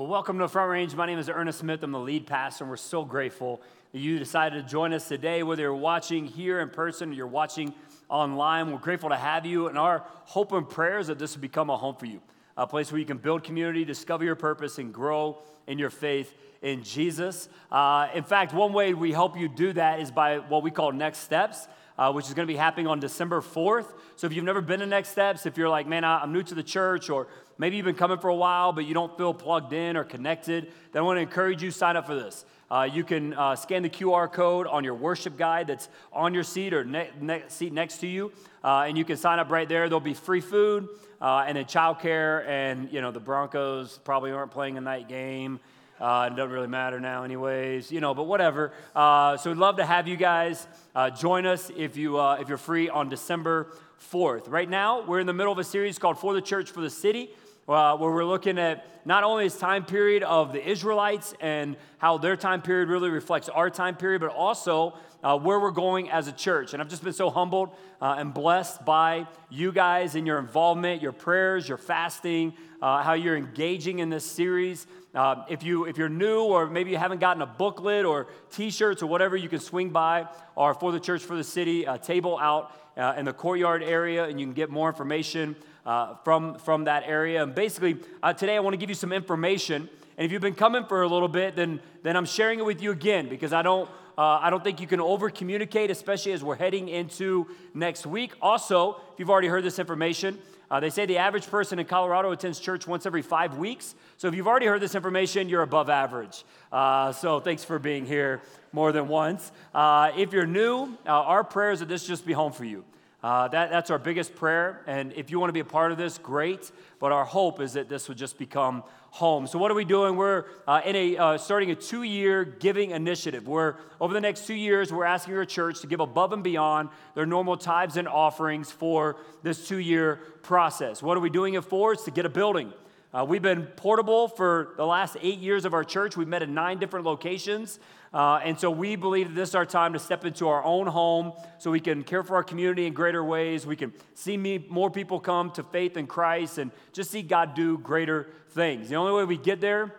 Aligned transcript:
Well, 0.00 0.08
welcome 0.08 0.38
to 0.38 0.48
Front 0.48 0.70
Range. 0.70 0.94
My 0.94 1.04
name 1.04 1.18
is 1.18 1.28
Ernest 1.28 1.58
Smith. 1.58 1.82
I'm 1.82 1.92
the 1.92 1.98
lead 1.98 2.26
pastor, 2.26 2.64
and 2.64 2.70
we're 2.70 2.78
so 2.78 3.04
grateful 3.04 3.60
that 3.92 3.98
you 3.98 4.18
decided 4.18 4.64
to 4.64 4.66
join 4.66 4.94
us 4.94 5.06
today, 5.06 5.42
whether 5.42 5.60
you're 5.60 5.74
watching 5.74 6.24
here 6.24 6.60
in 6.60 6.70
person 6.70 7.10
or 7.10 7.12
you're 7.12 7.26
watching 7.26 7.74
online. 8.08 8.72
We're 8.72 8.78
grateful 8.78 9.10
to 9.10 9.16
have 9.16 9.44
you, 9.44 9.68
and 9.68 9.76
our 9.76 10.06
hope 10.24 10.52
and 10.52 10.66
prayers 10.66 11.08
that 11.08 11.18
this 11.18 11.34
will 11.34 11.42
become 11.42 11.68
a 11.68 11.76
home 11.76 11.96
for 11.96 12.06
you, 12.06 12.22
a 12.56 12.66
place 12.66 12.90
where 12.90 12.98
you 12.98 13.04
can 13.04 13.18
build 13.18 13.44
community, 13.44 13.84
discover 13.84 14.24
your 14.24 14.36
purpose, 14.36 14.78
and 14.78 14.90
grow 14.90 15.36
in 15.66 15.78
your 15.78 15.90
faith 15.90 16.32
in 16.62 16.82
Jesus. 16.82 17.50
Uh, 17.70 18.08
in 18.14 18.24
fact, 18.24 18.54
one 18.54 18.72
way 18.72 18.94
we 18.94 19.12
help 19.12 19.36
you 19.36 19.50
do 19.50 19.74
that 19.74 20.00
is 20.00 20.10
by 20.10 20.38
what 20.38 20.62
we 20.62 20.70
call 20.70 20.92
next 20.92 21.18
steps. 21.18 21.68
Uh, 22.00 22.10
which 22.10 22.28
is 22.28 22.32
going 22.32 22.48
to 22.48 22.50
be 22.50 22.56
happening 22.56 22.86
on 22.86 22.98
December 22.98 23.42
4th. 23.42 23.84
So 24.16 24.26
if 24.26 24.32
you've 24.32 24.42
never 24.42 24.62
been 24.62 24.80
to 24.80 24.86
Next 24.86 25.10
Steps, 25.10 25.44
if 25.44 25.58
you're 25.58 25.68
like, 25.68 25.86
man, 25.86 26.02
I'm 26.02 26.32
new 26.32 26.42
to 26.42 26.54
the 26.54 26.62
church, 26.62 27.10
or 27.10 27.26
maybe 27.58 27.76
you've 27.76 27.84
been 27.84 27.94
coming 27.94 28.16
for 28.16 28.28
a 28.28 28.34
while, 28.34 28.72
but 28.72 28.86
you 28.86 28.94
don't 28.94 29.14
feel 29.18 29.34
plugged 29.34 29.74
in 29.74 29.98
or 29.98 30.04
connected, 30.04 30.72
then 30.92 31.02
I 31.02 31.04
want 31.04 31.18
to 31.18 31.20
encourage 31.20 31.62
you 31.62 31.70
sign 31.70 31.98
up 31.98 32.06
for 32.06 32.14
this. 32.14 32.46
Uh, 32.70 32.88
you 32.90 33.04
can 33.04 33.34
uh, 33.34 33.54
scan 33.54 33.82
the 33.82 33.90
QR 33.90 34.32
code 34.32 34.66
on 34.66 34.82
your 34.82 34.94
worship 34.94 35.36
guide 35.36 35.66
that's 35.66 35.90
on 36.10 36.32
your 36.32 36.42
seat 36.42 36.72
or 36.72 36.84
ne- 36.84 37.10
ne- 37.20 37.42
seat 37.48 37.74
next 37.74 37.98
to 37.98 38.06
you, 38.06 38.32
uh, 38.64 38.86
and 38.88 38.96
you 38.96 39.04
can 39.04 39.18
sign 39.18 39.38
up 39.38 39.50
right 39.50 39.68
there. 39.68 39.86
There'll 39.90 40.00
be 40.00 40.14
free 40.14 40.40
food 40.40 40.88
uh, 41.20 41.44
and 41.46 41.58
then 41.58 41.66
childcare, 41.66 42.46
and 42.46 42.90
you 42.90 43.02
know 43.02 43.10
the 43.10 43.20
Broncos 43.20 43.98
probably 44.04 44.30
aren't 44.30 44.52
playing 44.52 44.78
a 44.78 44.80
night 44.80 45.06
game. 45.06 45.60
Uh, 46.00 46.30
it 46.32 46.36
doesn't 46.36 46.50
really 46.50 46.66
matter 46.66 46.98
now, 46.98 47.24
anyways, 47.24 47.92
you 47.92 48.00
know, 48.00 48.14
but 48.14 48.22
whatever. 48.22 48.72
Uh, 48.96 49.36
so 49.36 49.50
we'd 49.50 49.58
love 49.58 49.76
to 49.76 49.84
have 49.84 50.08
you 50.08 50.16
guys 50.16 50.66
uh, 50.94 51.10
join 51.10 51.44
us 51.44 51.70
if, 51.76 51.96
you, 51.96 52.18
uh, 52.18 52.38
if 52.40 52.48
you're 52.48 52.56
free 52.56 52.88
on 52.88 53.10
December 53.10 53.66
4th. 54.10 54.50
Right 54.50 54.68
now, 54.68 55.02
we're 55.02 55.20
in 55.20 55.26
the 55.26 55.34
middle 55.34 55.52
of 55.52 55.58
a 55.58 55.64
series 55.64 55.98
called 55.98 56.18
For 56.18 56.32
the 56.32 56.40
Church, 56.40 56.70
for 56.70 56.80
the 56.80 56.88
City 56.88 57.30
uh, 57.70 57.96
where 57.96 58.10
we're 58.10 58.24
looking 58.24 58.58
at 58.58 58.84
not 59.06 59.24
only 59.24 59.44
this 59.44 59.58
time 59.58 59.84
period 59.84 60.22
of 60.22 60.52
the 60.52 60.68
Israelites 60.68 61.34
and 61.40 61.76
how 61.98 62.18
their 62.18 62.36
time 62.36 62.62
period 62.62 62.88
really 62.88 63.10
reflects 63.10 63.48
our 63.48 63.70
time 63.70 63.96
period, 63.96 64.20
but 64.20 64.30
also 64.30 64.94
uh, 65.22 65.38
where 65.38 65.60
we're 65.60 65.70
going 65.70 66.10
as 66.10 66.28
a 66.28 66.32
church. 66.32 66.72
And 66.72 66.82
I've 66.82 66.88
just 66.88 67.04
been 67.04 67.12
so 67.12 67.30
humbled 67.30 67.70
uh, 68.00 68.16
and 68.18 68.32
blessed 68.32 68.84
by 68.84 69.26
you 69.50 69.72
guys 69.72 70.14
and 70.14 70.26
your 70.26 70.38
involvement, 70.38 71.02
your 71.02 71.12
prayers, 71.12 71.68
your 71.68 71.78
fasting, 71.78 72.54
uh, 72.80 73.02
how 73.02 73.12
you're 73.12 73.36
engaging 73.36 73.98
in 73.98 74.08
this 74.08 74.24
series. 74.24 74.86
Uh, 75.14 75.44
if, 75.48 75.62
you, 75.62 75.86
if 75.86 75.98
you're 75.98 76.08
new 76.08 76.42
or 76.42 76.66
maybe 76.66 76.90
you 76.90 76.96
haven't 76.96 77.20
gotten 77.20 77.42
a 77.42 77.46
booklet 77.46 78.04
or 78.04 78.28
t-shirts 78.52 79.02
or 79.02 79.06
whatever, 79.06 79.36
you 79.36 79.48
can 79.48 79.60
swing 79.60 79.90
by 79.90 80.26
our 80.56 80.74
For 80.74 80.92
the 80.92 81.00
Church 81.00 81.22
for 81.22 81.36
the 81.36 81.44
City 81.44 81.86
uh, 81.86 81.98
table 81.98 82.38
out 82.38 82.74
in 83.16 83.24
the 83.24 83.32
courtyard 83.32 83.82
area 83.82 84.24
and 84.24 84.38
you 84.38 84.44
can 84.44 84.52
get 84.52 84.68
more 84.68 84.88
information 84.88 85.56
uh, 85.86 86.14
from, 86.24 86.58
from 86.58 86.84
that 86.84 87.04
area. 87.06 87.42
And 87.42 87.54
basically, 87.54 87.96
uh, 88.22 88.32
today 88.32 88.56
I 88.56 88.60
want 88.60 88.74
to 88.74 88.78
give 88.78 88.88
you 88.88 88.94
some 88.94 89.12
information. 89.12 89.88
And 90.16 90.24
if 90.24 90.32
you've 90.32 90.42
been 90.42 90.54
coming 90.54 90.84
for 90.84 91.02
a 91.02 91.08
little 91.08 91.28
bit, 91.28 91.56
then, 91.56 91.80
then 92.02 92.16
I'm 92.16 92.26
sharing 92.26 92.58
it 92.58 92.64
with 92.64 92.82
you 92.82 92.90
again 92.90 93.28
because 93.28 93.52
I 93.52 93.62
don't, 93.62 93.88
uh, 94.20 94.38
I 94.42 94.50
don't 94.50 94.62
think 94.62 94.82
you 94.82 94.86
can 94.86 95.00
over 95.00 95.30
communicate, 95.30 95.90
especially 95.90 96.32
as 96.32 96.44
we're 96.44 96.54
heading 96.54 96.90
into 96.90 97.46
next 97.72 98.04
week. 98.04 98.32
Also, 98.42 99.00
if 99.14 99.18
you've 99.18 99.30
already 99.30 99.48
heard 99.48 99.64
this 99.64 99.78
information, 99.78 100.38
uh, 100.70 100.78
they 100.78 100.90
say 100.90 101.06
the 101.06 101.16
average 101.16 101.46
person 101.46 101.78
in 101.78 101.86
Colorado 101.86 102.30
attends 102.30 102.60
church 102.60 102.86
once 102.86 103.06
every 103.06 103.22
five 103.22 103.56
weeks. 103.56 103.94
So 104.18 104.28
if 104.28 104.34
you've 104.34 104.46
already 104.46 104.66
heard 104.66 104.82
this 104.82 104.94
information, 104.94 105.48
you're 105.48 105.62
above 105.62 105.88
average. 105.88 106.44
Uh, 106.70 107.12
so 107.12 107.40
thanks 107.40 107.64
for 107.64 107.78
being 107.78 108.04
here 108.04 108.42
more 108.72 108.92
than 108.92 109.08
once. 109.08 109.52
Uh, 109.74 110.12
if 110.14 110.34
you're 110.34 110.44
new, 110.44 110.98
uh, 111.06 111.12
our 111.12 111.42
prayer 111.42 111.70
is 111.70 111.80
that 111.80 111.88
this 111.88 112.06
just 112.06 112.26
be 112.26 112.34
home 112.34 112.52
for 112.52 112.66
you. 112.66 112.84
Uh, 113.22 113.48
that, 113.48 113.70
that's 113.70 113.90
our 113.90 113.98
biggest 113.98 114.34
prayer. 114.34 114.82
And 114.86 115.14
if 115.14 115.30
you 115.30 115.40
want 115.40 115.48
to 115.48 115.54
be 115.54 115.60
a 115.60 115.64
part 115.64 115.92
of 115.92 115.98
this, 115.98 116.18
great. 116.18 116.70
But 116.98 117.12
our 117.12 117.24
hope 117.24 117.58
is 117.58 117.72
that 117.72 117.88
this 117.88 118.06
would 118.06 118.18
just 118.18 118.36
become 118.36 118.82
home. 119.10 119.46
So, 119.46 119.58
what 119.58 119.70
are 119.70 119.74
we 119.74 119.84
doing? 119.84 120.16
We're 120.16 120.44
uh, 120.66 120.80
in 120.84 120.96
a, 120.96 121.16
uh, 121.16 121.38
starting 121.38 121.70
a 121.70 121.74
two 121.74 122.02
year 122.02 122.44
giving 122.44 122.92
initiative. 122.92 123.46
Where 123.46 123.76
over 124.00 124.14
the 124.14 124.20
next 124.20 124.46
two 124.46 124.54
years, 124.54 124.92
we're 124.92 125.04
asking 125.04 125.36
our 125.36 125.44
church 125.44 125.80
to 125.80 125.86
give 125.86 126.00
above 126.00 126.32
and 126.32 126.42
beyond 126.42 126.88
their 127.14 127.26
normal 127.26 127.56
tithes 127.56 127.96
and 127.96 128.06
offerings 128.08 128.70
for 128.70 129.16
this 129.42 129.66
two 129.68 129.78
year 129.78 130.20
process. 130.42 131.02
What 131.02 131.16
are 131.16 131.20
we 131.20 131.30
doing 131.30 131.54
it 131.54 131.64
for? 131.64 131.92
It's 131.92 132.04
to 132.04 132.10
get 132.10 132.24
a 132.24 132.30
building. 132.30 132.72
Uh, 133.12 133.24
we've 133.28 133.42
been 133.42 133.66
portable 133.66 134.28
for 134.28 134.74
the 134.76 134.86
last 134.86 135.16
eight 135.20 135.40
years 135.40 135.64
of 135.64 135.74
our 135.74 135.82
church. 135.82 136.16
We've 136.16 136.28
met 136.28 136.44
in 136.44 136.54
nine 136.54 136.78
different 136.78 137.04
locations. 137.04 137.80
Uh, 138.14 138.40
and 138.44 138.58
so 138.58 138.70
we 138.70 138.94
believe 138.94 139.28
that 139.28 139.34
this 139.34 139.48
is 139.48 139.54
our 139.56 139.66
time 139.66 139.92
to 139.94 139.98
step 139.98 140.24
into 140.24 140.46
our 140.46 140.62
own 140.62 140.86
home 140.86 141.32
so 141.58 141.72
we 141.72 141.80
can 141.80 142.04
care 142.04 142.22
for 142.22 142.36
our 142.36 142.44
community 142.44 142.86
in 142.86 142.92
greater 142.92 143.24
ways. 143.24 143.66
We 143.66 143.74
can 143.74 143.92
see 144.14 144.36
me, 144.36 144.64
more 144.68 144.92
people 144.92 145.18
come 145.18 145.50
to 145.52 145.64
faith 145.64 145.96
in 145.96 146.06
Christ 146.06 146.58
and 146.58 146.70
just 146.92 147.10
see 147.10 147.22
God 147.22 147.54
do 147.54 147.78
greater 147.78 148.28
things. 148.50 148.88
The 148.88 148.94
only 148.94 149.12
way 149.12 149.24
we 149.24 149.36
get 149.36 149.60
there 149.60 149.92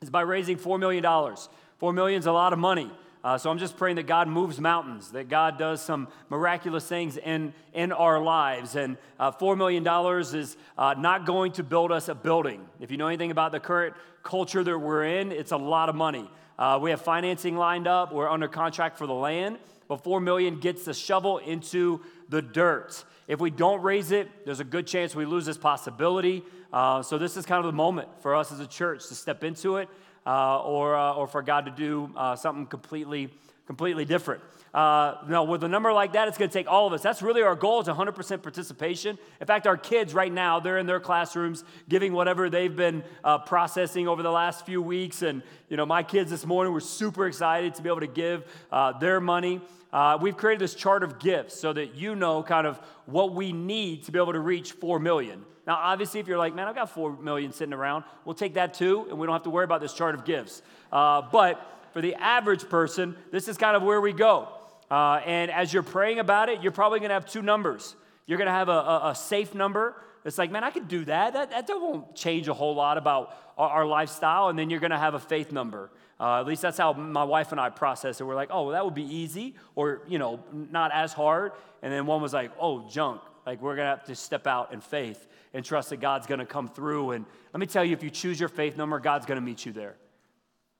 is 0.00 0.08
by 0.08 0.22
raising 0.22 0.56
$4 0.56 0.80
million. 0.80 1.04
$4 1.04 1.94
million 1.94 2.20
is 2.20 2.26
a 2.26 2.32
lot 2.32 2.54
of 2.54 2.58
money. 2.58 2.90
Uh, 3.22 3.36
so 3.36 3.50
I'm 3.50 3.58
just 3.58 3.76
praying 3.76 3.96
that 3.96 4.06
God 4.06 4.28
moves 4.28 4.58
mountains, 4.58 5.10
that 5.10 5.28
God 5.28 5.58
does 5.58 5.82
some 5.82 6.08
miraculous 6.30 6.86
things 6.86 7.18
in, 7.18 7.52
in 7.74 7.92
our 7.92 8.18
lives. 8.18 8.76
And 8.76 8.96
uh, 9.18 9.32
$4 9.32 9.58
million 9.58 9.86
is 10.34 10.56
uh, 10.78 10.94
not 10.96 11.26
going 11.26 11.52
to 11.52 11.62
build 11.62 11.92
us 11.92 12.08
a 12.08 12.14
building. 12.14 12.66
If 12.80 12.90
you 12.90 12.96
know 12.96 13.08
anything 13.08 13.30
about 13.30 13.52
the 13.52 13.60
current 13.60 13.94
culture 14.22 14.64
that 14.64 14.78
we're 14.78 15.04
in, 15.04 15.32
it's 15.32 15.52
a 15.52 15.56
lot 15.58 15.88
of 15.90 15.94
money. 15.94 16.30
Uh, 16.58 16.78
we 16.80 16.90
have 16.90 17.00
financing 17.00 17.56
lined 17.56 17.86
up. 17.86 18.12
We're 18.12 18.28
under 18.28 18.48
contract 18.48 18.96
for 18.98 19.06
the 19.06 19.14
land, 19.14 19.58
but 19.88 20.02
four 20.02 20.20
million 20.20 20.60
gets 20.60 20.84
the 20.84 20.94
shovel 20.94 21.38
into 21.38 22.00
the 22.28 22.40
dirt. 22.40 23.04
If 23.28 23.38
we 23.38 23.50
don't 23.50 23.82
raise 23.82 24.12
it, 24.12 24.44
there's 24.44 24.60
a 24.60 24.64
good 24.64 24.86
chance 24.86 25.14
we 25.14 25.24
lose 25.24 25.46
this 25.46 25.58
possibility. 25.58 26.42
Uh, 26.72 27.02
so 27.02 27.16
this 27.16 27.36
is 27.36 27.46
kind 27.46 27.58
of 27.60 27.66
the 27.66 27.76
moment 27.76 28.08
for 28.22 28.34
us 28.34 28.50
as 28.52 28.60
a 28.60 28.66
church 28.66 29.08
to 29.08 29.14
step 29.14 29.44
into 29.44 29.76
it, 29.76 29.88
uh, 30.30 30.62
or 30.62 30.94
uh, 30.94 31.14
or 31.14 31.26
for 31.26 31.42
God 31.42 31.64
to 31.64 31.72
do 31.72 32.10
uh, 32.16 32.36
something 32.36 32.66
completely 32.66 33.30
completely 33.66 34.04
different. 34.04 34.42
Uh, 34.72 35.14
no, 35.28 35.42
with 35.42 35.64
a 35.64 35.68
number 35.68 35.92
like 35.92 36.12
that, 36.12 36.28
it's 36.28 36.38
going 36.38 36.48
to 36.48 36.52
take 36.52 36.68
all 36.68 36.86
of 36.86 36.92
us. 36.92 37.02
That's 37.02 37.22
really 37.22 37.42
our 37.42 37.56
goal 37.56 37.80
is 37.80 37.88
100% 37.88 38.42
participation. 38.42 39.18
In 39.40 39.46
fact, 39.46 39.66
our 39.66 39.76
kids 39.76 40.14
right 40.14 40.32
now, 40.32 40.60
they're 40.60 40.78
in 40.78 40.86
their 40.86 41.00
classrooms 41.00 41.64
giving 41.88 42.12
whatever 42.12 42.48
they've 42.48 42.74
been 42.74 43.02
uh, 43.24 43.38
processing 43.38 44.06
over 44.06 44.22
the 44.22 44.30
last 44.30 44.66
few 44.66 44.80
weeks. 44.80 45.22
And, 45.22 45.42
you 45.68 45.76
know, 45.76 45.86
my 45.86 46.02
kids 46.02 46.30
this 46.30 46.46
morning 46.46 46.72
were 46.72 46.80
super 46.80 47.26
excited 47.26 47.74
to 47.76 47.82
be 47.82 47.88
able 47.88 48.00
to 48.00 48.06
give 48.06 48.44
uh, 48.70 48.96
their 48.98 49.20
money. 49.20 49.60
Uh, 49.92 50.18
we've 50.20 50.36
created 50.36 50.60
this 50.60 50.74
chart 50.74 51.02
of 51.02 51.18
gifts 51.18 51.58
so 51.58 51.72
that 51.72 51.96
you 51.96 52.14
know 52.14 52.42
kind 52.42 52.66
of 52.66 52.78
what 53.06 53.34
we 53.34 53.52
need 53.52 54.04
to 54.04 54.12
be 54.12 54.18
able 54.20 54.32
to 54.32 54.40
reach 54.40 54.72
4 54.72 55.00
million. 55.00 55.44
Now, 55.70 55.78
obviously, 55.80 56.18
if 56.18 56.26
you're 56.26 56.36
like, 56.36 56.52
man, 56.52 56.66
I've 56.66 56.74
got 56.74 56.90
4 56.90 57.18
million 57.18 57.52
sitting 57.52 57.72
around, 57.72 58.02
we'll 58.24 58.34
take 58.34 58.54
that 58.54 58.74
too, 58.74 59.06
and 59.08 59.16
we 59.16 59.24
don't 59.24 59.34
have 59.36 59.44
to 59.44 59.50
worry 59.50 59.62
about 59.62 59.80
this 59.80 59.92
chart 59.92 60.16
of 60.16 60.24
gifts. 60.24 60.62
Uh, 60.90 61.22
but 61.22 61.64
for 61.92 62.00
the 62.00 62.16
average 62.16 62.68
person, 62.68 63.14
this 63.30 63.46
is 63.46 63.56
kind 63.56 63.76
of 63.76 63.84
where 63.84 64.00
we 64.00 64.12
go. 64.12 64.48
Uh, 64.90 65.20
and 65.24 65.48
as 65.48 65.72
you're 65.72 65.84
praying 65.84 66.18
about 66.18 66.48
it, 66.48 66.60
you're 66.60 66.72
probably 66.72 66.98
going 66.98 67.10
to 67.10 67.14
have 67.14 67.24
two 67.24 67.40
numbers. 67.40 67.94
You're 68.26 68.36
going 68.38 68.46
to 68.46 68.52
have 68.52 68.68
a, 68.68 68.72
a, 68.72 69.10
a, 69.10 69.14
safe 69.14 69.54
number. 69.54 69.94
It's 70.24 70.38
like, 70.38 70.50
man, 70.50 70.64
I 70.64 70.70
could 70.70 70.88
do 70.88 71.04
that. 71.04 71.34
That, 71.34 71.52
that 71.52 71.68
won't 71.68 72.16
change 72.16 72.48
a 72.48 72.52
whole 72.52 72.74
lot 72.74 72.98
about 72.98 73.36
our, 73.56 73.70
our 73.70 73.86
lifestyle. 73.86 74.48
And 74.48 74.58
then 74.58 74.70
you're 74.70 74.80
going 74.80 74.90
to 74.90 74.98
have 74.98 75.14
a 75.14 75.20
faith 75.20 75.52
number. 75.52 75.92
Uh, 76.18 76.40
at 76.40 76.46
least 76.46 76.62
that's 76.62 76.78
how 76.78 76.94
my 76.94 77.22
wife 77.22 77.52
and 77.52 77.60
I 77.60 77.70
process 77.70 78.20
it. 78.20 78.24
We're 78.24 78.34
like, 78.34 78.48
oh, 78.50 78.64
well, 78.64 78.72
that 78.72 78.84
would 78.84 78.96
be 78.96 79.04
easy 79.04 79.54
or, 79.76 80.02
you 80.08 80.18
know, 80.18 80.40
not 80.52 80.90
as 80.92 81.12
hard. 81.12 81.52
And 81.80 81.92
then 81.92 82.06
one 82.06 82.20
was 82.20 82.32
like, 82.32 82.50
oh, 82.58 82.88
junk. 82.90 83.20
Like, 83.46 83.60
we're 83.60 83.76
going 83.76 83.86
to 83.86 83.96
have 83.96 84.04
to 84.04 84.14
step 84.14 84.46
out 84.46 84.72
in 84.72 84.80
faith 84.80 85.26
and 85.54 85.64
trust 85.64 85.90
that 85.90 86.00
God's 86.00 86.26
going 86.26 86.40
to 86.40 86.46
come 86.46 86.68
through. 86.68 87.12
And 87.12 87.26
let 87.52 87.60
me 87.60 87.66
tell 87.66 87.84
you, 87.84 87.92
if 87.92 88.02
you 88.02 88.10
choose 88.10 88.38
your 88.38 88.48
faith 88.48 88.76
number, 88.76 88.98
God's 89.00 89.26
going 89.26 89.36
to 89.36 89.44
meet 89.44 89.66
you 89.66 89.72
there. 89.72 89.96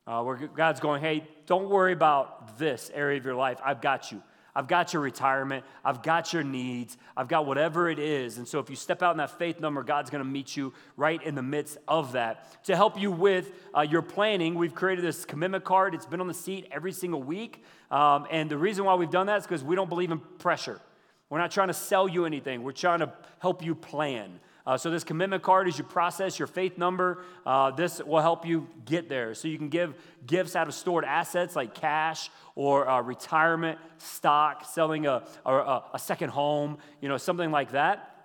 Uh, 0.06 0.22
where 0.22 0.36
God's 0.36 0.80
going, 0.80 1.02
hey, 1.02 1.24
don't 1.46 1.68
worry 1.68 1.92
about 1.92 2.58
this 2.58 2.90
area 2.94 3.18
of 3.18 3.24
your 3.24 3.34
life. 3.34 3.58
I've 3.64 3.80
got 3.80 4.10
you. 4.10 4.22
I've 4.54 4.66
got 4.66 4.92
your 4.92 5.02
retirement. 5.02 5.64
I've 5.84 6.02
got 6.02 6.32
your 6.32 6.42
needs. 6.42 6.96
I've 7.16 7.28
got 7.28 7.46
whatever 7.46 7.88
it 7.88 7.98
is. 7.98 8.38
And 8.38 8.48
so 8.48 8.58
if 8.58 8.68
you 8.68 8.76
step 8.76 9.02
out 9.02 9.12
in 9.12 9.18
that 9.18 9.38
faith 9.38 9.60
number, 9.60 9.82
God's 9.82 10.10
going 10.10 10.24
to 10.24 10.28
meet 10.28 10.56
you 10.56 10.72
right 10.96 11.22
in 11.22 11.34
the 11.34 11.42
midst 11.42 11.78
of 11.86 12.12
that. 12.12 12.64
To 12.64 12.74
help 12.74 13.00
you 13.00 13.12
with 13.12 13.52
uh, 13.76 13.82
your 13.82 14.02
planning, 14.02 14.56
we've 14.56 14.74
created 14.74 15.04
this 15.04 15.24
commitment 15.24 15.64
card. 15.64 15.94
It's 15.94 16.06
been 16.06 16.20
on 16.20 16.28
the 16.28 16.34
seat 16.34 16.66
every 16.72 16.92
single 16.92 17.22
week. 17.22 17.62
Um, 17.90 18.26
and 18.30 18.50
the 18.50 18.58
reason 18.58 18.84
why 18.84 18.94
we've 18.94 19.10
done 19.10 19.26
that 19.28 19.38
is 19.38 19.44
because 19.44 19.62
we 19.62 19.76
don't 19.76 19.88
believe 19.88 20.10
in 20.10 20.18
pressure. 20.18 20.80
We're 21.30 21.38
not 21.38 21.52
trying 21.52 21.68
to 21.68 21.74
sell 21.74 22.08
you 22.08 22.26
anything, 22.26 22.62
we're 22.62 22.72
trying 22.72 22.98
to 22.98 23.12
help 23.38 23.64
you 23.64 23.74
plan. 23.74 24.40
Uh, 24.66 24.76
so, 24.76 24.90
this 24.90 25.04
commitment 25.04 25.42
card, 25.42 25.68
as 25.68 25.78
you 25.78 25.84
process 25.84 26.38
your 26.38 26.46
faith 26.46 26.76
number, 26.76 27.24
uh, 27.46 27.70
this 27.70 28.00
will 28.02 28.20
help 28.20 28.44
you 28.44 28.68
get 28.84 29.08
there. 29.08 29.34
So, 29.34 29.48
you 29.48 29.56
can 29.56 29.70
give 29.70 29.94
gifts 30.26 30.54
out 30.54 30.68
of 30.68 30.74
stored 30.74 31.04
assets 31.04 31.56
like 31.56 31.74
cash 31.74 32.30
or 32.54 32.88
uh, 32.88 33.00
retirement, 33.00 33.78
stock, 33.98 34.66
selling 34.66 35.06
a, 35.06 35.24
a, 35.46 35.82
a, 35.94 35.98
second 35.98 36.28
home, 36.28 36.76
you 37.00 37.08
know, 37.08 37.16
something 37.16 37.50
like 37.50 37.72
that. 37.72 38.19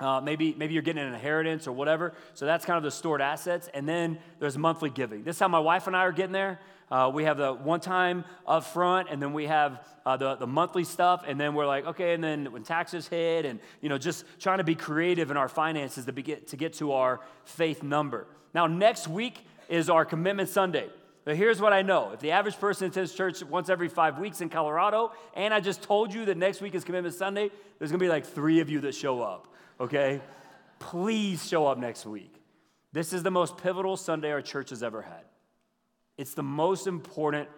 Uh, 0.00 0.20
maybe, 0.20 0.54
maybe 0.56 0.74
you're 0.74 0.82
getting 0.82 1.02
an 1.02 1.14
inheritance 1.14 1.66
or 1.66 1.72
whatever. 1.72 2.12
So, 2.34 2.46
that's 2.46 2.64
kind 2.64 2.76
of 2.76 2.82
the 2.82 2.90
stored 2.90 3.20
assets. 3.20 3.68
And 3.72 3.88
then 3.88 4.18
there's 4.40 4.58
monthly 4.58 4.90
giving. 4.90 5.22
This 5.22 5.36
is 5.36 5.40
how 5.40 5.48
my 5.48 5.60
wife 5.60 5.86
and 5.86 5.96
I 5.96 6.00
are 6.00 6.12
getting 6.12 6.32
there. 6.32 6.58
Uh, 6.92 7.08
we 7.08 7.24
have 7.24 7.38
the 7.38 7.54
one 7.54 7.80
time 7.80 8.22
up 8.46 8.64
front, 8.64 9.08
and 9.10 9.22
then 9.22 9.32
we 9.32 9.46
have 9.46 9.80
uh, 10.04 10.14
the, 10.18 10.34
the 10.34 10.46
monthly 10.46 10.84
stuff, 10.84 11.24
and 11.26 11.40
then 11.40 11.54
we're 11.54 11.66
like, 11.66 11.86
okay, 11.86 12.12
and 12.12 12.22
then 12.22 12.52
when 12.52 12.62
taxes 12.62 13.08
hit, 13.08 13.46
and 13.46 13.60
you 13.80 13.88
know, 13.88 13.96
just 13.96 14.26
trying 14.38 14.58
to 14.58 14.64
be 14.64 14.74
creative 14.74 15.30
in 15.30 15.38
our 15.38 15.48
finances 15.48 16.04
to, 16.04 16.12
be, 16.12 16.22
to 16.22 16.54
get 16.54 16.74
to 16.74 16.92
our 16.92 17.20
faith 17.46 17.82
number. 17.82 18.26
Now, 18.54 18.66
next 18.66 19.08
week 19.08 19.46
is 19.70 19.88
our 19.88 20.04
Commitment 20.04 20.50
Sunday. 20.50 20.90
But 21.24 21.36
here's 21.36 21.62
what 21.62 21.72
I 21.72 21.80
know 21.80 22.10
if 22.10 22.20
the 22.20 22.32
average 22.32 22.58
person 22.58 22.88
attends 22.88 23.14
church 23.14 23.42
once 23.42 23.70
every 23.70 23.88
five 23.88 24.18
weeks 24.18 24.42
in 24.42 24.50
Colorado, 24.50 25.12
and 25.34 25.54
I 25.54 25.60
just 25.60 25.82
told 25.82 26.12
you 26.12 26.26
that 26.26 26.36
next 26.36 26.60
week 26.60 26.74
is 26.74 26.84
Commitment 26.84 27.14
Sunday, 27.14 27.50
there's 27.78 27.90
gonna 27.90 28.00
be 28.00 28.08
like 28.08 28.26
three 28.26 28.60
of 28.60 28.68
you 28.68 28.80
that 28.80 28.94
show 28.94 29.22
up, 29.22 29.48
okay? 29.80 30.20
Please 30.78 31.46
show 31.46 31.66
up 31.66 31.78
next 31.78 32.06
week. 32.06 32.34
This 32.92 33.12
is 33.12 33.22
the 33.22 33.30
most 33.30 33.56
pivotal 33.56 33.96
Sunday 33.96 34.30
our 34.32 34.42
church 34.42 34.70
has 34.70 34.82
ever 34.82 35.02
had. 35.02 35.24
It's 36.18 36.34
the 36.34 36.42
most 36.42 36.86
important 36.86 37.48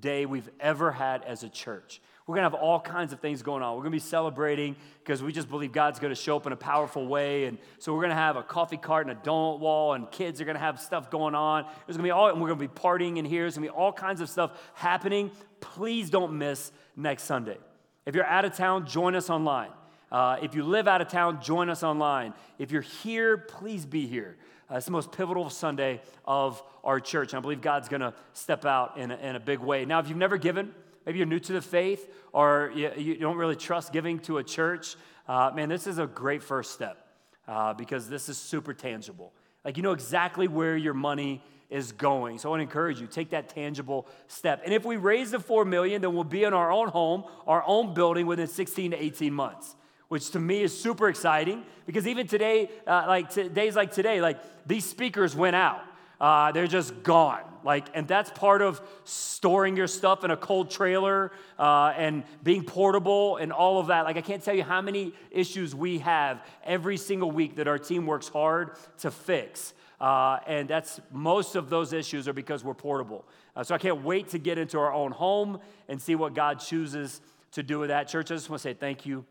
day 0.00 0.26
we've 0.26 0.48
ever 0.60 0.92
had 0.92 1.22
as 1.24 1.42
a 1.42 1.48
church. 1.48 2.00
We're 2.26 2.36
going 2.36 2.50
to 2.50 2.56
have 2.56 2.62
all 2.62 2.80
kinds 2.80 3.12
of 3.12 3.20
things 3.20 3.42
going 3.42 3.62
on. 3.62 3.74
We're 3.74 3.82
going 3.82 3.92
to 3.92 3.96
be 3.96 4.00
celebrating 4.00 4.76
because 5.00 5.22
we 5.22 5.30
just 5.30 5.50
believe 5.50 5.72
God's 5.72 5.98
going 5.98 6.14
to 6.14 6.20
show 6.20 6.36
up 6.36 6.46
in 6.46 6.52
a 6.52 6.56
powerful 6.56 7.06
way. 7.06 7.44
And 7.44 7.58
so 7.78 7.92
we're 7.92 8.00
going 8.00 8.10
to 8.10 8.16
have 8.16 8.36
a 8.36 8.42
coffee 8.42 8.78
cart 8.78 9.06
and 9.06 9.18
a 9.18 9.20
donut 9.20 9.58
wall, 9.58 9.92
and 9.92 10.10
kids 10.10 10.40
are 10.40 10.46
going 10.46 10.56
to 10.56 10.60
have 10.60 10.80
stuff 10.80 11.10
going 11.10 11.34
on. 11.34 11.64
There's 11.64 11.98
going 11.98 11.98
to 11.98 12.02
be 12.04 12.10
all, 12.10 12.30
and 12.30 12.40
we're 12.40 12.48
going 12.48 12.60
to 12.60 12.68
be 12.68 12.80
partying 12.80 13.18
in 13.18 13.26
here. 13.26 13.42
There's 13.42 13.56
going 13.56 13.68
to 13.68 13.72
be 13.72 13.76
all 13.76 13.92
kinds 13.92 14.22
of 14.22 14.30
stuff 14.30 14.52
happening. 14.72 15.32
Please 15.60 16.08
don't 16.08 16.38
miss 16.38 16.72
next 16.96 17.24
Sunday. 17.24 17.58
If 18.06 18.14
you're 18.14 18.26
out 18.26 18.46
of 18.46 18.56
town, 18.56 18.86
join 18.86 19.14
us 19.14 19.28
online. 19.28 19.70
Uh, 20.14 20.36
if 20.40 20.54
you 20.54 20.62
live 20.62 20.86
out 20.86 21.00
of 21.00 21.08
town, 21.08 21.42
join 21.42 21.68
us 21.68 21.82
online. 21.82 22.32
If 22.56 22.70
you're 22.70 22.82
here, 22.82 23.36
please 23.36 23.84
be 23.84 24.06
here. 24.06 24.36
Uh, 24.70 24.76
it's 24.76 24.86
the 24.86 24.92
most 24.92 25.10
pivotal 25.10 25.50
Sunday 25.50 26.00
of 26.24 26.62
our 26.84 27.00
church. 27.00 27.32
And 27.32 27.38
I 27.38 27.40
believe 27.40 27.60
God's 27.60 27.88
going 27.88 28.00
to 28.00 28.14
step 28.32 28.64
out 28.64 28.96
in 28.96 29.10
a, 29.10 29.16
in 29.16 29.34
a 29.34 29.40
big 29.40 29.58
way. 29.58 29.84
Now, 29.84 29.98
if 29.98 30.08
you've 30.08 30.16
never 30.16 30.38
given, 30.38 30.72
maybe 31.04 31.18
you're 31.18 31.26
new 31.26 31.40
to 31.40 31.52
the 31.54 31.60
faith 31.60 32.08
or 32.32 32.70
you, 32.76 32.92
you 32.96 33.16
don't 33.16 33.36
really 33.36 33.56
trust 33.56 33.92
giving 33.92 34.20
to 34.20 34.38
a 34.38 34.44
church, 34.44 34.94
uh, 35.26 35.50
man, 35.52 35.68
this 35.68 35.88
is 35.88 35.98
a 35.98 36.06
great 36.06 36.44
first 36.44 36.70
step 36.70 37.08
uh, 37.48 37.74
because 37.74 38.08
this 38.08 38.28
is 38.28 38.38
super 38.38 38.72
tangible. 38.72 39.32
Like, 39.64 39.76
you 39.76 39.82
know 39.82 39.94
exactly 39.94 40.46
where 40.46 40.76
your 40.76 40.94
money 40.94 41.42
is 41.70 41.90
going. 41.90 42.38
So 42.38 42.48
I 42.48 42.50
want 42.50 42.60
to 42.60 42.62
encourage 42.62 43.00
you, 43.00 43.08
take 43.08 43.30
that 43.30 43.48
tangible 43.48 44.06
step. 44.28 44.62
And 44.64 44.72
if 44.72 44.84
we 44.84 44.96
raise 44.96 45.32
the 45.32 45.40
4 45.40 45.64
million, 45.64 46.02
then 46.02 46.14
we'll 46.14 46.22
be 46.22 46.44
in 46.44 46.54
our 46.54 46.70
own 46.70 46.86
home, 46.86 47.24
our 47.48 47.64
own 47.66 47.94
building 47.94 48.26
within 48.26 48.46
16 48.46 48.92
to 48.92 49.02
18 49.02 49.34
months 49.34 49.74
which 50.08 50.30
to 50.30 50.38
me 50.38 50.62
is 50.62 50.78
super 50.78 51.08
exciting 51.08 51.64
because 51.86 52.06
even 52.06 52.26
today, 52.26 52.70
uh, 52.86 53.04
like 53.06 53.32
t- 53.32 53.48
days 53.48 53.76
like 53.76 53.92
today, 53.92 54.20
like 54.20 54.38
these 54.66 54.84
speakers 54.84 55.34
went 55.34 55.56
out. 55.56 55.82
Uh, 56.20 56.52
they're 56.52 56.66
just 56.66 57.02
gone. 57.02 57.42
Like, 57.64 57.86
and 57.94 58.06
that's 58.06 58.30
part 58.30 58.60
of 58.60 58.80
storing 59.04 59.76
your 59.76 59.86
stuff 59.86 60.22
in 60.22 60.30
a 60.30 60.36
cold 60.36 60.70
trailer 60.70 61.32
uh, 61.58 61.94
and 61.96 62.24
being 62.42 62.62
portable 62.62 63.36
and 63.38 63.52
all 63.52 63.80
of 63.80 63.86
that. 63.86 64.04
Like, 64.04 64.16
I 64.16 64.20
can't 64.20 64.42
tell 64.42 64.54
you 64.54 64.62
how 64.62 64.82
many 64.82 65.14
issues 65.30 65.74
we 65.74 65.98
have 65.98 66.46
every 66.62 66.98
single 66.98 67.30
week 67.30 67.56
that 67.56 67.66
our 67.66 67.78
team 67.78 68.06
works 68.06 68.28
hard 68.28 68.72
to 68.98 69.10
fix. 69.10 69.72
Uh, 70.00 70.38
and 70.46 70.68
that's 70.68 71.00
most 71.10 71.56
of 71.56 71.70
those 71.70 71.94
issues 71.94 72.28
are 72.28 72.34
because 72.34 72.62
we're 72.62 72.74
portable. 72.74 73.24
Uh, 73.56 73.64
so 73.64 73.74
I 73.74 73.78
can't 73.78 74.04
wait 74.04 74.28
to 74.30 74.38
get 74.38 74.58
into 74.58 74.78
our 74.78 74.92
own 74.92 75.12
home 75.12 75.58
and 75.88 76.00
see 76.00 76.14
what 76.14 76.34
God 76.34 76.60
chooses 76.60 77.22
to 77.52 77.62
do 77.62 77.78
with 77.78 77.88
that. 77.88 78.08
Church, 78.08 78.30
I 78.30 78.34
just 78.34 78.50
want 78.50 78.60
to 78.60 78.68
say 78.68 78.74
thank 78.74 79.06
you 79.06 79.24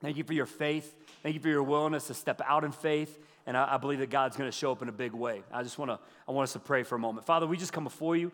Thank 0.00 0.16
you 0.16 0.24
for 0.24 0.32
your 0.32 0.46
faith. 0.46 0.94
Thank 1.22 1.34
you 1.34 1.40
for 1.40 1.48
your 1.48 1.62
willingness 1.62 2.06
to 2.06 2.14
step 2.14 2.40
out 2.46 2.64
in 2.64 2.72
faith. 2.72 3.18
And 3.46 3.56
I, 3.56 3.74
I 3.74 3.76
believe 3.76 3.98
that 3.98 4.10
God's 4.10 4.36
going 4.36 4.50
to 4.50 4.56
show 4.56 4.72
up 4.72 4.82
in 4.82 4.88
a 4.88 4.92
big 4.92 5.12
way. 5.12 5.42
I 5.52 5.62
just 5.62 5.78
want 5.78 5.90
to, 5.90 5.98
I 6.26 6.32
want 6.32 6.44
us 6.44 6.52
to 6.54 6.58
pray 6.58 6.82
for 6.82 6.94
a 6.94 6.98
moment. 6.98 7.26
Father, 7.26 7.46
we 7.46 7.56
just 7.56 7.72
come 7.72 7.84
before 7.84 8.16
you, 8.16 8.32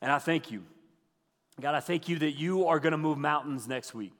and 0.00 0.10
I 0.10 0.18
thank 0.18 0.50
you. 0.50 0.62
God, 1.60 1.74
I 1.74 1.80
thank 1.80 2.08
you 2.08 2.18
that 2.20 2.32
you 2.32 2.66
are 2.66 2.78
going 2.78 2.92
to 2.92 2.98
move 2.98 3.18
mountains 3.18 3.66
next 3.66 3.94
week. 3.94 4.12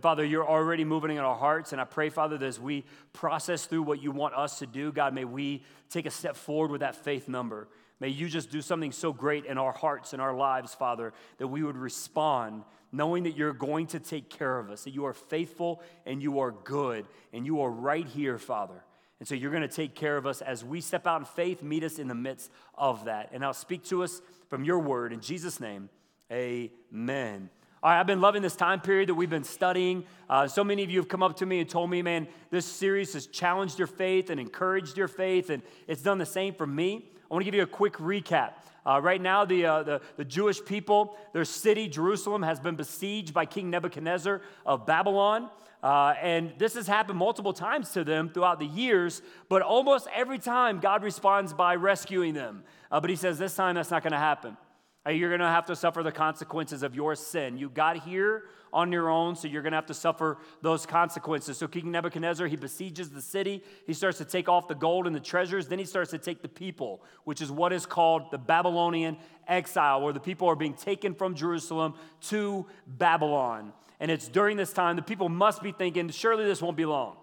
Father, 0.00 0.24
you're 0.24 0.46
already 0.46 0.84
moving 0.84 1.12
in 1.12 1.18
our 1.18 1.36
hearts. 1.36 1.72
And 1.72 1.80
I 1.80 1.84
pray, 1.84 2.08
Father, 2.08 2.38
that 2.38 2.46
as 2.46 2.58
we 2.58 2.84
process 3.12 3.66
through 3.66 3.82
what 3.82 4.02
you 4.02 4.10
want 4.10 4.34
us 4.34 4.58
to 4.58 4.66
do, 4.66 4.90
God, 4.92 5.14
may 5.14 5.24
we 5.24 5.62
take 5.90 6.06
a 6.06 6.10
step 6.10 6.36
forward 6.36 6.70
with 6.70 6.80
that 6.80 6.96
faith 6.96 7.28
number. 7.28 7.68
May 8.00 8.08
you 8.08 8.28
just 8.28 8.50
do 8.50 8.60
something 8.60 8.92
so 8.92 9.12
great 9.12 9.44
in 9.44 9.56
our 9.56 9.72
hearts 9.72 10.12
and 10.12 10.20
our 10.20 10.34
lives, 10.34 10.74
Father, 10.74 11.12
that 11.38 11.46
we 11.46 11.62
would 11.62 11.76
respond 11.76 12.64
knowing 12.92 13.24
that 13.24 13.36
you're 13.36 13.52
going 13.52 13.86
to 13.88 13.98
take 13.98 14.30
care 14.30 14.58
of 14.58 14.70
us, 14.70 14.84
that 14.84 14.94
you 14.94 15.04
are 15.04 15.12
faithful 15.12 15.82
and 16.06 16.22
you 16.22 16.40
are 16.40 16.52
good, 16.52 17.06
and 17.32 17.44
you 17.44 17.60
are 17.60 17.70
right 17.70 18.06
here, 18.06 18.38
Father. 18.38 18.84
And 19.18 19.28
so 19.28 19.34
you're 19.34 19.50
going 19.50 19.62
to 19.62 19.68
take 19.68 19.94
care 19.94 20.16
of 20.16 20.26
us 20.26 20.42
as 20.42 20.64
we 20.64 20.80
step 20.80 21.06
out 21.06 21.20
in 21.20 21.24
faith, 21.24 21.62
meet 21.62 21.82
us 21.82 21.98
in 21.98 22.08
the 22.08 22.14
midst 22.14 22.50
of 22.76 23.06
that. 23.06 23.30
And 23.32 23.44
I'll 23.44 23.54
speak 23.54 23.84
to 23.84 24.02
us 24.02 24.20
from 24.48 24.64
your 24.64 24.78
word. 24.78 25.12
In 25.12 25.20
Jesus' 25.20 25.60
name, 25.60 25.88
amen. 26.30 27.48
All 27.84 27.90
right, 27.90 28.00
I've 28.00 28.06
been 28.06 28.22
loving 28.22 28.40
this 28.40 28.56
time 28.56 28.80
period 28.80 29.10
that 29.10 29.14
we've 29.14 29.28
been 29.28 29.44
studying. 29.44 30.04
Uh, 30.30 30.48
so 30.48 30.64
many 30.64 30.82
of 30.84 30.90
you 30.90 30.98
have 31.00 31.08
come 31.10 31.22
up 31.22 31.36
to 31.36 31.44
me 31.44 31.60
and 31.60 31.68
told 31.68 31.90
me, 31.90 32.00
man, 32.00 32.26
this 32.48 32.64
series 32.64 33.12
has 33.12 33.26
challenged 33.26 33.78
your 33.78 33.86
faith 33.86 34.30
and 34.30 34.40
encouraged 34.40 34.96
your 34.96 35.06
faith, 35.06 35.50
and 35.50 35.62
it's 35.86 36.00
done 36.00 36.16
the 36.16 36.24
same 36.24 36.54
for 36.54 36.66
me. 36.66 37.04
I 37.30 37.34
want 37.34 37.42
to 37.42 37.44
give 37.44 37.54
you 37.54 37.62
a 37.62 37.66
quick 37.66 37.92
recap. 37.98 38.52
Uh, 38.86 39.02
right 39.02 39.20
now, 39.20 39.44
the, 39.44 39.66
uh, 39.66 39.82
the, 39.82 40.00
the, 40.16 40.24
Jewish 40.24 40.64
people, 40.64 41.18
their 41.34 41.44
city, 41.44 41.86
Jerusalem, 41.86 42.40
has 42.42 42.58
been 42.58 42.74
besieged 42.74 43.34
by 43.34 43.44
King 43.44 43.68
Nebuchadnezzar 43.68 44.40
of 44.64 44.86
Babylon. 44.86 45.50
Uh, 45.82 46.14
and 46.22 46.54
this 46.56 46.72
has 46.76 46.86
happened 46.86 47.18
multiple 47.18 47.52
times 47.52 47.90
to 47.90 48.02
them 48.02 48.30
throughout 48.30 48.60
the 48.60 48.66
years, 48.66 49.20
but 49.50 49.60
almost 49.60 50.08
every 50.14 50.38
time 50.38 50.80
God 50.80 51.02
responds 51.02 51.52
by 51.52 51.74
rescuing 51.74 52.32
them. 52.32 52.64
Uh, 52.90 52.98
but 53.00 53.10
he 53.10 53.16
says, 53.16 53.38
this 53.38 53.54
time 53.54 53.74
that's 53.74 53.90
not 53.90 54.02
going 54.02 54.12
to 54.12 54.18
happen. 54.18 54.56
Uh, 55.06 55.10
you're 55.10 55.28
going 55.28 55.40
to 55.40 55.46
have 55.46 55.66
to 55.66 55.76
suffer 55.76 56.02
the 56.02 56.12
consequences 56.12 56.82
of 56.82 56.94
your 56.94 57.14
sin. 57.14 57.58
You 57.58 57.68
got 57.68 57.98
here 57.98 58.44
on 58.72 58.90
your 58.90 59.08
own, 59.08 59.36
so 59.36 59.46
you're 59.46 59.62
going 59.62 59.72
to 59.72 59.76
have 59.76 59.86
to 59.86 59.94
suffer 59.94 60.38
those 60.62 60.86
consequences. 60.86 61.58
So, 61.58 61.68
King 61.68 61.90
Nebuchadnezzar, 61.90 62.46
he 62.46 62.56
besieges 62.56 63.10
the 63.10 63.20
city. 63.20 63.62
He 63.86 63.92
starts 63.92 64.18
to 64.18 64.24
take 64.24 64.48
off 64.48 64.66
the 64.66 64.74
gold 64.74 65.06
and 65.06 65.14
the 65.14 65.20
treasures. 65.20 65.68
Then 65.68 65.78
he 65.78 65.84
starts 65.84 66.10
to 66.12 66.18
take 66.18 66.42
the 66.42 66.48
people, 66.48 67.02
which 67.24 67.40
is 67.42 67.52
what 67.52 67.72
is 67.72 67.86
called 67.86 68.30
the 68.30 68.38
Babylonian 68.38 69.18
exile, 69.46 70.00
where 70.00 70.12
the 70.12 70.20
people 70.20 70.48
are 70.48 70.56
being 70.56 70.74
taken 70.74 71.14
from 71.14 71.34
Jerusalem 71.34 71.94
to 72.22 72.66
Babylon. 72.86 73.72
And 74.00 74.10
it's 74.10 74.26
during 74.26 74.56
this 74.56 74.72
time 74.72 74.96
the 74.96 75.02
people 75.02 75.28
must 75.28 75.62
be 75.62 75.72
thinking, 75.72 76.08
surely 76.08 76.44
this 76.44 76.60
won't 76.60 76.76
be 76.76 76.86
long. 76.86 77.16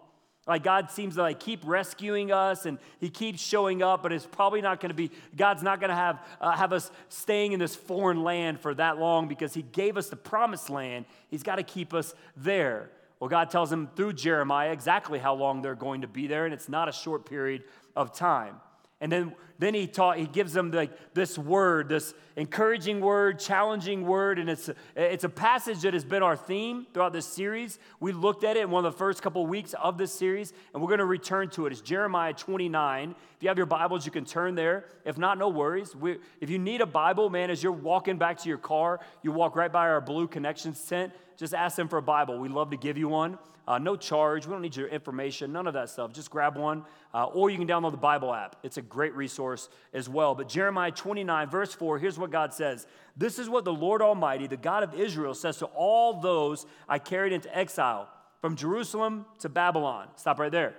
Like 0.51 0.63
God 0.63 0.92
seems 0.92 1.15
to 1.15 1.21
like 1.21 1.39
keep 1.39 1.62
rescuing 1.63 2.30
us 2.30 2.65
and 2.65 2.77
he 3.00 3.09
keeps 3.09 3.42
showing 3.42 3.81
up, 3.81 4.03
but 4.03 4.12
it's 4.12 4.25
probably 4.25 4.59
not 4.59 4.81
going 4.81 4.89
to 4.89 4.94
be, 4.94 5.09
God's 5.33 5.63
not 5.63 5.80
going 5.80 5.92
to 5.92 5.95
have, 5.95 6.19
uh, 6.42 6.51
have 6.51 6.74
us 6.74 6.92
staying 7.07 7.53
in 7.53 7.59
this 7.59 7.74
foreign 7.74 8.21
land 8.21 8.59
for 8.59 8.74
that 8.74 8.98
long 8.98 9.30
because 9.30 9.53
he 9.53 9.62
gave 9.62 9.95
us 9.95 10.09
the 10.09 10.18
promised 10.18 10.69
land. 10.69 11.06
He's 11.30 11.42
got 11.42 11.56
to 11.56 11.63
keep 11.63 11.94
us 11.94 12.13
there. 12.36 12.89
Well, 13.21 13.30
God 13.30 13.50
tells 13.50 13.71
him 13.71 13.88
through 13.95 14.12
Jeremiah 14.12 14.74
exactly 14.74 15.19
how 15.19 15.36
long 15.36 15.62
they're 15.62 15.74
going 15.74 16.01
to 16.01 16.07
be 16.07 16.27
there, 16.27 16.44
and 16.44 16.53
it's 16.53 16.68
not 16.68 16.89
a 16.89 16.92
short 16.92 17.25
period 17.25 17.63
of 17.95 18.13
time. 18.13 18.56
And 19.01 19.12
then, 19.12 19.33
then 19.57 19.74
he 19.74 19.88
taught, 19.88 20.18
he 20.18 20.27
gives 20.27 20.53
them 20.53 20.69
like 20.69 20.92
this 21.15 21.36
word, 21.36 21.89
this 21.89 22.13
encouraging 22.36 23.01
word, 23.01 23.39
challenging 23.39 24.05
word, 24.05 24.38
and 24.38 24.48
it's, 24.48 24.70
it's 24.96 25.24
a 25.24 25.29
passage 25.29 25.81
that 25.81 25.96
has 25.96 26.05
been 26.05 26.22
our 26.22 26.38
theme 26.38 26.86
throughout 26.93 27.12
this 27.12 27.25
series. 27.25 27.79
We 28.00 28.12
looked 28.12 28.43
at 28.43 28.58
it 28.58 28.62
in 28.62 28.70
one 28.70 28.86
of 28.86 28.93
the 28.93 28.98
first 28.98 29.24
couple 29.24 29.41
of 29.41 29.50
weeks 29.50 29.74
of 29.74 29.98
this 29.98 30.13
series, 30.13 30.53
and 30.74 30.81
we're 30.81 30.88
going 30.88 31.00
to 31.00 31.05
return 31.05 31.50
to 31.51 31.65
it. 31.65 31.72
It's 31.72 31.81
Jeremiah 31.81 32.34
29. 32.34 33.10
If 33.10 33.15
you 33.43 33.50
have 33.50 33.58
your 33.58 33.65
Bibles, 33.65 34.05
you 34.05 34.12
can 34.12 34.24
turn 34.24 34.53
there. 34.53 34.86
If 35.03 35.17
not, 35.17 35.39
no 35.39 35.50
worries. 35.50 35.96
We, 35.96 36.20
if 36.39 36.51
you 36.51 36.60
need 36.60 36.81
a 36.81 36.86
Bible, 36.86 37.31
man, 37.31 37.50
as 37.50 37.63
you're 37.63 37.72
walking 37.72 38.20
back 38.20 38.38
to 38.39 38.50
your 38.50 38.60
car, 38.60 39.00
you 39.24 39.31
walk 39.31 39.55
right 39.55 39.72
by 39.72 39.89
our 39.89 40.00
blue 40.00 40.27
connections 40.27 40.79
tent. 40.88 41.12
Just 41.38 41.55
ask 41.55 41.75
them 41.75 41.88
for 41.88 41.98
a 41.98 42.03
Bible. 42.03 42.38
We 42.38 42.50
love 42.50 42.70
to 42.70 42.77
give 42.77 43.00
you 43.00 43.08
one. 43.08 43.39
Uh, 43.68 43.77
no 43.77 43.96
charge. 43.96 44.46
We 44.46 44.51
don't 44.51 44.62
need 44.62 44.75
your 44.75 44.88
information, 44.88 45.51
none 45.51 45.68
of 45.68 45.74
that 45.74 45.89
stuff. 45.89 46.13
Just 46.13 46.30
grab 46.30 46.58
one, 46.58 46.84
uh, 47.13 47.25
or 47.25 47.50
you 47.50 47.58
can 47.58 47.68
download 47.68 47.91
the 47.91 47.98
Bible 47.98 48.34
app. 48.34 48.56
It's 48.63 48.77
a 48.77 48.82
great 48.82 49.15
resource 49.15 49.70
as 49.94 50.10
well. 50.10 50.36
But 50.36 50.50
Jeremiah 50.50 50.91
29, 50.91 51.50
verse 51.50 51.74
4, 51.74 52.00
here's 52.00 52.18
what 52.18 52.32
God 52.32 52.53
says 52.53 52.88
This 53.15 53.39
is 53.39 53.50
what 53.50 53.65
the 53.65 53.74
Lord 53.74 54.01
Almighty, 54.01 54.48
the 54.48 54.58
God 54.58 54.84
of 54.84 54.94
Israel, 54.94 55.34
says 55.34 55.58
to 55.58 55.65
all 55.68 56.20
those 56.22 56.65
I 56.89 57.00
carried 57.00 57.34
into 57.34 57.56
exile 57.56 58.10
from 58.41 58.56
Jerusalem 58.56 59.25
to 59.39 59.50
Babylon. 59.50 60.08
Stop 60.15 60.39
right 60.39 60.51
there. 60.51 60.75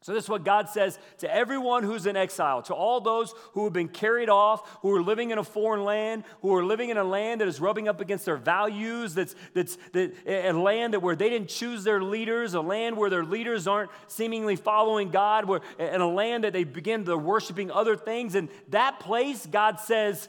So, 0.00 0.14
this 0.14 0.24
is 0.24 0.30
what 0.30 0.44
God 0.44 0.68
says 0.68 0.96
to 1.18 1.34
everyone 1.34 1.82
who's 1.82 2.06
in 2.06 2.16
exile, 2.16 2.62
to 2.62 2.74
all 2.74 3.00
those 3.00 3.34
who 3.52 3.64
have 3.64 3.72
been 3.72 3.88
carried 3.88 4.28
off, 4.28 4.78
who 4.80 4.94
are 4.94 5.02
living 5.02 5.32
in 5.32 5.38
a 5.38 5.44
foreign 5.44 5.82
land, 5.82 6.22
who 6.40 6.54
are 6.54 6.64
living 6.64 6.90
in 6.90 6.96
a 6.96 7.04
land 7.04 7.40
that 7.40 7.48
is 7.48 7.60
rubbing 7.60 7.88
up 7.88 8.00
against 8.00 8.24
their 8.24 8.36
values, 8.36 9.14
that's, 9.14 9.34
that's 9.54 9.76
that, 9.92 10.14
a 10.24 10.52
land 10.52 10.94
that 10.94 11.00
where 11.00 11.16
they 11.16 11.28
didn't 11.28 11.48
choose 11.48 11.82
their 11.82 12.00
leaders, 12.00 12.54
a 12.54 12.60
land 12.60 12.96
where 12.96 13.10
their 13.10 13.24
leaders 13.24 13.66
aren't 13.66 13.90
seemingly 14.06 14.54
following 14.54 15.10
God, 15.10 15.46
where, 15.46 15.62
and 15.80 16.00
a 16.00 16.06
land 16.06 16.44
that 16.44 16.52
they 16.52 16.62
begin 16.62 17.04
to 17.06 17.18
worshiping 17.18 17.72
other 17.72 17.96
things. 17.96 18.36
And 18.36 18.48
that 18.68 19.00
place, 19.00 19.46
God 19.46 19.80
says, 19.80 20.28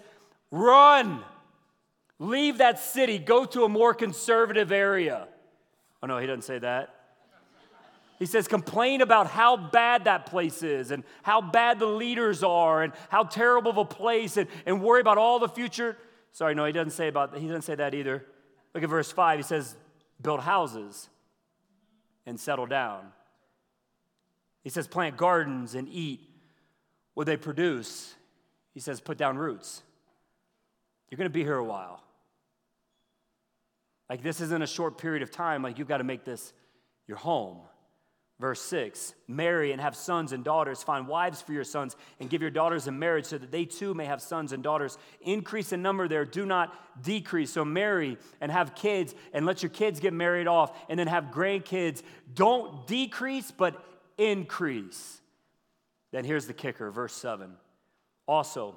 run, 0.49 1.23
leave 2.17 2.57
that 2.57 2.79
city, 2.79 3.19
go 3.19 3.45
to 3.45 3.65
a 3.65 3.69
more 3.69 3.93
conservative 3.93 4.71
area. 4.71 5.27
Oh, 6.01 6.07
no, 6.07 6.17
he 6.17 6.25
doesn't 6.25 6.41
say 6.41 6.57
that. 6.57 6.98
He 8.19 8.25
says, 8.25 8.49
complain 8.49 8.99
about 8.99 9.27
how 9.27 9.55
bad 9.55 10.03
that 10.03 10.25
place 10.25 10.61
is 10.61 10.91
and 10.91 11.03
how 11.23 11.39
bad 11.39 11.79
the 11.79 11.85
leaders 11.85 12.43
are 12.43 12.83
and 12.83 12.91
how 13.07 13.23
terrible 13.23 13.71
of 13.71 13.77
a 13.77 13.85
place 13.85 14.35
and, 14.35 14.49
and 14.65 14.83
worry 14.83 14.99
about 14.99 15.17
all 15.17 15.39
the 15.39 15.47
future. 15.47 15.97
Sorry, 16.33 16.53
no, 16.53 16.65
he 16.65 16.73
doesn't 16.73 16.91
say 16.91 17.07
about 17.07 17.37
he 17.37 17.47
doesn't 17.47 17.61
say 17.61 17.75
that 17.75 17.93
either. 17.93 18.25
Look 18.75 18.83
at 18.83 18.89
verse 18.89 19.09
5. 19.09 19.39
He 19.39 19.43
says, 19.43 19.75
build 20.21 20.41
houses 20.41 21.07
and 22.25 22.37
settle 22.37 22.65
down. 22.65 23.07
He 24.63 24.69
says, 24.69 24.85
plant 24.85 25.15
gardens 25.15 25.73
and 25.73 25.87
eat 25.87 26.19
what 27.13 27.25
they 27.25 27.37
produce. 27.37 28.13
He 28.73 28.81
says, 28.81 28.99
put 28.99 29.17
down 29.17 29.37
roots. 29.37 29.81
You're 31.09 31.17
to 31.23 31.29
be 31.29 31.43
here 31.43 31.55
a 31.55 31.63
while. 31.63 32.03
Like, 34.09 34.21
this 34.21 34.41
isn't 34.41 34.61
a 34.61 34.67
short 34.67 34.97
period 34.97 35.23
of 35.23 35.31
time. 35.31 35.63
Like, 35.63 35.79
you've 35.79 35.87
got 35.87 35.97
to 35.97 36.03
make 36.03 36.25
this 36.25 36.53
your 37.07 37.17
home. 37.17 37.59
Verse 38.39 38.61
6 38.61 39.15
Marry 39.27 39.71
and 39.71 39.81
have 39.81 39.95
sons 39.95 40.31
and 40.31 40.43
daughters. 40.43 40.81
Find 40.81 41.07
wives 41.07 41.41
for 41.41 41.51
your 41.51 41.65
sons 41.65 41.95
and 42.19 42.29
give 42.29 42.41
your 42.41 42.51
daughters 42.51 42.87
in 42.87 42.97
marriage 42.97 43.25
so 43.25 43.37
that 43.37 43.51
they 43.51 43.65
too 43.65 43.93
may 43.93 44.05
have 44.05 44.21
sons 44.21 44.53
and 44.53 44.63
daughters. 44.63 44.97
Increase 45.21 45.73
in 45.73 45.81
number 45.81 46.07
there, 46.07 46.25
do 46.25 46.45
not 46.45 47.03
decrease. 47.03 47.51
So, 47.51 47.65
marry 47.65 48.17
and 48.39 48.51
have 48.51 48.75
kids 48.75 49.13
and 49.33 49.45
let 49.45 49.61
your 49.61 49.69
kids 49.69 49.99
get 49.99 50.13
married 50.13 50.47
off 50.47 50.71
and 50.89 50.97
then 50.97 51.07
have 51.07 51.25
grandkids. 51.25 52.01
Don't 52.33 52.87
decrease, 52.87 53.51
but 53.51 53.83
increase. 54.17 55.19
Then 56.11 56.23
here's 56.23 56.47
the 56.47 56.53
kicker, 56.53 56.89
verse 56.91 57.13
7. 57.13 57.51
Also, 58.25 58.75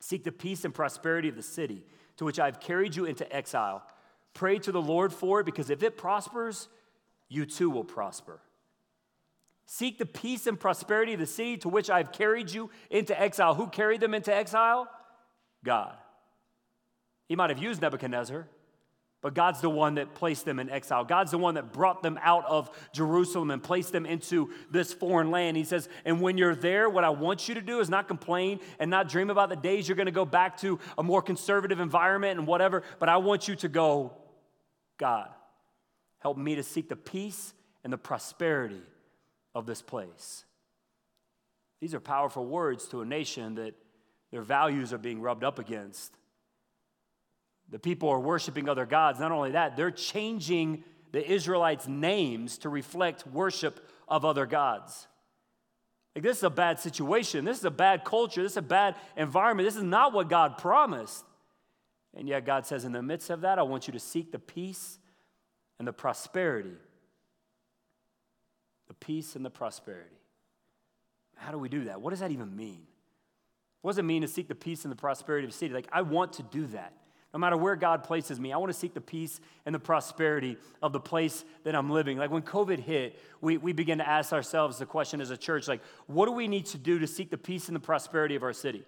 seek 0.00 0.24
the 0.24 0.32
peace 0.32 0.64
and 0.64 0.74
prosperity 0.74 1.28
of 1.28 1.36
the 1.36 1.42
city 1.42 1.84
to 2.16 2.24
which 2.24 2.38
I've 2.38 2.60
carried 2.60 2.96
you 2.96 3.04
into 3.04 3.30
exile. 3.34 3.82
Pray 4.34 4.58
to 4.58 4.72
the 4.72 4.82
Lord 4.82 5.12
for 5.12 5.40
it 5.40 5.46
because 5.46 5.70
if 5.70 5.82
it 5.82 5.96
prospers, 5.96 6.68
you 7.28 7.46
too 7.46 7.70
will 7.70 7.84
prosper. 7.84 8.40
Seek 9.66 9.98
the 9.98 10.06
peace 10.06 10.46
and 10.46 10.60
prosperity 10.60 11.14
of 11.14 11.20
the 11.20 11.26
city 11.26 11.56
to 11.58 11.68
which 11.68 11.88
I've 11.88 12.12
carried 12.12 12.50
you 12.50 12.70
into 12.90 13.18
exile. 13.18 13.54
Who 13.54 13.68
carried 13.68 14.00
them 14.00 14.14
into 14.14 14.34
exile? 14.34 14.88
God. 15.64 15.96
He 17.28 17.36
might 17.36 17.50
have 17.50 17.58
used 17.58 17.80
Nebuchadnezzar, 17.80 18.46
but 19.22 19.32
God's 19.32 19.62
the 19.62 19.70
one 19.70 19.94
that 19.94 20.14
placed 20.14 20.44
them 20.44 20.58
in 20.58 20.68
exile. 20.68 21.02
God's 21.04 21.30
the 21.30 21.38
one 21.38 21.54
that 21.54 21.72
brought 21.72 22.02
them 22.02 22.18
out 22.22 22.44
of 22.44 22.70
Jerusalem 22.92 23.50
and 23.50 23.62
placed 23.62 23.90
them 23.90 24.04
into 24.04 24.50
this 24.70 24.92
foreign 24.92 25.30
land. 25.30 25.56
He 25.56 25.64
says, 25.64 25.88
And 26.04 26.20
when 26.20 26.36
you're 26.36 26.54
there, 26.54 26.90
what 26.90 27.04
I 27.04 27.08
want 27.08 27.48
you 27.48 27.54
to 27.54 27.62
do 27.62 27.80
is 27.80 27.88
not 27.88 28.06
complain 28.06 28.60
and 28.78 28.90
not 28.90 29.08
dream 29.08 29.30
about 29.30 29.48
the 29.48 29.56
days 29.56 29.88
you're 29.88 29.96
going 29.96 30.04
to 30.06 30.12
go 30.12 30.26
back 30.26 30.58
to 30.58 30.78
a 30.98 31.02
more 31.02 31.22
conservative 31.22 31.80
environment 31.80 32.38
and 32.38 32.46
whatever, 32.46 32.82
but 32.98 33.08
I 33.08 33.16
want 33.16 33.48
you 33.48 33.56
to 33.56 33.68
go, 33.68 34.12
God, 34.98 35.30
help 36.18 36.36
me 36.36 36.56
to 36.56 36.62
seek 36.62 36.90
the 36.90 36.96
peace 36.96 37.54
and 37.82 37.90
the 37.90 37.98
prosperity 37.98 38.82
of 39.54 39.66
this 39.66 39.82
place. 39.82 40.44
These 41.80 41.94
are 41.94 42.00
powerful 42.00 42.46
words 42.46 42.88
to 42.88 43.02
a 43.02 43.04
nation 43.04 43.56
that 43.56 43.74
their 44.30 44.42
values 44.42 44.92
are 44.92 44.98
being 44.98 45.20
rubbed 45.20 45.44
up 45.44 45.58
against. 45.58 46.16
The 47.70 47.78
people 47.78 48.08
are 48.08 48.20
worshiping 48.20 48.68
other 48.68 48.86
gods. 48.86 49.20
Not 49.20 49.32
only 49.32 49.52
that, 49.52 49.76
they're 49.76 49.90
changing 49.90 50.84
the 51.12 51.30
Israelites' 51.30 51.86
names 51.86 52.58
to 52.58 52.68
reflect 52.68 53.26
worship 53.26 53.88
of 54.08 54.24
other 54.24 54.46
gods. 54.46 55.06
Like, 56.14 56.24
this 56.24 56.38
is 56.38 56.42
a 56.42 56.50
bad 56.50 56.78
situation. 56.78 57.44
This 57.44 57.58
is 57.58 57.64
a 57.64 57.70
bad 57.70 58.04
culture. 58.04 58.42
This 58.42 58.52
is 58.52 58.58
a 58.58 58.62
bad 58.62 58.96
environment. 59.16 59.66
This 59.66 59.76
is 59.76 59.82
not 59.82 60.12
what 60.12 60.28
God 60.28 60.58
promised. 60.58 61.24
And 62.16 62.28
yet, 62.28 62.46
God 62.46 62.66
says, 62.66 62.84
in 62.84 62.92
the 62.92 63.02
midst 63.02 63.30
of 63.30 63.40
that, 63.40 63.58
I 63.58 63.62
want 63.62 63.88
you 63.88 63.92
to 63.92 64.00
seek 64.00 64.30
the 64.30 64.38
peace 64.38 64.98
and 65.78 65.88
the 65.88 65.92
prosperity 65.92 66.76
the 68.88 68.94
peace 68.94 69.36
and 69.36 69.44
the 69.44 69.50
prosperity. 69.50 70.16
How 71.36 71.52
do 71.52 71.58
we 71.58 71.68
do 71.68 71.84
that? 71.84 72.00
What 72.00 72.10
does 72.10 72.20
that 72.20 72.30
even 72.30 72.54
mean? 72.54 72.86
What 73.82 73.92
does 73.92 73.98
it 73.98 74.04
mean 74.04 74.22
to 74.22 74.28
seek 74.28 74.48
the 74.48 74.54
peace 74.54 74.84
and 74.84 74.92
the 74.92 74.96
prosperity 74.96 75.44
of 75.46 75.52
the 75.52 75.58
city? 75.58 75.74
Like, 75.74 75.88
I 75.92 76.02
want 76.02 76.34
to 76.34 76.42
do 76.42 76.66
that. 76.68 76.92
No 77.34 77.40
matter 77.40 77.56
where 77.56 77.74
God 77.74 78.04
places 78.04 78.38
me, 78.38 78.52
I 78.52 78.56
want 78.58 78.72
to 78.72 78.78
seek 78.78 78.94
the 78.94 79.00
peace 79.00 79.40
and 79.66 79.74
the 79.74 79.80
prosperity 79.80 80.56
of 80.80 80.92
the 80.92 81.00
place 81.00 81.44
that 81.64 81.74
I'm 81.74 81.90
living. 81.90 82.16
Like 82.16 82.30
when 82.30 82.42
COVID 82.42 82.78
hit, 82.78 83.20
we, 83.40 83.56
we 83.56 83.72
began 83.72 83.98
to 83.98 84.08
ask 84.08 84.32
ourselves 84.32 84.78
the 84.78 84.86
question 84.86 85.20
as 85.20 85.30
a 85.30 85.36
church, 85.36 85.66
like, 85.66 85.80
what 86.06 86.26
do 86.26 86.32
we 86.32 86.46
need 86.46 86.66
to 86.66 86.78
do 86.78 87.00
to 87.00 87.08
seek 87.08 87.30
the 87.30 87.36
peace 87.36 87.66
and 87.66 87.74
the 87.74 87.80
prosperity 87.80 88.36
of 88.36 88.44
our 88.44 88.52
city? 88.52 88.84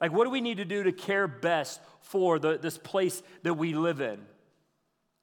Like, 0.00 0.12
what 0.12 0.24
do 0.24 0.30
we 0.30 0.40
need 0.40 0.56
to 0.56 0.64
do 0.64 0.82
to 0.82 0.92
care 0.92 1.28
best 1.28 1.80
for 2.00 2.40
the, 2.40 2.58
this 2.58 2.78
place 2.78 3.22
that 3.44 3.54
we 3.54 3.74
live 3.74 4.00
in? 4.00 4.18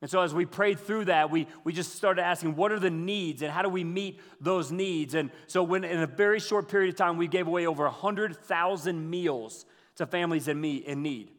And 0.06 0.10
so, 0.12 0.22
as 0.22 0.36
we 0.36 0.46
prayed 0.46 0.80
through 0.80 1.06
that, 1.06 1.32
we, 1.32 1.48
we 1.64 1.74
just 1.74 1.96
started 1.96 2.22
asking, 2.22 2.56
what 2.56 2.72
are 2.72 2.78
the 2.78 2.92
needs 2.92 3.42
and 3.42 3.52
how 3.52 3.64
do 3.64 3.70
we 3.70 3.84
meet 3.84 4.20
those 4.40 4.72
needs? 4.72 5.16
And 5.16 5.32
so, 5.48 5.64
when 5.64 5.84
in 5.84 6.00
a 6.00 6.06
very 6.06 6.40
short 6.40 6.70
period 6.70 6.94
of 6.94 6.96
time, 6.96 7.18
we 7.18 7.28
gave 7.28 7.48
away 7.48 7.66
over 7.66 7.86
100,000 7.86 9.10
meals 9.10 9.66
to 9.96 10.06
families 10.06 10.48
in, 10.48 10.62
me, 10.62 10.76
in 10.76 11.02
need. 11.02 11.32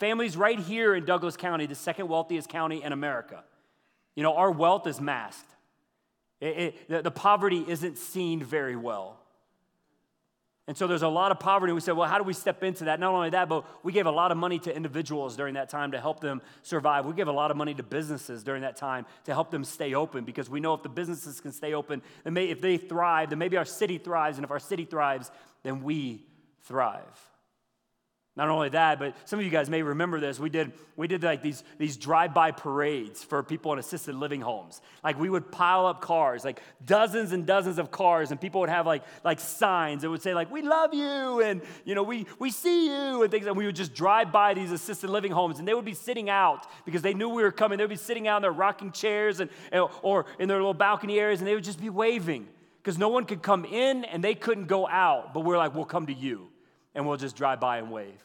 Families 0.00 0.34
right 0.34 0.58
here 0.58 0.94
in 0.94 1.04
Douglas 1.04 1.36
County, 1.36 1.66
the 1.66 1.74
second 1.74 2.08
wealthiest 2.08 2.48
county 2.48 2.82
in 2.82 2.94
America. 2.94 3.44
You 4.14 4.22
know, 4.22 4.34
our 4.34 4.50
wealth 4.50 4.86
is 4.86 4.98
masked, 4.98 5.54
it, 6.40 6.46
it, 6.56 6.88
the, 6.88 7.02
the 7.02 7.10
poverty 7.10 7.66
isn't 7.68 7.98
seen 7.98 8.42
very 8.42 8.76
well. 8.76 9.20
And 10.68 10.76
so 10.76 10.88
there's 10.88 11.02
a 11.02 11.08
lot 11.08 11.30
of 11.30 11.38
poverty. 11.38 11.72
We 11.72 11.80
said, 11.80 11.96
well, 11.96 12.08
how 12.08 12.18
do 12.18 12.24
we 12.24 12.32
step 12.32 12.64
into 12.64 12.84
that? 12.86 12.98
Not 12.98 13.14
only 13.14 13.30
that, 13.30 13.48
but 13.48 13.64
we 13.84 13.92
gave 13.92 14.06
a 14.06 14.10
lot 14.10 14.32
of 14.32 14.36
money 14.36 14.58
to 14.60 14.74
individuals 14.74 15.36
during 15.36 15.54
that 15.54 15.68
time 15.68 15.92
to 15.92 16.00
help 16.00 16.18
them 16.18 16.42
survive. 16.62 17.06
We 17.06 17.14
gave 17.14 17.28
a 17.28 17.32
lot 17.32 17.52
of 17.52 17.56
money 17.56 17.72
to 17.74 17.84
businesses 17.84 18.42
during 18.42 18.62
that 18.62 18.76
time 18.76 19.06
to 19.24 19.32
help 19.32 19.52
them 19.52 19.62
stay 19.62 19.94
open 19.94 20.24
because 20.24 20.50
we 20.50 20.58
know 20.58 20.74
if 20.74 20.82
the 20.82 20.88
businesses 20.88 21.40
can 21.40 21.52
stay 21.52 21.72
open, 21.72 22.02
then 22.24 22.36
if 22.36 22.60
they 22.60 22.78
thrive, 22.78 23.30
then 23.30 23.38
maybe 23.38 23.56
our 23.56 23.64
city 23.64 23.98
thrives. 23.98 24.38
And 24.38 24.44
if 24.44 24.50
our 24.50 24.58
city 24.58 24.84
thrives, 24.84 25.30
then 25.62 25.84
we 25.84 26.26
thrive. 26.62 27.35
Not 28.36 28.50
only 28.50 28.68
that, 28.68 28.98
but 28.98 29.16
some 29.24 29.38
of 29.38 29.46
you 29.46 29.50
guys 29.50 29.70
may 29.70 29.80
remember 29.80 30.20
this. 30.20 30.38
We 30.38 30.50
did, 30.50 30.72
we 30.94 31.08
did 31.08 31.22
like 31.22 31.40
these, 31.40 31.64
these 31.78 31.96
drive-by 31.96 32.50
parades 32.50 33.24
for 33.24 33.42
people 33.42 33.72
in 33.72 33.78
assisted 33.78 34.14
living 34.14 34.42
homes. 34.42 34.82
Like 35.02 35.18
we 35.18 35.30
would 35.30 35.50
pile 35.50 35.86
up 35.86 36.02
cars, 36.02 36.44
like 36.44 36.60
dozens 36.84 37.32
and 37.32 37.46
dozens 37.46 37.78
of 37.78 37.90
cars, 37.90 38.30
and 38.32 38.38
people 38.38 38.60
would 38.60 38.68
have 38.68 38.86
like, 38.86 39.04
like 39.24 39.40
signs 39.40 40.02
that 40.02 40.10
would 40.10 40.20
say, 40.20 40.34
like, 40.34 40.50
we 40.50 40.60
love 40.60 40.92
you, 40.92 41.40
and 41.40 41.62
you 41.86 41.94
know, 41.94 42.02
we, 42.02 42.26
we 42.38 42.50
see 42.50 42.88
you, 42.88 43.22
and 43.22 43.30
things. 43.30 43.46
And 43.46 43.56
we 43.56 43.64
would 43.64 43.74
just 43.74 43.94
drive 43.94 44.32
by 44.32 44.52
these 44.52 44.70
assisted 44.70 45.08
living 45.08 45.32
homes, 45.32 45.58
and 45.58 45.66
they 45.66 45.72
would 45.72 45.86
be 45.86 45.94
sitting 45.94 46.28
out 46.28 46.66
because 46.84 47.00
they 47.00 47.14
knew 47.14 47.30
we 47.30 47.42
were 47.42 47.50
coming. 47.50 47.78
They 47.78 47.84
would 47.84 47.88
be 47.90 47.96
sitting 47.96 48.28
out 48.28 48.36
in 48.36 48.42
their 48.42 48.52
rocking 48.52 48.92
chairs 48.92 49.40
and, 49.40 49.48
or 50.02 50.26
in 50.38 50.48
their 50.48 50.58
little 50.58 50.74
balcony 50.74 51.18
areas, 51.18 51.40
and 51.40 51.48
they 51.48 51.54
would 51.54 51.64
just 51.64 51.80
be 51.80 51.88
waving 51.88 52.48
because 52.82 52.98
no 52.98 53.08
one 53.08 53.24
could 53.24 53.42
come 53.42 53.64
in 53.64 54.04
and 54.04 54.22
they 54.22 54.34
couldn't 54.34 54.66
go 54.66 54.86
out. 54.86 55.32
But 55.32 55.40
we're 55.40 55.56
like, 55.56 55.74
we'll 55.74 55.86
come 55.86 56.06
to 56.08 56.12
you, 56.12 56.50
and 56.96 57.06
we'll 57.06 57.18
just 57.18 57.36
drive 57.36 57.60
by 57.60 57.78
and 57.78 57.92
wave. 57.92 58.24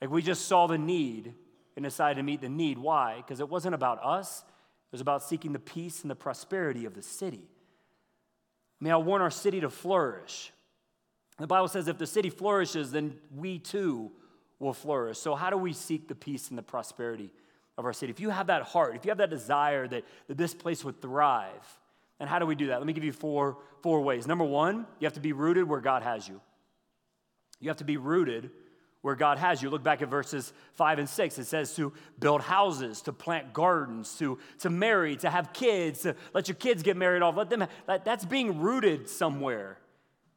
Like 0.00 0.10
we 0.10 0.22
just 0.22 0.46
saw 0.46 0.68
the 0.68 0.78
need 0.78 1.34
and 1.74 1.84
decided 1.84 2.16
to 2.16 2.22
meet 2.22 2.42
the 2.42 2.48
need. 2.48 2.78
Why? 2.78 3.16
Because 3.16 3.40
it 3.40 3.48
wasn't 3.48 3.74
about 3.74 3.98
us, 4.04 4.42
it 4.42 4.92
was 4.92 5.00
about 5.00 5.22
seeking 5.24 5.52
the 5.52 5.58
peace 5.58 6.02
and 6.02 6.10
the 6.10 6.14
prosperity 6.14 6.84
of 6.84 6.94
the 6.94 7.02
city. 7.02 7.48
May 8.78 8.90
I 8.90 8.96
want 8.96 9.22
our 9.22 9.30
city 9.30 9.60
to 9.60 9.70
flourish. 9.70 10.52
The 11.38 11.46
Bible 11.46 11.68
says 11.68 11.88
if 11.88 11.98
the 11.98 12.06
city 12.06 12.28
flourishes, 12.28 12.92
then 12.92 13.16
we 13.34 13.58
too 13.58 14.12
will 14.58 14.74
flourish. 14.74 15.18
So, 15.18 15.34
how 15.34 15.48
do 15.48 15.56
we 15.56 15.72
seek 15.72 16.08
the 16.08 16.14
peace 16.14 16.50
and 16.50 16.58
the 16.58 16.62
prosperity 16.62 17.30
of 17.78 17.86
our 17.86 17.92
city? 17.94 18.10
If 18.10 18.20
you 18.20 18.28
have 18.28 18.48
that 18.48 18.62
heart, 18.62 18.94
if 18.96 19.06
you 19.06 19.10
have 19.10 19.18
that 19.18 19.30
desire 19.30 19.88
that, 19.88 20.04
that 20.28 20.36
this 20.36 20.52
place 20.52 20.84
would 20.84 21.00
thrive, 21.00 21.78
and 22.20 22.28
how 22.28 22.38
do 22.38 22.44
we 22.44 22.54
do 22.54 22.66
that? 22.66 22.78
Let 22.78 22.86
me 22.86 22.92
give 22.92 23.04
you 23.04 23.12
four, 23.12 23.56
four 23.82 24.02
ways. 24.02 24.26
Number 24.26 24.44
one, 24.44 24.86
you 25.00 25.06
have 25.06 25.14
to 25.14 25.20
be 25.20 25.32
rooted 25.32 25.66
where 25.66 25.80
God 25.80 26.02
has 26.02 26.28
you. 26.28 26.40
You 27.62 27.70
have 27.70 27.78
to 27.78 27.84
be 27.84 27.96
rooted 27.96 28.50
where 29.00 29.14
God 29.14 29.38
has 29.38 29.62
you. 29.62 29.70
Look 29.70 29.82
back 29.82 30.02
at 30.02 30.08
verses 30.08 30.52
five 30.74 30.98
and 30.98 31.08
six. 31.08 31.38
It 31.38 31.46
says 31.46 31.74
to 31.76 31.92
build 32.18 32.42
houses, 32.42 33.00
to 33.02 33.12
plant 33.12 33.52
gardens, 33.52 34.16
to, 34.18 34.38
to 34.58 34.70
marry, 34.70 35.16
to 35.16 35.30
have 35.30 35.52
kids, 35.52 36.02
to 36.02 36.14
let 36.34 36.48
your 36.48 36.56
kids 36.56 36.82
get 36.82 36.96
married 36.96 37.22
off. 37.22 37.36
Let 37.36 37.48
them, 37.48 37.66
that, 37.86 38.04
that's 38.04 38.24
being 38.24 38.60
rooted 38.60 39.08
somewhere. 39.08 39.78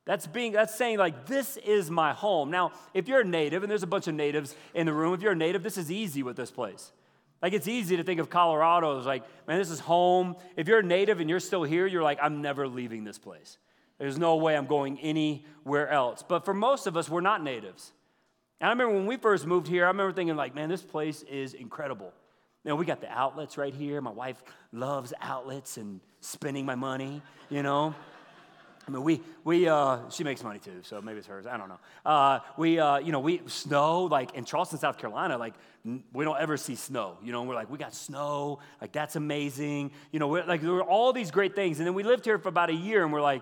That's 0.05 0.27
being 0.27 0.51
that's 0.51 0.75
saying 0.75 0.99
like 0.99 1.25
this 1.25 1.57
is 1.57 1.89
my 1.89 2.13
home. 2.13 2.51
Now, 2.51 2.71
if 2.93 3.07
you're 3.07 3.21
a 3.21 3.25
native, 3.25 3.63
and 3.63 3.71
there's 3.71 3.83
a 3.83 3.87
bunch 3.87 4.07
of 4.07 4.13
natives 4.13 4.55
in 4.75 4.85
the 4.85 4.93
room, 4.93 5.15
if 5.15 5.21
you're 5.21 5.31
a 5.31 5.35
native, 5.35 5.63
this 5.63 5.77
is 5.77 5.91
easy 5.91 6.21
with 6.21 6.37
this 6.37 6.51
place. 6.51 6.91
Like 7.41 7.53
it's 7.53 7.67
easy 7.67 7.97
to 7.97 8.03
think 8.03 8.19
of 8.19 8.29
Colorado 8.29 8.99
as 8.99 9.05
like, 9.05 9.23
man, 9.47 9.57
this 9.57 9.69
is 9.69 9.79
home. 9.79 10.35
If 10.55 10.67
you're 10.67 10.79
a 10.79 10.83
native 10.83 11.19
and 11.19 11.29
you're 11.29 11.39
still 11.39 11.63
here, 11.63 11.87
you're 11.87 12.03
like, 12.03 12.19
I'm 12.21 12.41
never 12.41 12.67
leaving 12.67 13.03
this 13.03 13.17
place. 13.17 13.57
There's 13.97 14.17
no 14.17 14.35
way 14.35 14.55
I'm 14.55 14.65
going 14.65 14.99
anywhere 14.99 15.89
else. 15.89 16.23
But 16.27 16.45
for 16.45 16.53
most 16.53 16.87
of 16.87 16.97
us, 16.97 17.09
we're 17.09 17.21
not 17.21 17.43
natives. 17.43 17.93
And 18.59 18.67
I 18.67 18.71
remember 18.71 18.95
when 18.95 19.05
we 19.05 19.17
first 19.17 19.45
moved 19.45 19.67
here, 19.67 19.85
I 19.85 19.87
remember 19.87 20.13
thinking, 20.13 20.35
like, 20.35 20.55
man, 20.55 20.69
this 20.69 20.81
place 20.81 21.23
is 21.23 21.53
incredible. 21.53 22.13
You 22.63 22.69
know, 22.69 22.75
we 22.75 22.85
got 22.85 22.99
the 22.99 23.11
outlets 23.11 23.57
right 23.57 23.73
here. 23.73 24.01
My 24.01 24.11
wife 24.11 24.41
loves 24.71 25.13
outlets 25.21 25.77
and 25.77 25.99
spending 26.19 26.65
my 26.65 26.75
money, 26.75 27.21
you 27.49 27.63
know. 27.63 27.93
I 28.87 28.91
mean, 28.91 29.03
we, 29.03 29.21
we 29.43 29.67
uh, 29.67 30.09
she 30.09 30.23
makes 30.23 30.43
money 30.43 30.59
too, 30.59 30.81
so 30.83 31.01
maybe 31.01 31.17
it's 31.17 31.27
hers. 31.27 31.47
I 31.47 31.57
don't 31.57 31.69
know. 31.69 31.79
Uh, 32.05 32.39
we, 32.55 32.77
uh, 32.77 32.97
you 32.99 33.11
know, 33.11 33.19
we 33.19 33.41
snow, 33.47 34.03
like 34.03 34.35
in 34.35 34.45
Charleston, 34.45 34.77
South 34.77 34.97
Carolina, 34.99 35.37
like 35.37 35.55
we 36.13 36.23
don't 36.23 36.39
ever 36.39 36.55
see 36.55 36.75
snow, 36.75 37.17
you 37.23 37.31
know. 37.31 37.43
We're 37.43 37.55
like, 37.55 37.69
we 37.69 37.79
got 37.79 37.95
snow, 37.95 38.59
like 38.79 38.91
that's 38.91 39.15
amazing. 39.15 39.91
You 40.11 40.19
know, 40.19 40.29
like 40.29 40.61
there 40.61 40.71
were 40.71 40.83
all 40.83 41.13
these 41.13 41.31
great 41.31 41.55
things. 41.55 41.79
And 41.79 41.87
then 41.87 41.95
we 41.95 42.03
lived 42.03 42.25
here 42.25 42.37
for 42.37 42.49
about 42.49 42.69
a 42.69 42.75
year 42.75 43.03
and 43.03 43.11
we're 43.11 43.21
like, 43.21 43.41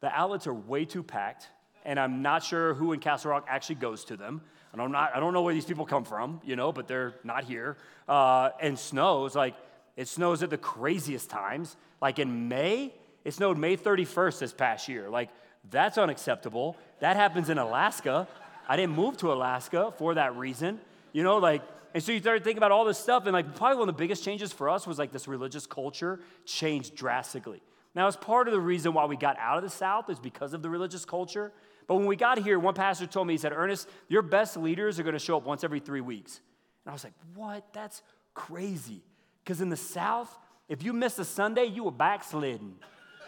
the 0.00 0.10
outlets 0.10 0.46
are 0.46 0.54
way 0.54 0.84
too 0.84 1.02
packed 1.02 1.48
and 1.86 2.00
I'm 2.00 2.20
not 2.20 2.42
sure 2.42 2.74
who 2.74 2.92
in 2.92 3.00
Castle 3.00 3.30
Rock 3.30 3.46
actually 3.48 3.76
goes 3.76 4.04
to 4.06 4.16
them. 4.16 4.42
And 4.72 4.82
I'm 4.82 4.90
not, 4.90 5.12
I 5.14 5.20
don't 5.20 5.32
know 5.32 5.42
where 5.42 5.54
these 5.54 5.64
people 5.64 5.86
come 5.86 6.04
from, 6.04 6.40
you 6.44 6.56
know, 6.56 6.72
but 6.72 6.88
they're 6.88 7.14
not 7.22 7.44
here. 7.44 7.76
Uh, 8.08 8.50
and 8.60 8.76
snows, 8.76 9.34
like, 9.36 9.54
it 9.96 10.08
snows 10.08 10.42
at 10.42 10.50
the 10.50 10.58
craziest 10.58 11.30
times. 11.30 11.76
Like 12.02 12.18
in 12.18 12.48
May, 12.48 12.92
it 13.24 13.32
snowed 13.32 13.56
May 13.56 13.76
31st 13.76 14.40
this 14.40 14.52
past 14.52 14.88
year. 14.88 15.08
Like, 15.08 15.30
that's 15.70 15.96
unacceptable. 15.96 16.76
That 16.98 17.16
happens 17.16 17.50
in 17.50 17.58
Alaska. 17.58 18.26
I 18.68 18.76
didn't 18.76 18.96
move 18.96 19.16
to 19.18 19.32
Alaska 19.32 19.94
for 19.96 20.14
that 20.14 20.36
reason. 20.36 20.80
You 21.12 21.22
know, 21.22 21.38
like, 21.38 21.62
and 21.94 22.02
so 22.02 22.10
you 22.10 22.18
start 22.18 22.42
thinking 22.42 22.58
about 22.58 22.72
all 22.72 22.84
this 22.84 22.98
stuff, 22.98 23.24
and 23.24 23.32
like 23.32 23.54
probably 23.54 23.78
one 23.78 23.88
of 23.88 23.96
the 23.96 23.98
biggest 23.98 24.22
changes 24.22 24.52
for 24.52 24.68
us 24.68 24.86
was 24.86 24.98
like 24.98 25.12
this 25.12 25.26
religious 25.26 25.66
culture 25.66 26.20
changed 26.44 26.94
drastically. 26.94 27.62
Now, 27.96 28.06
it's 28.06 28.16
part 28.16 28.46
of 28.46 28.52
the 28.52 28.60
reason 28.60 28.92
why 28.92 29.06
we 29.06 29.16
got 29.16 29.38
out 29.38 29.56
of 29.56 29.64
the 29.64 29.70
South 29.70 30.10
is 30.10 30.20
because 30.20 30.52
of 30.52 30.60
the 30.60 30.68
religious 30.68 31.06
culture. 31.06 31.50
But 31.86 31.96
when 31.96 32.04
we 32.04 32.14
got 32.14 32.38
here, 32.38 32.58
one 32.58 32.74
pastor 32.74 33.06
told 33.06 33.26
me, 33.26 33.32
he 33.32 33.38
said, 33.38 33.54
Ernest, 33.54 33.88
your 34.08 34.20
best 34.20 34.58
leaders 34.58 35.00
are 35.00 35.02
going 35.02 35.14
to 35.14 35.18
show 35.18 35.38
up 35.38 35.46
once 35.46 35.64
every 35.64 35.80
three 35.80 36.02
weeks. 36.02 36.42
And 36.84 36.90
I 36.90 36.92
was 36.92 37.04
like, 37.04 37.14
what? 37.34 37.64
That's 37.72 38.02
crazy. 38.34 39.02
Because 39.42 39.62
in 39.62 39.70
the 39.70 39.78
South, 39.78 40.36
if 40.68 40.82
you 40.82 40.92
missed 40.92 41.18
a 41.18 41.24
Sunday, 41.24 41.64
you 41.64 41.84
were 41.84 41.90
backslidden. 41.90 42.74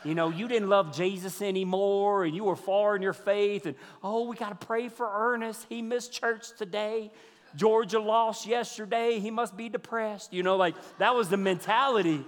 You 0.04 0.14
know, 0.14 0.28
you 0.28 0.46
didn't 0.46 0.68
love 0.68 0.94
Jesus 0.94 1.40
anymore 1.40 2.25
and 2.25 2.37
you 2.37 2.44
were 2.44 2.54
far 2.54 2.94
in 2.94 3.00
your 3.00 3.14
faith. 3.14 3.64
And 3.64 3.75
oh, 4.02 4.28
we 4.28 4.37
got 4.37 4.60
to 4.60 4.66
pray 4.66 4.88
for 4.90 5.08
Ernest. 5.10 5.64
He 5.70 5.80
missed 5.80 6.12
church 6.12 6.46
today. 6.58 7.10
Georgia 7.56 7.98
lost 7.98 8.46
yesterday. 8.46 9.18
He 9.18 9.30
must 9.30 9.56
be 9.56 9.70
depressed. 9.70 10.32
You 10.32 10.42
know, 10.42 10.56
like 10.56 10.75
that 10.98 11.14
was 11.14 11.30
the 11.30 11.38
mentality 11.38 12.22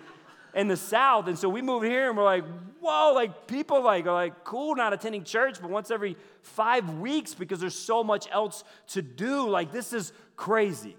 in 0.55 0.69
the 0.69 0.77
South. 0.77 1.27
And 1.29 1.39
so 1.39 1.49
we 1.49 1.63
moved 1.63 1.87
here 1.87 2.09
and 2.09 2.17
we're 2.17 2.25
like, 2.25 2.45
whoa, 2.81 3.13
like 3.15 3.47
people 3.47 3.83
like 3.83 4.07
are 4.07 4.13
like 4.13 4.45
cool 4.45 4.75
not 4.75 4.93
attending 4.93 5.25
church, 5.25 5.61
but 5.61 5.71
once 5.71 5.91
every 5.91 6.17
five 6.43 6.99
weeks 6.99 7.35
because 7.35 7.61
there's 7.61 7.79
so 7.79 8.03
much 8.03 8.29
else 8.31 8.65
to 8.89 9.03
do. 9.03 9.49
Like 9.49 9.73
this 9.73 9.93
is 9.93 10.13
crazy. 10.37 10.97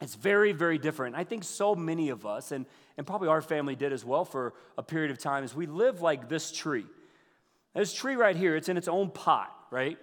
It's 0.00 0.14
very, 0.14 0.52
very 0.52 0.78
different. 0.78 1.16
I 1.16 1.24
think 1.24 1.42
so 1.42 1.74
many 1.74 2.10
of 2.10 2.24
us, 2.24 2.52
and, 2.52 2.66
and 2.96 3.06
probably 3.06 3.28
our 3.28 3.42
family 3.42 3.74
did 3.74 3.92
as 3.92 4.04
well 4.04 4.24
for 4.24 4.54
a 4.76 4.82
period 4.82 5.10
of 5.10 5.18
time, 5.18 5.42
is 5.42 5.54
we 5.54 5.66
live 5.66 6.00
like 6.00 6.28
this 6.28 6.52
tree. 6.52 6.86
This 7.74 7.92
tree 7.92 8.14
right 8.14 8.36
here, 8.36 8.54
it's 8.56 8.68
in 8.68 8.76
its 8.76 8.88
own 8.88 9.10
pot, 9.10 9.52
right? 9.70 9.98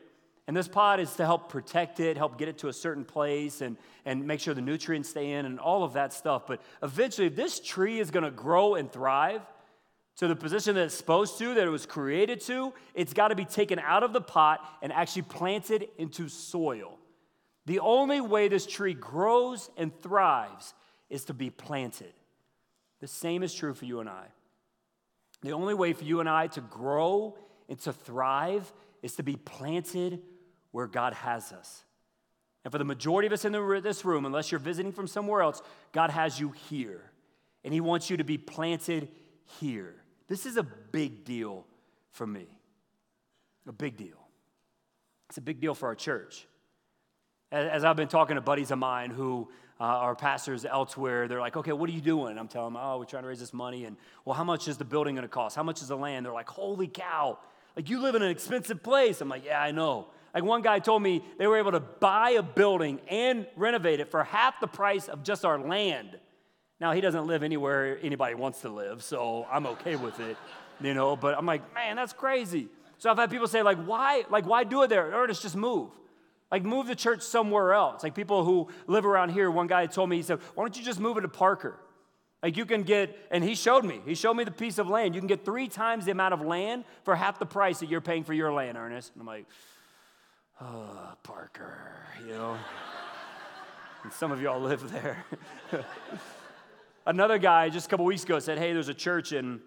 And 0.48 0.56
this 0.56 0.68
pot 0.68 1.00
is 1.00 1.14
to 1.16 1.26
help 1.26 1.50
protect 1.50 2.00
it, 2.00 2.18
help 2.18 2.38
get 2.38 2.48
it 2.48 2.60
to 2.60 2.68
a 2.68 2.74
certain 2.74 3.04
place, 3.04 3.62
and, 3.62 3.78
and 4.06 4.28
make 4.28 4.40
sure 4.40 4.54
the 4.54 4.62
nutrients 4.62 5.10
stay 5.10 5.32
in 5.32 5.46
and 5.46 5.60
all 5.60 5.84
of 5.84 5.94
that 5.94 6.14
stuff. 6.14 6.46
But 6.46 6.62
eventually, 6.84 7.28
if 7.28 7.36
this 7.36 7.60
tree 7.60 8.00
is 8.00 8.12
gonna 8.12 8.30
grow 8.30 8.76
and 8.76 8.92
thrive 8.92 9.42
to 10.18 10.28
the 10.28 10.36
position 10.36 10.76
that 10.76 10.84
it's 10.86 10.96
supposed 10.96 11.40
to, 11.40 11.56
that 11.56 11.66
it 11.66 11.72
was 11.72 11.88
created 11.88 12.42
to, 12.42 12.74
it's 12.94 13.14
gotta 13.14 13.34
be 13.34 13.46
taken 13.46 13.80
out 13.80 14.04
of 14.04 14.14
the 14.14 14.22
pot 14.22 14.64
and 14.84 14.94
actually 14.94 15.24
planted 15.24 15.88
into 15.98 16.30
soil. 16.30 17.00
The 17.66 17.80
only 17.80 18.22
way 18.22 18.48
this 18.48 18.68
tree 18.68 18.94
grows 18.94 19.72
and 19.78 19.92
thrives 20.02 20.76
is 21.10 21.26
to 21.26 21.34
be 21.34 21.50
planted. 21.50 22.14
The 23.02 23.08
same 23.08 23.42
is 23.42 23.54
true 23.54 23.74
for 23.74 23.86
you 23.86 24.00
and 24.00 24.08
I. 24.08 24.28
The 25.42 25.54
only 25.54 25.74
way 25.74 25.94
for 25.94 26.04
you 26.04 26.20
and 26.20 26.30
I 26.30 26.48
to 26.48 26.62
grow 26.62 27.36
and 27.68 27.80
to 27.80 27.94
thrive 27.94 28.72
is 29.02 29.16
to 29.16 29.24
be 29.24 29.36
planted 29.36 30.22
where 30.76 30.88
God 30.88 31.14
has 31.14 31.54
us. 31.54 31.86
And 32.66 32.72
for 32.74 32.78
the 32.78 32.84
majority 32.84 33.28
of 33.28 33.32
us 33.32 33.46
in 33.46 33.54
this 33.82 34.04
room, 34.04 34.26
unless 34.26 34.52
you're 34.52 34.60
visiting 34.60 34.92
from 34.92 35.08
somewhere 35.08 35.42
else, 35.42 35.62
God 35.94 36.10
has 36.10 36.38
you 36.38 36.50
here. 36.68 37.00
And 37.64 37.74
He 37.74 37.80
wants 37.80 38.10
you 38.10 38.18
to 38.18 38.26
be 38.26 38.38
planted 38.38 39.08
here. 39.62 39.96
This 40.28 40.46
is 40.46 40.58
a 40.58 40.64
big 40.64 41.24
deal 41.24 41.66
for 42.12 42.28
me. 42.28 42.48
A 43.70 43.72
big 43.72 43.96
deal. 43.96 44.18
It's 45.30 45.38
a 45.38 45.42
big 45.42 45.62
deal 45.62 45.76
for 45.76 45.88
our 45.88 45.96
church. 45.96 46.46
As 47.54 47.86
I've 47.86 47.96
been 47.96 48.10
talking 48.10 48.36
to 48.36 48.42
buddies 48.42 48.72
of 48.72 48.78
mine 48.78 49.12
who 49.12 49.48
uh, 49.80 49.84
are 49.84 50.14
pastors 50.14 50.66
elsewhere, 50.66 51.30
they're 51.30 51.40
like, 51.40 51.56
okay, 51.56 51.72
what 51.72 51.90
are 51.90 51.94
you 51.94 52.02
doing? 52.02 52.32
And 52.32 52.40
I'm 52.40 52.50
telling 52.50 52.74
them, 52.74 52.82
oh, 52.84 53.00
we're 53.00 53.06
trying 53.06 53.24
to 53.24 53.30
raise 53.30 53.40
this 53.40 53.54
money. 53.54 53.86
And, 53.86 53.96
well, 54.26 54.36
how 54.36 54.44
much 54.44 54.68
is 54.68 54.76
the 54.76 54.84
building 54.84 55.16
going 55.16 55.24
to 55.24 55.30
cost? 55.30 55.56
How 55.56 55.64
much 55.64 55.82
is 55.82 55.88
the 55.88 55.96
land? 55.96 56.26
They're 56.26 56.34
like, 56.34 56.50
holy 56.50 56.90
cow. 56.90 57.40
Like, 57.78 57.90
you 57.90 58.02
live 58.02 58.16
in 58.16 58.24
an 58.24 58.30
expensive 58.30 58.84
place. 58.84 59.22
I'm 59.22 59.30
like, 59.30 59.46
yeah, 59.46 59.62
I 59.62 59.72
know. 59.72 60.08
Like 60.36 60.44
one 60.44 60.62
guy 60.62 60.80
told 60.80 61.02
me 61.02 61.24
they 61.40 61.48
were 61.48 61.58
able 61.58 61.72
to 61.72 61.80
buy 61.80 62.32
a 62.32 62.44
building 62.44 63.00
and 63.08 63.48
renovate 63.56 64.02
it 64.02 64.12
for 64.12 64.22
half 64.26 64.60
the 64.60 64.68
price 64.68 65.08
of 65.08 65.24
just 65.24 65.46
our 65.46 65.58
land. 65.58 66.20
Now 66.82 66.92
he 66.92 67.00
doesn't 67.00 67.26
live 67.26 67.42
anywhere 67.42 67.98
anybody 68.04 68.36
wants 68.36 68.60
to 68.62 68.70
live, 68.70 69.02
so 69.02 69.48
I'm 69.50 69.66
okay 69.66 69.96
with 69.96 70.20
it, 70.20 70.36
you 70.82 70.94
know. 70.94 71.16
But 71.16 71.38
I'm 71.38 71.46
like, 71.46 71.74
man, 71.74 71.96
that's 71.96 72.12
crazy. 72.12 72.68
So 72.98 73.10
I've 73.10 73.18
had 73.18 73.32
people 73.32 73.48
say, 73.48 73.62
like, 73.62 73.78
why, 73.86 74.26
like, 74.30 74.46
why 74.46 74.66
do 74.66 74.84
it 74.84 74.90
there? 74.90 75.16
Or 75.16 75.26
just 75.26 75.42
just 75.42 75.56
move. 75.56 75.90
Like, 76.52 76.64
move 76.64 76.88
the 76.88 76.96
church 76.96 77.22
somewhere 77.22 77.74
else. 77.74 78.04
Like 78.04 78.14
people 78.14 78.44
who 78.44 78.68
live 78.88 79.06
around 79.06 79.30
here, 79.30 79.50
one 79.50 79.68
guy 79.68 79.86
told 79.86 80.10
me, 80.10 80.18
he 80.18 80.22
said, 80.22 80.40
why 80.54 80.64
don't 80.64 80.78
you 80.78 80.84
just 80.84 81.00
move 81.00 81.18
it 81.18 81.22
to 81.22 81.30
Parker? 81.30 81.80
Like 82.44 82.58
you 82.58 82.66
can 82.66 82.84
get, 82.84 83.18
and 83.32 83.42
he 83.42 83.56
showed 83.56 83.86
me, 83.86 84.02
he 84.06 84.16
showed 84.16 84.34
me 84.34 84.44
the 84.44 84.52
piece 84.52 84.78
of 84.78 84.90
land. 84.90 85.16
You 85.16 85.22
can 85.22 85.28
get 85.28 85.46
three 85.46 85.70
times 85.70 86.04
the 86.06 86.12
amount 86.12 86.34
of 86.34 86.42
land 86.42 86.84
for 87.04 87.16
half 87.16 87.40
the 87.40 87.46
price 87.46 87.80
that 87.80 87.90
you're 87.90 88.02
paying 88.02 88.26
for 88.26 88.34
your 88.34 88.54
land, 88.54 88.78
Ernest. 88.78 89.14
And 89.14 89.22
I'm 89.22 89.28
like, 89.28 89.46
oh, 90.62 91.14
Parker, 91.24 92.06
you 92.26 92.34
know. 92.34 92.58
and 94.04 94.14
some 94.14 94.32
of 94.32 94.42
y'all 94.42 94.62
live 94.62 94.92
there. 94.92 95.26
Another 97.06 97.38
guy 97.38 97.70
just 97.70 97.88
a 97.88 97.90
couple 97.90 98.06
weeks 98.06 98.24
ago 98.24 98.40
said, 98.40 98.58
hey, 98.58 98.74
there's 98.74 98.90
a 98.90 98.94
church 98.94 99.32
in 99.32 99.62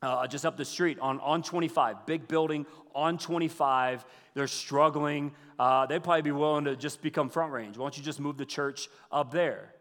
uh, 0.00 0.26
just 0.26 0.44
up 0.44 0.56
the 0.56 0.64
street 0.64 0.98
on, 1.00 1.20
on 1.20 1.42
25, 1.42 2.06
big 2.06 2.26
building 2.26 2.66
on 2.94 3.18
25. 3.18 4.04
They're 4.34 4.48
struggling. 4.48 5.32
Uh, 5.58 5.86
they'd 5.86 6.02
probably 6.02 6.22
be 6.22 6.32
willing 6.32 6.64
to 6.64 6.76
just 6.76 7.02
become 7.02 7.28
front 7.28 7.52
range. 7.52 7.76
Why 7.76 7.84
don't 7.84 7.96
you 7.96 8.02
just 8.02 8.18
move 8.18 8.36
the 8.36 8.46
church 8.46 8.88
up 9.10 9.30
there? 9.32 9.74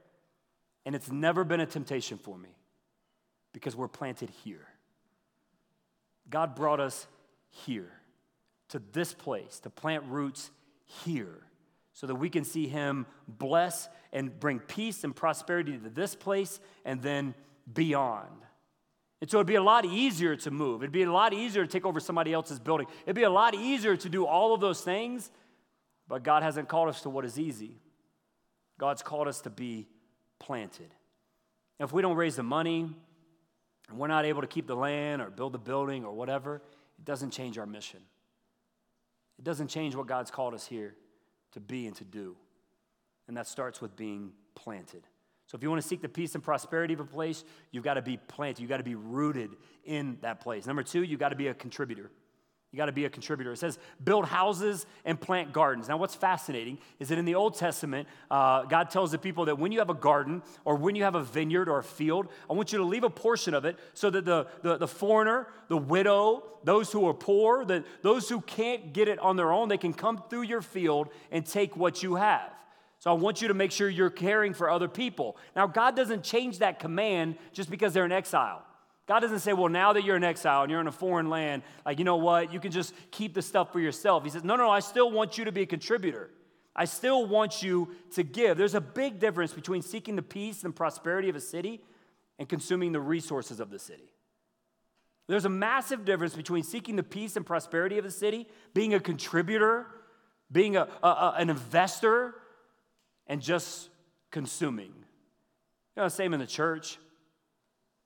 And 0.86 0.96
it's 0.96 1.12
never 1.12 1.44
been 1.44 1.60
a 1.60 1.66
temptation 1.66 2.18
for 2.18 2.38
me 2.38 2.50
because 3.54 3.76
we're 3.76 3.88
planted 3.88 4.30
here. 4.44 4.68
God 6.30 6.56
brought 6.56 6.80
us 6.80 7.08
here 7.50 8.01
to 8.72 8.82
this 8.92 9.14
place 9.14 9.60
to 9.60 9.70
plant 9.70 10.04
roots 10.08 10.52
here 11.06 11.42
so 11.94 12.08
that 12.08 12.16
we 12.16 12.30
can 12.30 12.44
see 12.44 12.68
Him 12.68 13.06
bless 13.28 13.90
and 14.12 14.38
bring 14.40 14.60
peace 14.60 15.04
and 15.04 15.16
prosperity 15.16 15.78
to 15.78 15.90
this 15.90 16.16
place 16.16 16.60
and 16.86 17.02
then 17.02 17.36
beyond. 17.72 18.30
And 19.20 19.30
so 19.30 19.38
it'd 19.38 19.48
be 19.48 19.56
a 19.56 19.64
lot 19.64 19.86
easier 19.86 20.36
to 20.38 20.52
move. 20.52 20.82
It'd 20.82 20.92
be 20.92 21.04
a 21.04 21.12
lot 21.12 21.34
easier 21.34 21.64
to 21.64 21.72
take 21.72 21.86
over 21.86 22.00
somebody 22.00 22.34
else's 22.34 22.60
building. 22.60 22.88
It'd 23.04 23.16
be 23.16 23.24
a 23.24 23.30
lot 23.30 23.54
easier 23.54 23.96
to 23.96 24.10
do 24.10 24.26
all 24.26 24.54
of 24.54 24.62
those 24.62 24.82
things, 24.82 25.30
but 26.08 26.24
God 26.24 26.42
hasn't 26.42 26.68
called 26.68 26.90
us 26.90 27.02
to 27.02 27.10
what 27.10 27.24
is 27.24 27.38
easy. 27.38 27.78
God's 28.80 29.04
called 29.04 29.28
us 29.28 29.42
to 29.42 29.50
be 29.52 29.88
planted. 30.40 30.90
If 31.80 31.94
we 31.94 32.02
don't 32.02 32.16
raise 32.16 32.36
the 32.36 32.44
money 32.44 32.90
and 33.90 34.00
we're 34.00 34.08
not 34.08 34.26
able 34.26 34.42
to 34.42 34.48
keep 34.48 34.66
the 34.66 34.76
land 34.76 35.22
or 35.22 35.30
build 35.30 35.54
the 35.54 35.60
building 35.60 36.04
or 36.04 36.14
whatever, 36.14 36.56
it 36.98 37.06
doesn't 37.06 37.32
change 37.32 37.60
our 37.60 37.68
mission. 37.68 38.00
It 39.42 39.44
doesn't 39.44 39.70
change 39.70 39.96
what 39.96 40.06
God's 40.06 40.30
called 40.30 40.54
us 40.54 40.68
here 40.68 40.94
to 41.54 41.60
be 41.60 41.88
and 41.88 41.96
to 41.96 42.04
do. 42.04 42.36
And 43.28 43.36
that 43.36 43.48
starts 43.48 43.82
with 43.82 43.96
being 43.96 44.34
planted. 44.54 45.02
So 45.48 45.56
if 45.56 45.64
you 45.64 45.70
want 45.72 45.82
to 45.82 45.88
seek 45.88 46.04
the 46.04 46.10
peace 46.10 46.36
and 46.36 46.44
prosperity 46.44 46.94
of 46.94 47.00
a 47.00 47.06
place, 47.06 47.44
you've 47.72 47.84
got 47.84 47.96
to 47.96 48.04
be 48.04 48.18
planted. 48.18 48.62
You've 48.62 48.70
got 48.70 48.78
to 48.78 48.84
be 48.84 48.94
rooted 48.94 49.50
in 49.84 50.20
that 50.22 50.42
place. 50.42 50.68
Number 50.68 50.84
two, 50.84 51.02
you've 51.02 51.20
got 51.20 51.30
to 51.30 51.36
be 51.36 51.48
a 51.48 51.56
contributor. 51.56 52.12
You 52.72 52.78
got 52.78 52.86
to 52.86 52.94
be 52.94 53.04
a 53.04 53.10
contributor. 53.10 53.52
It 53.52 53.58
says 53.58 53.78
build 54.02 54.26
houses 54.26 54.86
and 55.04 55.20
plant 55.20 55.52
gardens. 55.52 55.90
Now, 55.90 55.98
what's 55.98 56.16
fascinating 56.16 56.78
is 57.00 57.10
that 57.10 57.18
in 57.18 57.26
the 57.26 57.36
Old 57.36 57.56
Testament, 57.56 58.08
uh, 58.30 58.64
God 58.64 58.90
tells 58.90 59.12
the 59.12 59.18
people 59.18 59.46
that 59.46 59.60
when 59.60 59.74
you 59.74 59.80
have 59.80 59.90
a 59.90 59.96
garden 59.96 60.42
or 60.64 60.76
when 60.76 60.96
you 60.96 61.04
have 61.04 61.16
a 61.16 61.24
vineyard 61.24 61.68
or 61.68 61.80
a 61.80 61.84
field, 61.84 62.30
I 62.50 62.54
want 62.54 62.72
you 62.72 62.78
to 62.78 62.86
leave 62.86 63.04
a 63.04 63.10
portion 63.10 63.54
of 63.54 63.66
it 63.66 63.78
so 63.94 64.10
that 64.12 64.24
the, 64.24 64.48
the, 64.62 64.78
the 64.78 64.88
foreigner, 64.88 65.48
the 65.68 65.76
widow, 65.76 66.44
those 66.64 66.94
who 66.94 67.06
are 67.10 67.14
poor, 67.14 67.66
that 67.66 67.84
those 68.04 68.30
who 68.30 68.40
can't 68.40 68.94
get 68.94 69.10
it 69.10 69.20
on 69.20 69.36
their 69.36 69.52
own, 69.52 69.68
they 69.68 69.78
can 69.78 69.94
come 69.94 70.24
through 70.30 70.44
your 70.44 70.62
field 70.62 71.10
and 71.30 71.46
take 71.46 71.76
what 71.76 72.02
you 72.02 72.16
have. 72.16 72.54
So 73.00 73.10
I 73.10 73.16
want 73.16 73.42
you 73.42 73.50
to 73.50 73.54
make 73.54 73.72
sure 73.72 73.90
you're 73.90 74.10
caring 74.10 74.54
for 74.54 74.70
other 74.70 74.88
people. 74.88 75.36
Now, 75.58 75.68
God 75.68 75.96
doesn't 75.96 76.24
change 76.24 76.60
that 76.60 76.80
command 76.80 77.36
just 77.52 77.70
because 77.70 77.94
they're 77.94 78.06
in 78.06 78.12
exile. 78.14 78.64
God 79.12 79.20
doesn't 79.20 79.40
say, 79.40 79.52
well, 79.52 79.68
now 79.68 79.92
that 79.92 80.06
you're 80.06 80.16
in 80.16 80.24
exile 80.24 80.62
and 80.62 80.72
you're 80.72 80.80
in 80.80 80.88
a 80.88 80.92
foreign 80.94 81.30
land, 81.30 81.64
like, 81.86 82.00
you 82.00 82.06
know 82.06 82.16
what, 82.16 82.54
you 82.54 82.62
can 82.62 82.72
just 82.72 82.94
keep 83.12 83.34
the 83.34 83.42
stuff 83.42 83.74
for 83.74 83.82
yourself. 83.82 84.24
He 84.24 84.30
says, 84.30 84.46
no, 84.46 84.56
no, 84.56 84.64
no. 84.64 84.70
I 84.70 84.80
still 84.80 85.12
want 85.12 85.38
you 85.38 85.44
to 85.44 85.52
be 85.52 85.64
a 85.64 85.66
contributor. 85.66 86.30
I 86.74 86.86
still 86.86 87.26
want 87.26 87.62
you 87.62 87.90
to 88.14 88.24
give. 88.24 88.58
There's 88.58 88.74
a 88.74 88.80
big 88.80 89.20
difference 89.20 89.52
between 89.52 89.82
seeking 89.82 90.16
the 90.16 90.22
peace 90.22 90.64
and 90.64 90.74
prosperity 90.74 91.28
of 91.28 91.36
a 91.36 91.42
city 91.42 91.82
and 92.40 92.48
consuming 92.48 92.94
the 92.94 93.02
resources 93.02 93.60
of 93.60 93.70
the 93.70 93.80
city. 93.80 94.14
There's 95.28 95.44
a 95.44 95.50
massive 95.50 96.06
difference 96.06 96.34
between 96.34 96.64
seeking 96.64 96.96
the 96.96 97.04
peace 97.04 97.36
and 97.36 97.46
prosperity 97.46 97.98
of 97.98 98.06
the 98.06 98.12
city, 98.12 98.48
being 98.74 98.94
a 98.94 99.00
contributor, 99.02 99.88
being 100.50 100.78
a, 100.78 100.88
a, 101.04 101.08
a 101.08 101.36
an 101.38 101.50
investor, 101.50 102.34
and 103.28 103.42
just 103.42 103.90
consuming. 104.32 104.94
You 105.98 106.04
know, 106.04 106.08
same 106.08 106.34
in 106.34 106.40
the 106.40 106.48
church. 106.48 106.98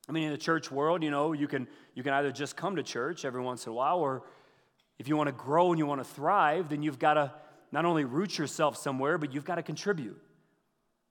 I 0.07 0.11
mean, 0.11 0.23
in 0.23 0.31
the 0.31 0.37
church 0.37 0.71
world, 0.71 1.03
you 1.03 1.09
know, 1.09 1.33
you 1.33 1.47
can, 1.47 1.67
you 1.95 2.03
can 2.03 2.13
either 2.13 2.31
just 2.31 2.55
come 2.55 2.75
to 2.75 2.83
church 2.83 3.25
every 3.25 3.41
once 3.41 3.65
in 3.65 3.71
a 3.71 3.75
while, 3.75 3.99
or 3.99 4.23
if 4.99 5.07
you 5.07 5.17
want 5.17 5.27
to 5.27 5.33
grow 5.33 5.71
and 5.71 5.79
you 5.79 5.85
want 5.85 6.01
to 6.01 6.09
thrive, 6.09 6.69
then 6.69 6.83
you've 6.83 6.99
got 6.99 7.15
to 7.15 7.31
not 7.71 7.85
only 7.85 8.05
root 8.05 8.37
yourself 8.37 8.77
somewhere, 8.77 9.17
but 9.17 9.33
you've 9.33 9.45
got 9.45 9.55
to 9.55 9.63
contribute. 9.63 10.21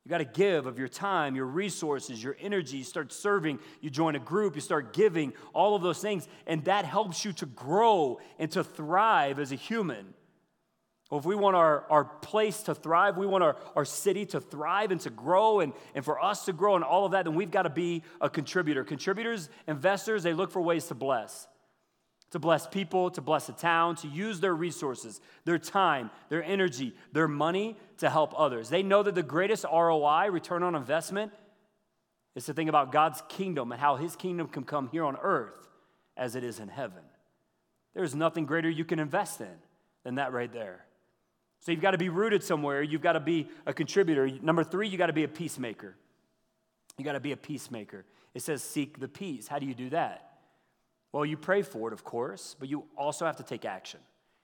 You 0.05 0.11
got 0.11 0.19
to 0.19 0.25
give 0.25 0.67
of 0.67 0.79
your 0.79 0.89
time, 0.89 1.35
your 1.35 1.47
resources, 1.47 2.23
your 2.23 2.37
energy. 2.39 2.79
You 2.79 2.85
start 2.85 3.13
serving, 3.13 3.59
you 3.81 3.89
join 3.89 4.15
a 4.17 4.19
group, 4.19 4.55
you 4.55 4.61
start 4.61 4.93
giving, 4.93 5.33
all 5.55 5.75
of 5.75 5.83
those 5.83 6.01
things. 6.01 6.29
And 6.47 6.65
that 6.67 6.85
helps 6.85 7.25
you 7.25 7.33
to 7.35 7.47
grow 7.47 8.21
and 8.39 8.51
to 8.53 8.63
thrive 8.63 9.39
as 9.39 9.51
a 9.51 9.57
human. 9.57 10.13
Well, 11.11 11.21
if 11.21 11.27
we 11.27 11.35
want 11.35 11.55
our, 11.55 11.85
our 11.91 12.05
place 12.05 12.63
to 12.63 12.75
thrive, 12.75 13.17
we 13.17 13.27
want 13.27 13.45
our, 13.45 13.57
our 13.77 13.85
city 13.85 14.25
to 14.27 14.41
thrive 14.41 14.91
and 14.91 15.01
to 15.03 15.11
grow, 15.11 15.61
and, 15.61 15.73
and 15.95 16.05
for 16.05 16.23
us 16.23 16.47
to 16.47 16.53
grow 16.53 16.77
and 16.77 16.85
all 16.85 17.05
of 17.05 17.13
that, 17.13 17.25
then 17.25 17.35
we've 17.35 17.51
got 17.51 17.63
to 17.63 17.71
be 17.71 18.03
a 18.21 18.31
contributor. 18.31 18.85
Contributors, 18.85 19.51
investors, 19.69 20.23
they 20.23 20.33
look 20.33 20.51
for 20.51 20.63
ways 20.63 20.87
to 20.87 20.95
bless. 20.95 21.47
To 22.31 22.39
bless 22.39 22.67
people, 22.67 23.11
to 23.11 23.21
bless 23.21 23.49
a 23.49 23.53
town, 23.53 23.97
to 23.97 24.09
use 24.09 24.41
their 24.41 24.55
resources, 24.55 25.21
their 25.45 25.59
time, 25.59 26.11
their 26.31 26.43
energy, 26.43 26.95
their 27.13 27.29
money 27.29 27.77
to 27.99 28.11
help 28.11 28.35
others. 28.37 28.71
They 28.71 28.83
know 28.83 29.03
that 29.03 29.15
the 29.15 29.23
greatest 29.23 29.65
ROI, 29.65 30.31
return 30.31 30.63
on 30.63 30.75
investment, 30.75 31.33
is 32.35 32.47
to 32.47 32.55
think 32.55 32.69
about 32.69 32.91
God's 32.91 33.23
kingdom 33.29 33.71
and 33.71 33.81
how 33.81 33.97
his 33.97 34.17
kingdom 34.17 34.49
can 34.49 34.65
come 34.65 34.89
here 34.89 35.05
on 35.05 35.17
earth 35.23 35.69
as 36.17 36.35
it 36.35 36.43
is 36.43 36.59
in 36.59 36.69
heaven. 36.69 37.03
There's 37.95 38.15
nothing 38.15 38.47
greater 38.47 38.69
you 38.69 38.85
can 38.85 38.99
invest 38.99 39.41
in 39.41 39.55
than 40.03 40.17
that 40.17 40.33
right 40.33 40.53
there. 40.53 40.85
So 41.65 41.73
you've 41.73 41.81
got 41.81 41.93
to 41.93 41.99
be 41.99 42.11
rooted 42.11 42.43
somewhere. 42.43 42.83
You've 42.83 43.01
got 43.01 43.15
to 43.15 43.21
be 43.21 43.49
a 43.65 43.73
contributor. 43.73 44.29
Number 44.43 44.65
three, 44.65 44.87
you 44.87 44.99
got 44.99 45.07
to 45.07 45.15
be 45.15 45.25
a 45.25 45.29
peacemaker. 45.29 45.97
You 46.99 47.05
got 47.05 47.13
to 47.13 47.21
be 47.21 47.33
a 47.33 47.37
peacemaker. 47.39 48.05
It 48.35 48.43
says, 48.43 48.63
seek 48.63 49.01
the 49.01 49.09
peace. 49.09 49.49
How 49.49 49.59
do 49.59 49.65
you 49.65 49.75
do 49.75 49.91
that? 49.91 50.31
Well, 51.11 51.25
you 51.25 51.39
pray 51.39 51.63
for 51.63 51.89
it, 51.89 51.95
of 51.95 52.05
course, 52.05 52.55
but 52.59 52.69
you 52.69 52.85
also 52.97 53.25
have 53.25 53.37
to 53.37 53.43
take 53.43 53.65
action. 53.65 54.01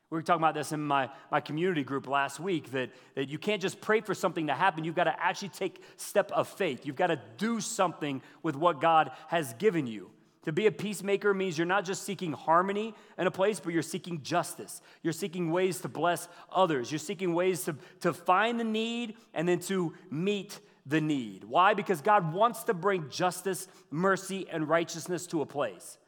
We 0.08 0.16
were 0.16 0.22
talking 0.22 0.40
about 0.40 0.54
this 0.54 0.72
in 0.72 0.80
my, 0.80 1.10
my 1.30 1.40
community 1.40 1.84
group 1.84 2.08
last 2.08 2.40
week 2.40 2.72
that, 2.72 2.90
that 3.14 3.28
you 3.28 3.38
can't 3.38 3.60
just 3.60 3.80
pray 3.80 4.00
for 4.00 4.14
something 4.14 4.46
to 4.46 4.54
happen. 4.54 4.82
You've 4.82 4.96
got 4.96 5.04
to 5.04 5.14
actually 5.22 5.50
take 5.50 5.82
step 5.98 6.32
of 6.32 6.48
faith. 6.48 6.86
You've 6.86 6.96
got 6.96 7.08
to 7.08 7.20
do 7.36 7.60
something 7.60 8.22
with 8.42 8.56
what 8.56 8.80
God 8.80 9.10
has 9.28 9.52
given 9.54 9.86
you. 9.86 10.10
To 10.44 10.52
be 10.52 10.66
a 10.66 10.72
peacemaker 10.72 11.34
means 11.34 11.58
you're 11.58 11.66
not 11.66 11.84
just 11.84 12.04
seeking 12.04 12.32
harmony 12.32 12.94
in 13.18 13.26
a 13.26 13.30
place, 13.30 13.60
but 13.60 13.74
you're 13.74 13.82
seeking 13.82 14.22
justice. 14.22 14.80
You're 15.02 15.12
seeking 15.12 15.50
ways 15.50 15.80
to 15.80 15.88
bless 15.88 16.28
others. 16.50 16.90
You're 16.90 16.98
seeking 16.98 17.34
ways 17.34 17.64
to, 17.64 17.76
to 18.00 18.14
find 18.14 18.58
the 18.58 18.64
need 18.64 19.16
and 19.34 19.46
then 19.46 19.60
to 19.60 19.92
meet 20.10 20.58
the 20.86 21.00
need. 21.00 21.44
Why? 21.44 21.74
Because 21.74 22.00
God 22.00 22.32
wants 22.32 22.64
to 22.64 22.74
bring 22.74 23.10
justice, 23.10 23.68
mercy, 23.90 24.46
and 24.50 24.66
righteousness 24.66 25.26
to 25.28 25.42
a 25.42 25.46
place. 25.46 25.98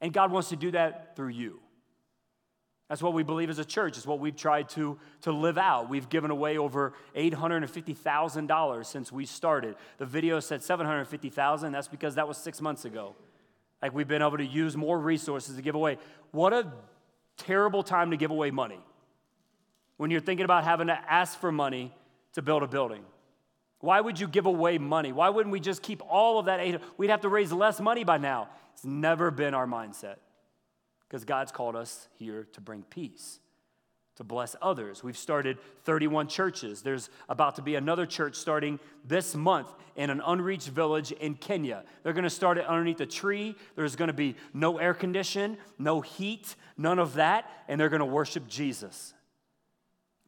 And 0.00 0.12
God 0.12 0.32
wants 0.32 0.48
to 0.48 0.56
do 0.56 0.72
that 0.72 1.14
through 1.14 1.28
you. 1.28 1.60
That's 2.88 3.02
what 3.02 3.14
we 3.14 3.22
believe 3.22 3.50
as 3.50 3.58
a 3.58 3.64
church. 3.64 3.96
It's 3.96 4.06
what 4.06 4.20
we've 4.20 4.36
tried 4.36 4.68
to, 4.70 4.98
to 5.22 5.32
live 5.32 5.58
out. 5.58 5.88
We've 5.88 6.08
given 6.08 6.30
away 6.30 6.58
over 6.58 6.92
$850,000 7.16 8.86
since 8.86 9.10
we 9.10 9.26
started. 9.26 9.76
The 9.98 10.06
video 10.06 10.38
said 10.40 10.62
750,000. 10.62 11.72
That's 11.72 11.88
because 11.88 12.16
that 12.16 12.28
was 12.28 12.36
six 12.36 12.60
months 12.60 12.84
ago. 12.84 13.16
Like 13.82 13.94
we've 13.94 14.08
been 14.08 14.22
able 14.22 14.38
to 14.38 14.46
use 14.46 14.76
more 14.76 14.98
resources 14.98 15.56
to 15.56 15.62
give 15.62 15.74
away. 15.74 15.98
What 16.30 16.52
a 16.52 16.72
terrible 17.36 17.82
time 17.82 18.10
to 18.10 18.16
give 18.16 18.30
away 18.30 18.50
money 18.50 18.80
when 19.96 20.10
you're 20.10 20.20
thinking 20.20 20.44
about 20.44 20.64
having 20.64 20.86
to 20.88 20.98
ask 21.08 21.38
for 21.38 21.52
money 21.52 21.92
to 22.32 22.42
build 22.42 22.62
a 22.62 22.66
building. 22.66 23.04
Why 23.80 24.00
would 24.00 24.18
you 24.18 24.26
give 24.26 24.46
away 24.46 24.78
money? 24.78 25.12
Why 25.12 25.28
wouldn't 25.28 25.52
we 25.52 25.60
just 25.60 25.82
keep 25.82 26.02
all 26.08 26.38
of 26.38 26.46
that? 26.46 26.80
We'd 26.96 27.10
have 27.10 27.20
to 27.20 27.28
raise 27.28 27.52
less 27.52 27.80
money 27.80 28.04
by 28.04 28.18
now. 28.18 28.48
It's 28.72 28.84
never 28.84 29.30
been 29.30 29.54
our 29.54 29.66
mindset 29.66 30.16
because 31.06 31.24
God's 31.24 31.52
called 31.52 31.76
us 31.76 32.08
here 32.18 32.48
to 32.54 32.60
bring 32.60 32.82
peace 32.82 33.38
to 34.16 34.24
bless 34.24 34.56
others. 34.62 35.04
We've 35.04 35.16
started 35.16 35.58
31 35.84 36.28
churches. 36.28 36.82
There's 36.82 37.10
about 37.28 37.56
to 37.56 37.62
be 37.62 37.74
another 37.74 38.06
church 38.06 38.34
starting 38.34 38.80
this 39.04 39.34
month 39.34 39.68
in 39.94 40.10
an 40.10 40.22
unreached 40.24 40.68
village 40.68 41.12
in 41.12 41.34
Kenya. 41.34 41.84
They're 42.02 42.14
going 42.14 42.24
to 42.24 42.30
start 42.30 42.58
it 42.58 42.66
underneath 42.66 43.00
a 43.00 43.06
tree. 43.06 43.54
There's 43.74 43.94
going 43.94 44.08
to 44.08 44.14
be 44.14 44.36
no 44.54 44.78
air 44.78 44.94
condition, 44.94 45.58
no 45.78 46.00
heat, 46.00 46.56
none 46.78 46.98
of 46.98 47.14
that, 47.14 47.50
and 47.68 47.80
they're 47.80 47.90
going 47.90 48.00
to 48.00 48.06
worship 48.06 48.48
Jesus 48.48 49.14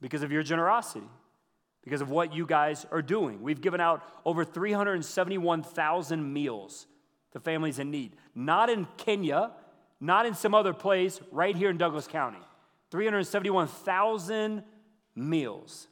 because 0.01 0.22
of 0.22 0.31
your 0.31 0.42
generosity. 0.42 1.09
Because 1.83 2.01
of 2.03 2.11
what 2.11 2.35
you 2.35 2.44
guys 2.44 2.85
are 2.90 3.01
doing. 3.01 3.40
We've 3.40 3.61
given 3.61 3.81
out 3.81 4.03
over 4.27 4.44
371,000 4.44 6.33
meals 6.33 6.87
to 7.33 7.40
families 7.40 7.79
in 7.79 7.90
need. 7.90 8.12
Not 8.35 8.68
in 8.68 8.87
Kenya, 8.98 9.53
not 9.98 10.27
in 10.27 10.35
some 10.35 10.55
other 10.55 10.74
place, 10.74 11.18
right 11.33 11.57
here 11.57 11.70
in 11.70 11.79
Douglas 11.79 12.07
County. 12.07 12.40
371,000 12.90 14.62
meals 15.14 15.88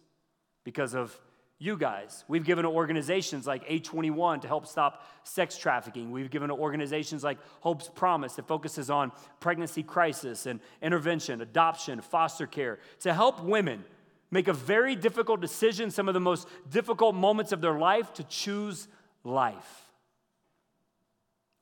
because 0.65 0.95
of 0.95 1.19
you 1.59 1.77
guys. 1.77 2.25
We've 2.29 2.45
given 2.45 2.65
to 2.65 2.71
organizations 2.71 3.47
like 3.47 3.67
A21 3.67 4.43
to 4.43 4.49
help 4.49 4.67
stop 4.67 5.05
sex 5.25 5.57
trafficking. 5.57 6.11
We've 6.11 6.31
given 6.31 6.49
to 6.49 6.55
organizations 6.55 7.25
like 7.25 7.39
Hope's 7.61 7.89
Promise 7.89 8.35
that 8.35 8.47
focuses 8.47 8.91
on 8.91 9.13
pregnancy 9.41 9.83
crisis 9.83 10.47
and 10.47 10.61
intervention, 10.83 11.41
adoption, 11.41 12.01
foster 12.01 12.47
care, 12.47 12.79
to 13.01 13.15
help 13.15 13.43
women 13.43 13.85
make 14.31 14.49
a 14.49 14.53
very 14.53 14.95
difficult 14.95 15.41
decision, 15.41 15.91
some 15.91 16.09
of 16.09 16.15
the 16.15 16.21
most 16.21 16.47
difficult 16.69 17.15
moments 17.15 17.53
of 17.53 17.61
their 17.61 17.79
life, 17.79 18.13
to 18.15 18.25
choose 18.25 18.89
life 19.25 19.87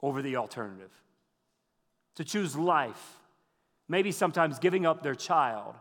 over 0.03 0.23
the 0.23 0.37
alternative. 0.37 0.91
To 2.17 2.25
choose 2.25 2.57
life 2.57 3.21
maybe 3.89 4.13
sometimes 4.13 4.59
giving 4.59 4.87
up 4.87 5.03
their 5.03 5.15
child. 5.15 5.75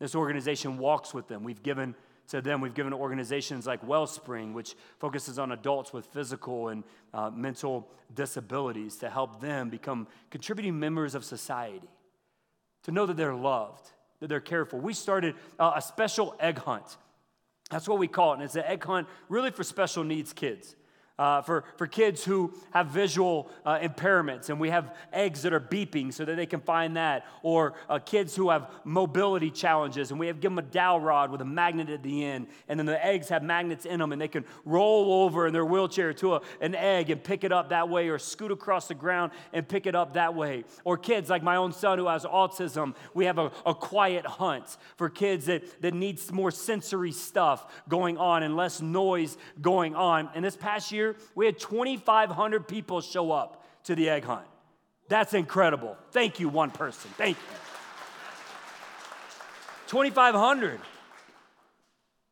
This 0.00 0.14
organization 0.14 0.78
walks 0.78 1.14
with 1.14 1.28
them. 1.28 1.44
We've 1.44 1.62
given 1.62 1.94
to 2.28 2.40
them, 2.40 2.60
we've 2.60 2.74
given 2.74 2.94
organizations 2.94 3.66
like 3.66 3.86
Wellspring, 3.86 4.54
which 4.54 4.76
focuses 4.98 5.38
on 5.38 5.52
adults 5.52 5.92
with 5.92 6.06
physical 6.06 6.68
and 6.68 6.82
uh, 7.12 7.30
mental 7.30 7.88
disabilities 8.14 8.96
to 8.96 9.10
help 9.10 9.40
them 9.40 9.68
become 9.68 10.06
contributing 10.30 10.78
members 10.78 11.14
of 11.14 11.24
society, 11.24 11.88
to 12.84 12.92
know 12.92 13.04
that 13.04 13.18
they're 13.18 13.34
loved, 13.34 13.90
that 14.20 14.28
they're 14.28 14.40
cared 14.40 14.70
for. 14.70 14.78
We 14.78 14.94
started 14.94 15.34
uh, 15.58 15.72
a 15.76 15.82
special 15.82 16.34
egg 16.40 16.58
hunt. 16.58 16.96
That's 17.70 17.86
what 17.86 17.98
we 17.98 18.08
call 18.08 18.32
it. 18.32 18.34
And 18.36 18.42
it's 18.44 18.56
an 18.56 18.64
egg 18.64 18.82
hunt 18.84 19.06
really 19.28 19.50
for 19.50 19.62
special 19.62 20.02
needs 20.02 20.32
kids 20.32 20.76
uh, 21.18 21.42
for, 21.42 21.64
for 21.76 21.86
kids 21.86 22.24
who 22.24 22.52
have 22.72 22.88
visual 22.88 23.50
uh, 23.64 23.78
impairments, 23.78 24.50
and 24.50 24.58
we 24.58 24.70
have 24.70 24.94
eggs 25.12 25.42
that 25.42 25.52
are 25.52 25.60
beeping 25.60 26.12
so 26.12 26.24
that 26.24 26.36
they 26.36 26.46
can 26.46 26.60
find 26.60 26.96
that, 26.96 27.24
or 27.42 27.74
uh, 27.88 27.98
kids 27.98 28.34
who 28.34 28.50
have 28.50 28.70
mobility 28.84 29.50
challenges, 29.50 30.10
and 30.10 30.18
we 30.18 30.26
have 30.26 30.40
give 30.40 30.50
them 30.50 30.58
a 30.58 30.62
dowel 30.62 31.00
rod 31.00 31.30
with 31.30 31.40
a 31.40 31.44
magnet 31.44 31.88
at 31.88 32.02
the 32.02 32.24
end, 32.24 32.48
and 32.68 32.78
then 32.78 32.86
the 32.86 33.04
eggs 33.04 33.28
have 33.28 33.42
magnets 33.42 33.86
in 33.86 34.00
them, 34.00 34.12
and 34.12 34.20
they 34.20 34.28
can 34.28 34.44
roll 34.64 35.24
over 35.24 35.46
in 35.46 35.52
their 35.52 35.64
wheelchair 35.64 36.12
to 36.12 36.34
a, 36.34 36.40
an 36.60 36.74
egg 36.74 37.10
and 37.10 37.22
pick 37.22 37.44
it 37.44 37.52
up 37.52 37.68
that 37.68 37.88
way, 37.88 38.08
or 38.08 38.18
scoot 38.18 38.50
across 38.50 38.88
the 38.88 38.94
ground 38.94 39.30
and 39.52 39.68
pick 39.68 39.86
it 39.86 39.94
up 39.94 40.14
that 40.14 40.34
way. 40.34 40.64
Or 40.82 40.98
kids 40.98 41.30
like 41.30 41.42
my 41.42 41.56
own 41.56 41.72
son 41.72 41.98
who 41.98 42.08
has 42.08 42.24
autism, 42.24 42.94
we 43.14 43.26
have 43.26 43.38
a, 43.38 43.52
a 43.64 43.74
quiet 43.74 44.26
hunt 44.26 44.76
for 44.96 45.08
kids 45.08 45.46
that, 45.46 45.82
that 45.82 45.94
needs 45.94 46.32
more 46.32 46.50
sensory 46.50 47.12
stuff 47.12 47.84
going 47.88 48.18
on 48.18 48.42
and 48.42 48.56
less 48.56 48.80
noise 48.80 49.36
going 49.60 49.94
on. 49.94 50.30
And 50.34 50.44
this 50.44 50.56
past 50.56 50.90
year, 50.90 51.03
year, 51.04 51.16
we 51.34 51.46
had 51.46 51.58
2,500 51.58 52.68
people 52.68 53.00
show 53.00 53.32
up 53.32 53.64
to 53.84 53.94
the 53.94 54.08
egg 54.08 54.24
hunt. 54.24 54.46
That's 55.08 55.34
incredible. 55.34 55.96
Thank 56.10 56.40
you, 56.40 56.48
one 56.48 56.70
person. 56.70 57.10
Thank 57.16 57.36
you. 57.36 57.56
2,500. 59.88 60.80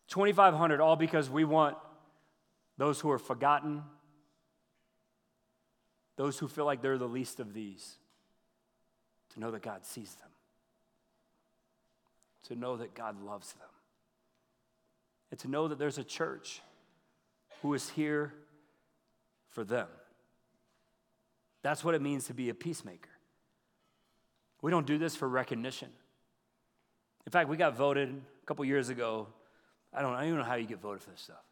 2,500, 0.09 0.81
all 0.81 0.97
because 0.97 1.31
we 1.31 1.45
want 1.45 1.77
those 2.77 3.01
who 3.01 3.11
are 3.11 3.19
forgotten, 3.19 3.83
those 6.17 6.39
who 6.39 6.49
feel 6.49 6.65
like 6.65 6.83
they're 6.83 6.99
the 6.99 7.09
least 7.09 7.41
of 7.41 7.55
these, 7.55 7.97
to 9.33 9.41
know 9.41 9.51
that 9.51 9.63
God 9.63 9.87
sees 9.87 10.15
them, 10.17 10.29
to 12.45 12.57
know 12.57 12.77
that 12.77 12.95
God 12.95 13.23
loves 13.23 13.53
them, 13.55 13.69
and 15.31 15.41
to 15.41 15.49
know 15.49 15.69
that 15.69 15.79
there's 15.79 15.99
a 15.99 16.05
church 16.05 16.61
who 17.63 17.73
is 17.73 17.89
here 17.91 18.35
for 19.53 19.65
them. 19.65 19.87
That's 21.63 21.85
what 21.85 21.95
it 21.95 22.03
means 22.03 22.27
to 22.27 22.35
be 22.35 22.49
a 22.49 22.55
peacemaker. 22.55 23.11
We 24.61 24.71
don't 24.71 24.87
do 24.87 24.99
this 24.99 25.15
for 25.15 25.29
recognition. 25.29 25.91
In 27.27 27.31
fact, 27.31 27.49
we 27.49 27.57
got 27.57 27.77
voted 27.77 28.09
a 28.09 28.47
couple 28.47 28.65
years 28.65 28.89
ago. 28.89 29.29
I 29.95 30.03
don't, 30.03 30.15
I 30.15 30.21
don't 30.21 30.29
even 30.29 30.39
know 30.41 30.45
how 30.45 30.57
you 30.57 30.67
get 30.67 30.81
voted 30.81 31.03
for 31.03 31.11
this 31.11 31.21
stuff. 31.21 31.45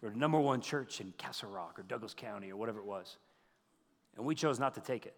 For 0.00 0.10
number 0.10 0.38
one 0.38 0.60
church 0.60 1.00
in 1.00 1.12
Castle 1.18 1.50
Rock 1.50 1.78
or 1.78 1.82
Douglas 1.82 2.14
County 2.14 2.50
or 2.50 2.56
whatever 2.56 2.78
it 2.78 2.86
was. 2.86 3.16
And 4.16 4.24
we 4.24 4.34
chose 4.34 4.60
not 4.60 4.74
to 4.74 4.80
take 4.80 5.06
it. 5.06 5.16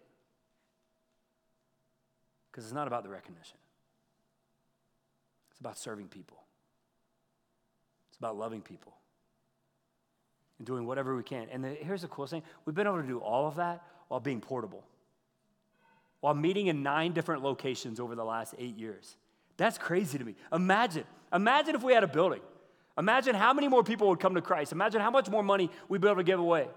Because 2.51 2.65
it's 2.65 2.73
not 2.73 2.87
about 2.87 3.03
the 3.03 3.09
recognition, 3.09 3.57
it's 5.51 5.59
about 5.59 5.77
serving 5.77 6.07
people, 6.07 6.37
it's 8.09 8.17
about 8.17 8.37
loving 8.37 8.61
people 8.61 8.93
and 10.61 10.67
doing 10.67 10.85
whatever 10.85 11.15
we 11.15 11.23
can. 11.23 11.47
And 11.51 11.63
the, 11.63 11.69
here's 11.69 12.03
the 12.03 12.07
cool 12.07 12.27
thing 12.27 12.43
we've 12.65 12.75
been 12.75 12.85
able 12.85 13.01
to 13.01 13.07
do 13.07 13.17
all 13.17 13.47
of 13.47 13.55
that 13.55 13.81
while 14.09 14.19
being 14.19 14.39
portable, 14.39 14.83
while 16.19 16.35
meeting 16.35 16.67
in 16.67 16.83
nine 16.83 17.13
different 17.13 17.41
locations 17.41 17.99
over 17.99 18.13
the 18.13 18.23
last 18.23 18.53
eight 18.59 18.77
years. 18.77 19.15
That's 19.57 19.79
crazy 19.79 20.19
to 20.19 20.23
me. 20.23 20.35
Imagine, 20.53 21.05
imagine 21.33 21.73
if 21.73 21.81
we 21.81 21.93
had 21.93 22.03
a 22.03 22.07
building. 22.07 22.41
Imagine 22.95 23.33
how 23.33 23.53
many 23.53 23.69
more 23.69 23.83
people 23.83 24.07
would 24.09 24.19
come 24.19 24.35
to 24.35 24.41
Christ. 24.41 24.71
Imagine 24.71 25.01
how 25.01 25.09
much 25.09 25.31
more 25.31 25.41
money 25.41 25.71
we'd 25.89 25.99
be 25.99 26.07
able 26.07 26.17
to 26.17 26.23
give 26.23 26.39
away. 26.39 26.67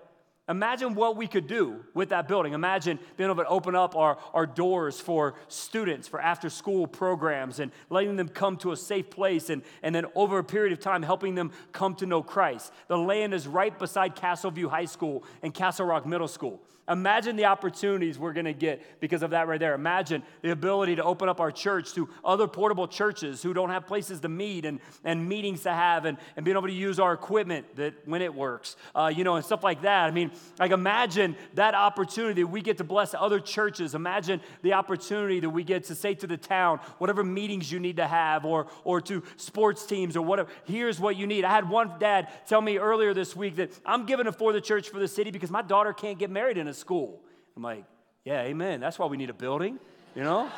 Imagine 0.46 0.94
what 0.94 1.16
we 1.16 1.26
could 1.26 1.46
do 1.46 1.82
with 1.94 2.10
that 2.10 2.28
building. 2.28 2.52
Imagine 2.52 2.98
being 3.16 3.30
able 3.30 3.42
to 3.42 3.48
open 3.48 3.74
up 3.74 3.96
our, 3.96 4.18
our 4.34 4.46
doors 4.46 5.00
for 5.00 5.36
students 5.48 6.06
for 6.06 6.20
after 6.20 6.50
school 6.50 6.86
programs 6.86 7.60
and 7.60 7.72
letting 7.88 8.16
them 8.16 8.28
come 8.28 8.58
to 8.58 8.72
a 8.72 8.76
safe 8.76 9.08
place 9.08 9.48
and, 9.48 9.62
and 9.82 9.94
then 9.94 10.04
over 10.14 10.38
a 10.38 10.44
period 10.44 10.74
of 10.74 10.80
time 10.80 11.02
helping 11.02 11.34
them 11.34 11.50
come 11.72 11.94
to 11.94 12.04
know 12.04 12.22
Christ. 12.22 12.72
The 12.88 12.98
land 12.98 13.32
is 13.32 13.46
right 13.48 13.76
beside 13.78 14.16
Castleview 14.16 14.68
High 14.68 14.84
School 14.84 15.24
and 15.42 15.54
Castle 15.54 15.86
Rock 15.86 16.04
Middle 16.04 16.28
School. 16.28 16.60
Imagine 16.86 17.36
the 17.36 17.46
opportunities 17.46 18.18
we're 18.18 18.34
going 18.34 18.44
to 18.44 18.52
get 18.52 19.00
because 19.00 19.22
of 19.22 19.30
that 19.30 19.48
right 19.48 19.58
there. 19.58 19.74
Imagine 19.74 20.22
the 20.42 20.50
ability 20.50 20.96
to 20.96 21.04
open 21.04 21.30
up 21.30 21.40
our 21.40 21.50
church 21.50 21.94
to 21.94 22.10
other 22.22 22.46
portable 22.46 22.86
churches 22.86 23.42
who 23.42 23.54
don't 23.54 23.70
have 23.70 23.86
places 23.86 24.20
to 24.20 24.28
meet 24.28 24.66
and, 24.66 24.80
and 25.02 25.26
meetings 25.26 25.62
to 25.62 25.72
have 25.72 26.04
and, 26.04 26.18
and 26.36 26.44
being 26.44 26.56
able 26.56 26.66
to 26.66 26.74
use 26.74 27.00
our 27.00 27.14
equipment 27.14 27.64
that 27.76 27.94
when 28.06 28.20
it 28.20 28.34
works, 28.34 28.76
uh, 28.94 29.10
you 29.14 29.24
know, 29.24 29.36
and 29.36 29.44
stuff 29.44 29.64
like 29.64 29.80
that. 29.80 30.04
I 30.04 30.10
mean, 30.10 30.30
like 30.58 30.72
imagine 30.72 31.36
that 31.54 31.74
opportunity 31.74 32.44
we 32.44 32.60
get 32.60 32.76
to 32.78 32.84
bless 32.84 33.14
other 33.14 33.40
churches. 33.40 33.94
Imagine 33.94 34.42
the 34.60 34.74
opportunity 34.74 35.40
that 35.40 35.50
we 35.50 35.64
get 35.64 35.84
to 35.84 35.94
say 35.94 36.12
to 36.14 36.26
the 36.26 36.36
town, 36.36 36.80
whatever 36.98 37.24
meetings 37.24 37.72
you 37.72 37.80
need 37.80 37.96
to 37.96 38.06
have 38.06 38.44
or, 38.44 38.66
or 38.84 39.00
to 39.02 39.22
sports 39.36 39.86
teams 39.86 40.18
or 40.18 40.22
whatever, 40.22 40.50
here's 40.64 41.00
what 41.00 41.16
you 41.16 41.26
need. 41.26 41.46
I 41.46 41.50
had 41.50 41.66
one 41.70 41.92
dad 41.98 42.28
tell 42.46 42.60
me 42.60 42.76
earlier 42.76 43.14
this 43.14 43.34
week 43.34 43.56
that 43.56 43.70
I'm 43.86 44.04
giving 44.04 44.26
it 44.26 44.34
for 44.34 44.52
the 44.52 44.60
church 44.60 44.90
for 44.90 44.98
the 44.98 45.08
city 45.08 45.30
because 45.30 45.50
my 45.50 45.62
daughter 45.62 45.94
can't 45.94 46.18
get 46.18 46.30
married 46.30 46.58
in 46.58 46.68
a 46.68 46.73
school. 46.74 47.20
I'm 47.56 47.62
like, 47.62 47.84
yeah, 48.24 48.42
amen. 48.42 48.80
That's 48.80 48.98
why 48.98 49.06
we 49.06 49.16
need 49.16 49.30
a 49.30 49.34
building, 49.34 49.78
you 50.14 50.22
know? 50.22 50.50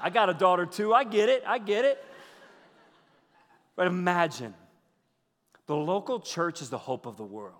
I 0.00 0.10
got 0.10 0.28
a 0.28 0.34
daughter 0.34 0.66
too. 0.66 0.92
I 0.92 1.04
get 1.04 1.28
it. 1.28 1.42
I 1.46 1.58
get 1.58 1.84
it. 1.84 2.04
But 3.76 3.86
imagine 3.86 4.54
the 5.66 5.76
local 5.76 6.20
church 6.20 6.62
is 6.62 6.70
the 6.70 6.78
hope 6.78 7.06
of 7.06 7.16
the 7.16 7.24
world. 7.24 7.54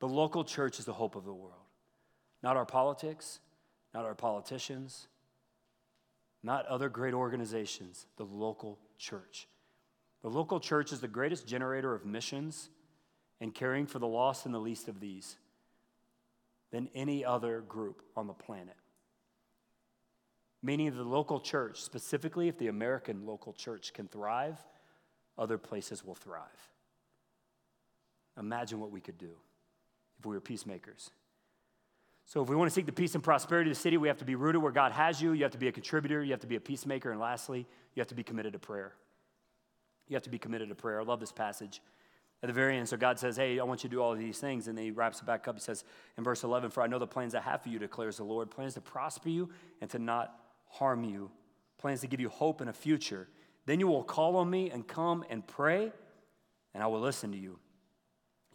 The 0.00 0.08
local 0.08 0.44
church 0.44 0.78
is 0.78 0.84
the 0.84 0.92
hope 0.92 1.16
of 1.16 1.24
the 1.24 1.32
world. 1.32 1.52
Not 2.42 2.56
our 2.56 2.66
politics, 2.66 3.40
not 3.94 4.04
our 4.04 4.14
politicians, 4.14 5.08
not 6.42 6.66
other 6.66 6.88
great 6.88 7.14
organizations, 7.14 8.06
the 8.16 8.24
local 8.24 8.78
church. 8.98 9.48
The 10.22 10.28
local 10.28 10.60
church 10.60 10.92
is 10.92 11.00
the 11.00 11.08
greatest 11.08 11.46
generator 11.46 11.94
of 11.94 12.04
missions 12.04 12.68
and 13.40 13.54
caring 13.54 13.86
for 13.86 13.98
the 13.98 14.06
lost 14.06 14.46
and 14.46 14.54
the 14.54 14.58
least 14.58 14.88
of 14.88 15.00
these 15.00 15.36
than 16.70 16.88
any 16.94 17.24
other 17.24 17.60
group 17.60 18.02
on 18.16 18.26
the 18.26 18.32
planet. 18.32 18.76
Meaning 20.62 20.96
the 20.96 21.04
local 21.04 21.38
church, 21.38 21.80
specifically 21.80 22.48
if 22.48 22.58
the 22.58 22.68
American 22.68 23.26
local 23.26 23.52
church 23.52 23.92
can 23.92 24.08
thrive, 24.08 24.58
other 25.38 25.58
places 25.58 26.04
will 26.04 26.14
thrive. 26.14 26.42
Imagine 28.38 28.80
what 28.80 28.90
we 28.90 29.00
could 29.00 29.18
do 29.18 29.30
if 30.18 30.26
we 30.26 30.34
were 30.34 30.40
peacemakers. 30.40 31.10
So, 32.28 32.42
if 32.42 32.48
we 32.48 32.56
want 32.56 32.68
to 32.68 32.74
seek 32.74 32.86
the 32.86 32.92
peace 32.92 33.14
and 33.14 33.22
prosperity 33.22 33.70
of 33.70 33.76
the 33.76 33.80
city, 33.80 33.96
we 33.98 34.08
have 34.08 34.18
to 34.18 34.24
be 34.24 34.34
rooted 34.34 34.60
where 34.60 34.72
God 34.72 34.90
has 34.90 35.22
you. 35.22 35.32
You 35.32 35.44
have 35.44 35.52
to 35.52 35.58
be 35.58 35.68
a 35.68 35.72
contributor. 35.72 36.24
You 36.24 36.32
have 36.32 36.40
to 36.40 36.48
be 36.48 36.56
a 36.56 36.60
peacemaker. 36.60 37.12
And 37.12 37.20
lastly, 37.20 37.66
you 37.94 38.00
have 38.00 38.08
to 38.08 38.16
be 38.16 38.24
committed 38.24 38.52
to 38.54 38.58
prayer. 38.58 38.94
You 40.08 40.14
have 40.14 40.24
to 40.24 40.30
be 40.30 40.38
committed 40.38 40.68
to 40.70 40.74
prayer. 40.74 41.00
I 41.00 41.04
love 41.04 41.20
this 41.20 41.30
passage 41.30 41.80
at 42.42 42.48
the 42.48 42.52
very 42.52 42.76
end. 42.76 42.88
So 42.88 42.96
God 42.96 43.18
says, 43.18 43.36
Hey, 43.36 43.58
I 43.58 43.64
want 43.64 43.82
you 43.82 43.90
to 43.90 43.96
do 43.96 44.02
all 44.02 44.14
these 44.14 44.38
things. 44.38 44.68
And 44.68 44.76
then 44.76 44.84
he 44.84 44.90
wraps 44.90 45.20
it 45.20 45.26
back 45.26 45.48
up. 45.48 45.56
He 45.56 45.60
says 45.60 45.84
in 46.16 46.24
verse 46.24 46.44
11, 46.44 46.70
For 46.70 46.82
I 46.82 46.86
know 46.86 46.98
the 46.98 47.06
plans 47.06 47.34
I 47.34 47.40
have 47.40 47.62
for 47.62 47.68
you, 47.68 47.78
declares 47.78 48.18
the 48.18 48.24
Lord 48.24 48.50
plans 48.50 48.74
to 48.74 48.80
prosper 48.80 49.28
you 49.28 49.50
and 49.80 49.90
to 49.90 49.98
not 49.98 50.38
harm 50.68 51.04
you, 51.04 51.30
plans 51.78 52.00
to 52.02 52.06
give 52.06 52.20
you 52.20 52.28
hope 52.28 52.60
and 52.60 52.70
a 52.70 52.72
future. 52.72 53.28
Then 53.66 53.80
you 53.80 53.88
will 53.88 54.04
call 54.04 54.36
on 54.36 54.48
me 54.48 54.70
and 54.70 54.86
come 54.86 55.24
and 55.28 55.46
pray, 55.46 55.92
and 56.74 56.82
I 56.82 56.86
will 56.86 57.00
listen 57.00 57.32
to 57.32 57.38
you. 57.38 57.58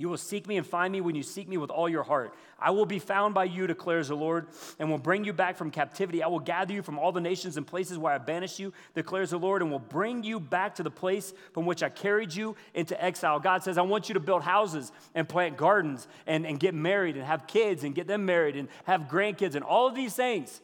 You 0.02 0.10
will 0.10 0.18
seek 0.18 0.48
me 0.48 0.58
and 0.58 0.66
find 0.66 0.92
me 0.92 1.00
when 1.00 1.14
you 1.14 1.22
seek 1.22 1.48
me 1.48 1.58
with 1.58 1.70
all 1.70 1.88
your 1.88 2.02
heart. 2.02 2.34
I 2.58 2.72
will 2.72 2.88
be 2.88 2.98
found 2.98 3.36
by 3.36 3.44
you, 3.44 3.68
declares 3.68 4.08
the 4.08 4.16
Lord, 4.16 4.48
and 4.80 4.90
will 4.90 4.98
bring 4.98 5.24
you 5.24 5.32
back 5.32 5.56
from 5.56 5.70
captivity. 5.70 6.24
I 6.24 6.28
will 6.28 6.40
gather 6.40 6.74
you 6.74 6.82
from 6.82 6.98
all 6.98 7.12
the 7.12 7.22
nations 7.22 7.56
and 7.56 7.68
places 7.68 8.00
where 8.00 8.12
I 8.12 8.18
banished 8.18 8.58
you, 8.58 8.74
declares 8.96 9.30
the 9.30 9.38
Lord, 9.38 9.62
and 9.62 9.70
will 9.70 9.78
bring 9.78 10.24
you 10.24 10.40
back 10.40 10.74
to 10.76 10.84
the 10.84 10.90
place 10.90 11.36
from 11.54 11.68
which 11.68 11.84
I 11.84 11.90
carried 11.90 12.34
you 12.34 12.56
into 12.74 13.00
exile. 13.00 13.40
God 13.40 13.62
says, 13.62 13.78
I 13.78 13.84
want 13.84 14.10
you 14.10 14.16
to 14.16 14.20
build 14.20 14.42
houses 14.42 14.92
and 15.14 15.30
plant 15.30 15.56
gardens 15.56 16.08
and, 16.26 16.48
and 16.48 16.60
get 16.60 16.74
married 16.74 17.16
and 17.16 17.24
have 17.24 17.46
kids 17.46 17.84
and 17.84 17.94
get 17.94 18.08
them 18.08 18.26
married 18.26 18.56
and 18.56 18.70
have 18.86 19.02
grandkids 19.02 19.54
and 19.54 19.64
all 19.64 19.88
of 19.88 19.94
these 19.94 20.16
things. 20.16 20.62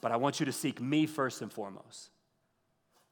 But 0.00 0.12
I 0.12 0.18
want 0.18 0.38
you 0.38 0.46
to 0.46 0.52
seek 0.52 0.80
me 0.80 1.06
first 1.06 1.42
and 1.42 1.52
foremost. 1.52 2.10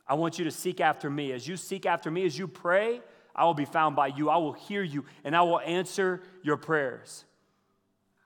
I 0.07 0.15
want 0.15 0.39
you 0.39 0.45
to 0.45 0.53
seek 0.53 0.81
after 0.81 1.11
me. 1.11 1.33
As 1.33 1.49
you 1.49 1.57
seek 1.57 1.87
after 1.87 2.09
me, 2.09 2.25
as 2.25 2.39
you 2.39 2.47
pray, 2.47 3.01
I 3.37 3.45
will 3.45 3.55
be 3.55 3.67
found 3.67 3.95
by 3.95 4.09
you. 4.09 4.31
I 4.31 4.39
will 4.39 4.55
hear 4.55 4.83
you, 4.83 5.05
and 5.23 5.37
I 5.37 5.43
will 5.43 5.61
answer 5.61 6.23
your 6.43 6.57
prayers. 6.57 7.25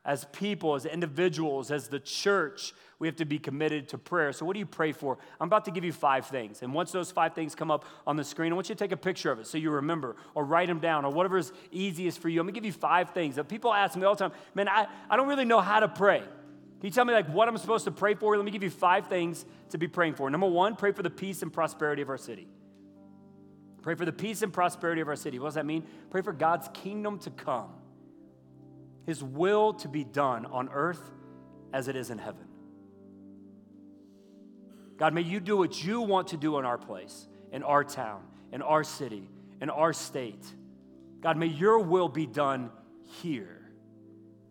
As 0.04 0.24
people, 0.32 0.76
as 0.76 0.86
individuals, 0.86 1.70
as 1.70 1.88
the 1.88 2.00
church, 2.00 2.72
we 3.00 3.08
have 3.08 3.16
to 3.16 3.24
be 3.24 3.38
committed 3.38 3.88
to 3.88 3.98
prayer. 3.98 4.32
So, 4.32 4.46
what 4.46 4.54
do 4.54 4.60
you 4.60 4.66
pray 4.66 4.92
for? 4.92 5.18
I'm 5.40 5.48
about 5.48 5.64
to 5.66 5.70
give 5.70 5.84
you 5.84 5.92
five 5.92 6.26
things. 6.26 6.62
And 6.62 6.72
once 6.72 6.92
those 6.92 7.10
five 7.10 7.34
things 7.34 7.54
come 7.54 7.70
up 7.70 7.84
on 8.06 8.16
the 8.16 8.24
screen, 8.24 8.52
I 8.52 8.54
want 8.54 8.68
you 8.68 8.74
to 8.74 8.78
take 8.78 8.92
a 8.92 8.96
picture 8.96 9.32
of 9.32 9.40
it 9.40 9.46
so 9.46 9.58
you 9.58 9.70
remember, 9.70 10.16
or 10.34 10.44
write 10.44 10.68
them 10.68 10.78
down, 10.78 11.04
or 11.04 11.12
whatever 11.12 11.36
is 11.36 11.52
easiest 11.72 12.20
for 12.20 12.28
you. 12.28 12.40
I'm 12.40 12.46
gonna 12.46 12.54
give 12.54 12.64
you 12.64 12.72
five 12.72 13.10
things. 13.10 13.36
that 13.36 13.48
people 13.48 13.74
ask 13.74 13.96
me 13.96 14.04
all 14.04 14.14
the 14.14 14.28
time, 14.28 14.38
man, 14.54 14.68
I, 14.68 14.86
I 15.10 15.16
don't 15.16 15.28
really 15.28 15.44
know 15.44 15.60
how 15.60 15.80
to 15.80 15.88
pray. 15.88 16.20
Can 16.20 16.86
you 16.86 16.90
tell 16.90 17.04
me 17.04 17.12
like 17.12 17.28
what 17.28 17.48
I'm 17.48 17.58
supposed 17.58 17.84
to 17.84 17.90
pray 17.90 18.14
for? 18.14 18.36
Let 18.36 18.44
me 18.44 18.50
give 18.50 18.62
you 18.62 18.70
five 18.70 19.08
things 19.08 19.44
to 19.70 19.76
be 19.78 19.88
praying 19.88 20.14
for. 20.14 20.30
Number 20.30 20.46
one, 20.46 20.76
pray 20.76 20.92
for 20.92 21.02
the 21.02 21.10
peace 21.10 21.42
and 21.42 21.52
prosperity 21.52 22.00
of 22.00 22.08
our 22.08 22.16
city. 22.16 22.48
Pray 23.82 23.94
for 23.94 24.04
the 24.04 24.12
peace 24.12 24.42
and 24.42 24.52
prosperity 24.52 25.00
of 25.00 25.08
our 25.08 25.16
city. 25.16 25.38
What 25.38 25.48
does 25.48 25.54
that 25.54 25.66
mean? 25.66 25.84
Pray 26.10 26.22
for 26.22 26.32
God's 26.32 26.68
kingdom 26.74 27.18
to 27.20 27.30
come, 27.30 27.70
His 29.06 29.22
will 29.22 29.72
to 29.74 29.88
be 29.88 30.04
done 30.04 30.46
on 30.46 30.68
earth 30.72 31.10
as 31.72 31.88
it 31.88 31.96
is 31.96 32.10
in 32.10 32.18
heaven. 32.18 32.44
God, 34.96 35.14
may 35.14 35.22
you 35.22 35.40
do 35.40 35.56
what 35.56 35.82
you 35.82 36.02
want 36.02 36.28
to 36.28 36.36
do 36.36 36.58
in 36.58 36.66
our 36.66 36.76
place, 36.76 37.26
in 37.52 37.62
our 37.62 37.82
town, 37.82 38.22
in 38.52 38.60
our 38.60 38.84
city, 38.84 39.30
in 39.60 39.70
our 39.70 39.94
state. 39.94 40.44
God, 41.22 41.38
may 41.38 41.46
your 41.46 41.78
will 41.78 42.08
be 42.08 42.26
done 42.26 42.70
here 43.22 43.60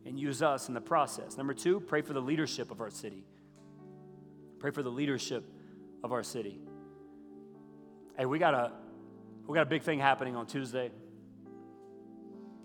and 0.05 0.19
use 0.19 0.41
us 0.41 0.67
in 0.67 0.73
the 0.73 0.81
process. 0.81 1.37
Number 1.37 1.53
two, 1.53 1.79
pray 1.79 2.01
for 2.01 2.13
the 2.13 2.21
leadership 2.21 2.71
of 2.71 2.81
our 2.81 2.89
city. 2.89 3.23
Pray 4.57 4.71
for 4.71 4.81
the 4.81 4.89
leadership 4.89 5.43
of 6.03 6.11
our 6.11 6.23
city. 6.23 6.59
Hey, 8.17 8.25
we 8.25 8.39
got 8.39 8.53
a 8.53 8.71
we 9.49 9.55
got 9.55 9.63
a 9.63 9.65
big 9.65 9.81
thing 9.81 9.97
happening 9.97 10.35
on 10.35 10.45
Tuesday. 10.45 10.91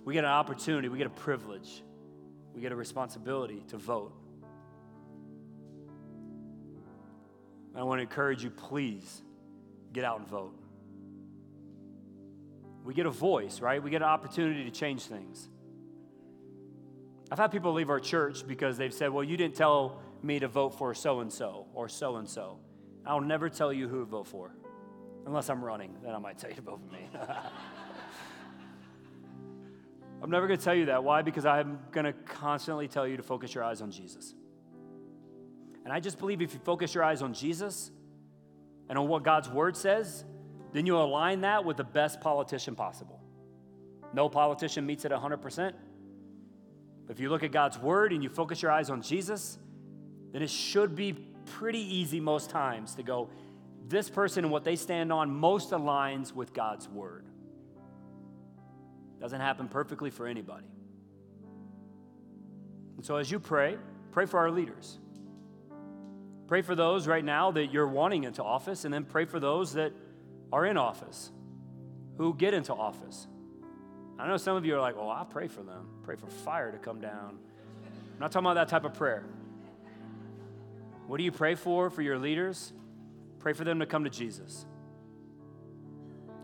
We 0.04 0.12
get 0.12 0.24
an 0.24 0.30
opportunity, 0.30 0.90
we 0.90 0.98
get 0.98 1.06
a 1.06 1.10
privilege, 1.10 1.82
we 2.54 2.60
get 2.60 2.72
a 2.72 2.76
responsibility 2.76 3.64
to 3.68 3.78
vote. 3.78 4.12
And 7.70 7.80
I 7.80 7.84
want 7.84 8.00
to 8.00 8.02
encourage 8.02 8.44
you, 8.44 8.50
please 8.50 9.22
get 9.94 10.04
out 10.04 10.18
and 10.18 10.28
vote. 10.28 10.54
We 12.84 12.92
get 12.92 13.06
a 13.06 13.10
voice, 13.10 13.60
right? 13.60 13.82
We 13.82 13.88
get 13.88 14.02
an 14.02 14.08
opportunity 14.08 14.64
to 14.64 14.70
change 14.70 15.04
things. 15.04 15.48
I've 17.30 17.38
had 17.38 17.50
people 17.50 17.72
leave 17.72 17.88
our 17.88 17.98
church 17.98 18.46
because 18.46 18.76
they've 18.76 18.92
said, 18.92 19.10
Well, 19.10 19.24
you 19.24 19.38
didn't 19.38 19.56
tell 19.56 20.02
me 20.22 20.38
to 20.38 20.48
vote 20.48 20.76
for 20.76 20.92
so 20.92 21.20
and 21.20 21.32
so 21.32 21.64
or 21.72 21.88
so 21.88 22.16
and 22.16 22.28
so. 22.28 22.58
I'll 23.06 23.22
never 23.22 23.48
tell 23.48 23.72
you 23.72 23.88
who 23.88 24.00
to 24.00 24.04
vote 24.04 24.26
for. 24.26 24.54
Unless 25.26 25.48
I'm 25.48 25.64
running, 25.64 25.96
then 26.02 26.14
I 26.14 26.18
might 26.18 26.38
tell 26.38 26.50
you 26.50 26.56
to 26.56 26.62
vote 26.62 26.80
for 26.86 26.92
me. 26.92 27.08
I'm 30.22 30.30
never 30.30 30.46
going 30.46 30.58
to 30.58 30.64
tell 30.64 30.74
you 30.74 30.86
that. 30.86 31.04
Why? 31.04 31.22
Because 31.22 31.44
I'm 31.44 31.78
going 31.92 32.06
to 32.06 32.12
constantly 32.12 32.88
tell 32.88 33.06
you 33.06 33.16
to 33.16 33.22
focus 33.22 33.54
your 33.54 33.64
eyes 33.64 33.82
on 33.82 33.90
Jesus. 33.90 34.34
And 35.84 35.92
I 35.92 36.00
just 36.00 36.18
believe 36.18 36.40
if 36.40 36.54
you 36.54 36.60
focus 36.60 36.94
your 36.94 37.04
eyes 37.04 37.20
on 37.20 37.34
Jesus 37.34 37.90
and 38.88 38.98
on 38.98 39.06
what 39.06 39.22
God's 39.22 39.50
word 39.50 39.76
says, 39.76 40.24
then 40.72 40.86
you 40.86 40.96
align 40.96 41.42
that 41.42 41.64
with 41.64 41.76
the 41.76 41.84
best 41.84 42.20
politician 42.20 42.74
possible. 42.74 43.20
No 44.12 44.28
politician 44.28 44.86
meets 44.86 45.04
it 45.04 45.12
100%. 45.12 45.72
But 47.06 47.16
if 47.16 47.20
you 47.20 47.28
look 47.28 47.42
at 47.42 47.52
God's 47.52 47.78
word 47.78 48.12
and 48.12 48.22
you 48.22 48.28
focus 48.28 48.62
your 48.62 48.70
eyes 48.70 48.88
on 48.88 49.02
Jesus, 49.02 49.58
then 50.32 50.42
it 50.42 50.50
should 50.50 50.96
be 50.96 51.12
pretty 51.12 51.80
easy 51.80 52.18
most 52.18 52.48
times 52.50 52.94
to 52.94 53.02
go, 53.02 53.28
this 53.86 54.08
person 54.08 54.44
and 54.44 54.52
what 54.52 54.64
they 54.64 54.76
stand 54.76 55.12
on 55.12 55.30
most 55.30 55.70
aligns 55.70 56.32
with 56.32 56.52
God's 56.52 56.88
word. 56.88 57.26
Doesn't 59.20 59.40
happen 59.40 59.68
perfectly 59.68 60.10
for 60.10 60.26
anybody. 60.26 60.66
And 62.96 63.04
so 63.04 63.16
as 63.16 63.30
you 63.30 63.38
pray, 63.38 63.76
pray 64.12 64.26
for 64.26 64.38
our 64.38 64.50
leaders. 64.50 64.98
Pray 66.46 66.62
for 66.62 66.74
those 66.74 67.06
right 67.06 67.24
now 67.24 67.50
that 67.52 67.72
you're 67.72 67.88
wanting 67.88 68.24
into 68.24 68.42
office, 68.42 68.84
and 68.84 68.92
then 68.92 69.04
pray 69.04 69.24
for 69.24 69.40
those 69.40 69.74
that 69.74 69.92
are 70.52 70.66
in 70.66 70.76
office, 70.76 71.30
who 72.18 72.34
get 72.34 72.54
into 72.54 72.72
office. 72.72 73.26
I 74.18 74.28
know 74.28 74.36
some 74.36 74.56
of 74.56 74.64
you 74.64 74.76
are 74.76 74.80
like, 74.80 74.96
well, 74.96 75.10
I 75.10 75.24
pray 75.24 75.48
for 75.48 75.62
them. 75.62 75.88
Pray 76.02 76.16
for 76.16 76.26
fire 76.26 76.70
to 76.70 76.78
come 76.78 77.00
down. 77.00 77.38
I'm 78.14 78.20
not 78.20 78.30
talking 78.30 78.46
about 78.46 78.54
that 78.54 78.68
type 78.68 78.84
of 78.84 78.94
prayer. 78.94 79.24
What 81.06 81.16
do 81.16 81.24
you 81.24 81.32
pray 81.32 81.54
for 81.54 81.90
for 81.90 82.02
your 82.02 82.18
leaders? 82.18 82.72
Pray 83.44 83.52
for 83.52 83.64
them 83.64 83.80
to 83.80 83.84
come 83.84 84.04
to 84.04 84.10
Jesus. 84.10 84.64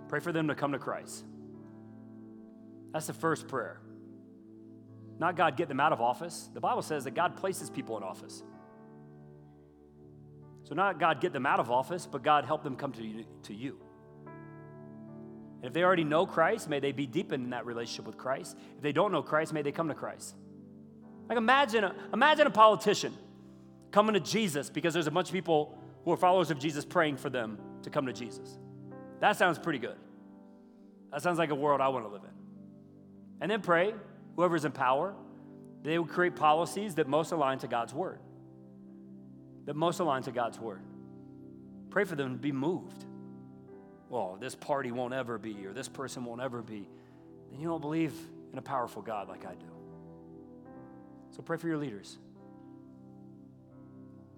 Pray 0.09 0.21
for 0.21 0.33
them 0.33 0.49
to 0.49 0.55
come 0.55 0.73
to 0.73 0.79
Christ. 0.79 1.25
That's 2.93 3.07
the 3.07 3.15
first 3.15 3.49
prayer. 3.49 3.81
Not 5.19 5.35
God 5.35 5.57
get 5.57 5.69
them 5.69 5.81
out 5.81 5.95
of 5.95 6.03
office. 6.03 6.51
The 6.53 6.61
Bible 6.61 6.83
says 6.83 7.05
that 7.05 7.13
God 7.13 7.39
places 7.39 7.71
people 7.71 7.97
in 7.97 8.03
office. 8.03 8.43
So, 10.65 10.75
not 10.75 11.01
God 11.01 11.23
get 11.23 11.33
them 11.33 11.47
out 11.47 11.59
of 11.59 11.71
office, 11.71 12.05
but 12.05 12.23
God 12.23 12.45
help 12.45 12.63
them 12.63 12.77
come 12.77 12.93
to 12.93 13.03
you. 13.03 13.25
To 13.45 13.55
you. 13.55 13.79
And 14.27 15.65
if 15.65 15.73
they 15.73 15.83
already 15.83 16.05
know 16.05 16.27
Christ, 16.27 16.69
may 16.69 16.81
they 16.81 16.93
be 16.93 17.07
deepened 17.07 17.45
in 17.45 17.51
that 17.51 17.65
relationship 17.65 18.05
with 18.05 18.19
Christ. 18.19 18.59
If 18.77 18.83
they 18.83 18.93
don't 18.93 19.11
know 19.11 19.23
Christ, 19.23 19.55
may 19.55 19.63
they 19.63 19.73
come 19.73 19.89
to 19.89 19.95
Christ. 19.95 20.35
Like 21.31 21.39
imagine 21.39 21.91
imagine 22.13 22.47
a 22.47 22.51
politician 22.51 23.15
coming 23.91 24.13
to 24.13 24.21
Jesus 24.21 24.69
because 24.69 24.93
there's 24.93 25.07
a 25.07 25.11
bunch 25.11 25.29
of 25.29 25.33
people 25.33 25.80
who 26.05 26.13
are 26.13 26.17
followers 26.17 26.51
of 26.51 26.59
Jesus 26.59 26.85
praying 26.85 27.17
for 27.17 27.31
them 27.31 27.59
to 27.83 27.91
come 27.91 28.07
to 28.07 28.13
Jesus. 28.13 28.59
That 29.21 29.37
sounds 29.37 29.59
pretty 29.59 29.79
good. 29.79 29.97
That 31.13 31.23
sounds 31.23 31.39
like 31.39 31.51
a 31.51 31.55
world 31.55 31.81
I 31.81 31.89
want 31.89 32.05
to 32.05 32.11
live 32.11 32.23
in. 32.23 32.31
And 33.41 33.51
then 33.51 33.61
pray, 33.61 33.95
whoever's 34.37 34.65
in 34.65 34.73
power, 34.73 35.15
they 35.83 35.99
would 35.99 36.11
create 36.11 36.37
policies 36.37 36.97
that 36.97 37.09
most 37.09 37.33
align 37.33 37.59
to 37.59 37.69
God's 37.69 37.93
word. 37.93 38.19
That 39.67 39.77
most 39.77 40.01
align 40.01 40.23
to 40.25 40.33
God's 40.33 40.59
word. 40.59 40.83
Pray 41.91 42.05
for 42.05 42.17
them 42.17 42.33
to 42.33 42.39
be 42.39 42.53
moved. 42.53 43.05
Well, 44.09 44.37
this 44.41 44.55
party 44.55 44.91
won't 44.91 45.15
ever 45.15 45.39
be, 45.39 45.67
or 45.67 45.73
this 45.73 45.89
person 45.89 46.25
won't 46.25 46.41
ever 46.41 46.63
be. 46.63 46.89
Then 47.51 47.61
you 47.61 47.69
don't 47.69 47.81
believe 47.81 48.15
in 48.53 48.59
a 48.59 48.63
powerful 48.63 49.03
God 49.03 49.29
like 49.29 49.45
I 49.47 49.55
do. 49.55 49.67
So 51.31 51.43
pray 51.43 51.57
for 51.57 51.69
your 51.69 51.79
leaders. 51.79 52.19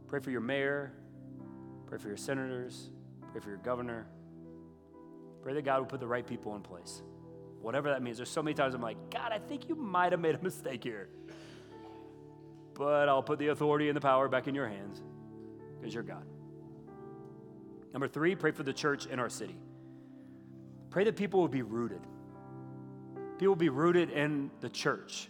Pray 0.09 0.21
for 0.21 0.31
your 0.31 0.41
mayor. 0.43 0.93
Pray 1.93 1.99
for 1.99 2.09
your 2.09 2.17
senators. 2.17 2.89
Pray 3.33 3.43
for 3.43 3.51
your 3.51 3.59
governor. 3.59 4.07
Pray 5.43 5.53
that 5.53 5.67
God 5.67 5.81
will 5.81 5.87
put 5.87 6.01
the 6.01 6.07
right 6.07 6.27
people 6.27 6.57
in 6.57 6.63
place. 6.63 7.03
Whatever 7.61 7.91
that 7.91 8.01
means. 8.01 8.17
There's 8.17 8.31
so 8.31 8.43
many 8.43 8.55
times 8.55 8.73
I'm 8.73 8.81
like, 8.81 8.97
God, 9.11 9.31
I 9.31 9.39
think 9.39 9.69
you 9.69 9.75
might 9.75 10.13
have 10.13 10.21
made 10.23 10.35
a 10.35 10.43
mistake 10.43 10.83
here. 10.85 11.11
But 12.73 13.11
I'll 13.11 13.23
put 13.23 13.39
the 13.39 13.49
authority 13.49 13.91
and 13.91 13.95
the 13.95 14.01
power 14.01 14.27
back 14.27 14.49
in 14.49 14.55
your 14.55 14.67
hands 14.67 15.03
because 15.79 15.93
you're 15.93 16.03
God. 16.03 16.25
Number 17.93 18.09
three, 18.09 18.37
pray 18.37 18.53
for 18.53 18.63
the 18.63 18.73
church 18.73 19.05
in 19.05 19.19
our 19.19 19.29
city. 19.29 19.59
Pray 20.89 21.05
that 21.05 21.17
people 21.17 21.43
would 21.43 21.51
be 21.51 21.61
rooted. 21.61 22.01
People 23.37 23.51
would 23.51 23.59
be 23.59 23.69
rooted 23.69 24.09
in 24.09 24.51
the 24.63 24.71
church. 24.71 25.29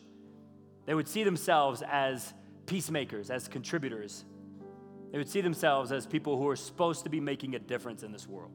They 0.87 0.95
would 0.95 1.09
see 1.09 1.25
themselves 1.25 1.83
as 1.83 2.33
peacemakers, 2.67 3.31
as 3.31 3.49
contributors. 3.49 4.25
They 5.13 5.19
would 5.19 5.29
see 5.29 5.43
themselves 5.43 5.93
as 5.93 6.07
people 6.07 6.39
who 6.39 6.49
are 6.49 6.57
supposed 6.57 7.05
to 7.05 7.11
be 7.11 7.21
making 7.21 7.55
a 7.55 7.59
difference 7.59 8.03
in 8.03 8.13
this 8.13 8.27
world. 8.27 8.51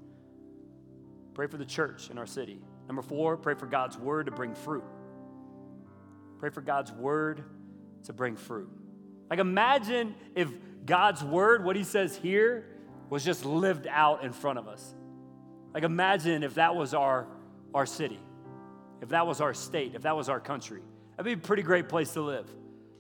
Pray 1.35 1.45
for 1.45 1.57
the 1.57 1.65
church 1.65 2.09
in 2.09 2.17
our 2.17 2.25
city. 2.25 2.59
Number 2.87 3.03
four, 3.03 3.37
pray 3.37 3.53
for 3.53 3.67
God's 3.67 3.95
word 3.95 4.25
to 4.25 4.31
bring 4.31 4.55
fruit. 4.55 4.83
Pray 6.39 6.49
for 6.49 6.61
God's 6.61 6.91
word 6.91 7.43
to 8.05 8.13
bring 8.13 8.35
fruit. 8.35 8.69
Like, 9.29 9.37
imagine 9.37 10.15
if 10.35 10.51
God's 10.83 11.23
word, 11.23 11.63
what 11.63 11.75
he 11.75 11.83
says 11.83 12.15
here, 12.15 12.65
was 13.09 13.23
just 13.23 13.45
lived 13.45 13.85
out 13.87 14.23
in 14.23 14.33
front 14.33 14.57
of 14.57 14.67
us. 14.67 14.95
Like, 15.75 15.83
imagine 15.83 16.41
if 16.41 16.55
that 16.55 16.75
was 16.75 16.95
our, 16.95 17.27
our 17.73 17.85
city, 17.85 18.19
if 19.01 19.09
that 19.09 19.27
was 19.27 19.41
our 19.41 19.53
state, 19.53 19.93
if 19.93 20.01
that 20.03 20.15
was 20.15 20.27
our 20.27 20.39
country. 20.39 20.81
That'd 21.17 21.25
be 21.25 21.33
a 21.33 21.45
pretty 21.45 21.63
great 21.63 21.87
place 21.87 22.13
to 22.13 22.21
live. 22.21 22.49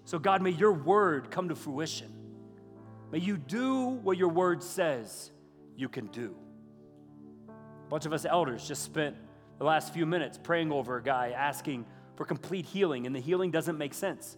So, 0.05 0.19
God, 0.19 0.43
may 0.43 0.51
your 0.51 0.73
word 0.73 1.31
come 1.31 1.49
to 1.49 1.55
fruition. 1.55 2.13
May 3.11 3.19
you 3.19 3.37
do 3.37 3.85
what 3.85 4.17
your 4.17 4.29
word 4.29 4.61
says 4.61 5.31
you 5.75 5.87
can 5.87 6.07
do. 6.07 6.35
A 7.49 7.89
bunch 7.89 8.05
of 8.05 8.13
us 8.13 8.25
elders 8.25 8.67
just 8.67 8.83
spent 8.83 9.15
the 9.59 9.63
last 9.63 9.93
few 9.93 10.05
minutes 10.05 10.37
praying 10.41 10.71
over 10.71 10.97
a 10.97 11.03
guy 11.03 11.31
asking 11.31 11.85
for 12.15 12.25
complete 12.25 12.65
healing, 12.65 13.05
and 13.05 13.15
the 13.15 13.19
healing 13.19 13.51
doesn't 13.51 13.77
make 13.77 13.93
sense. 13.93 14.37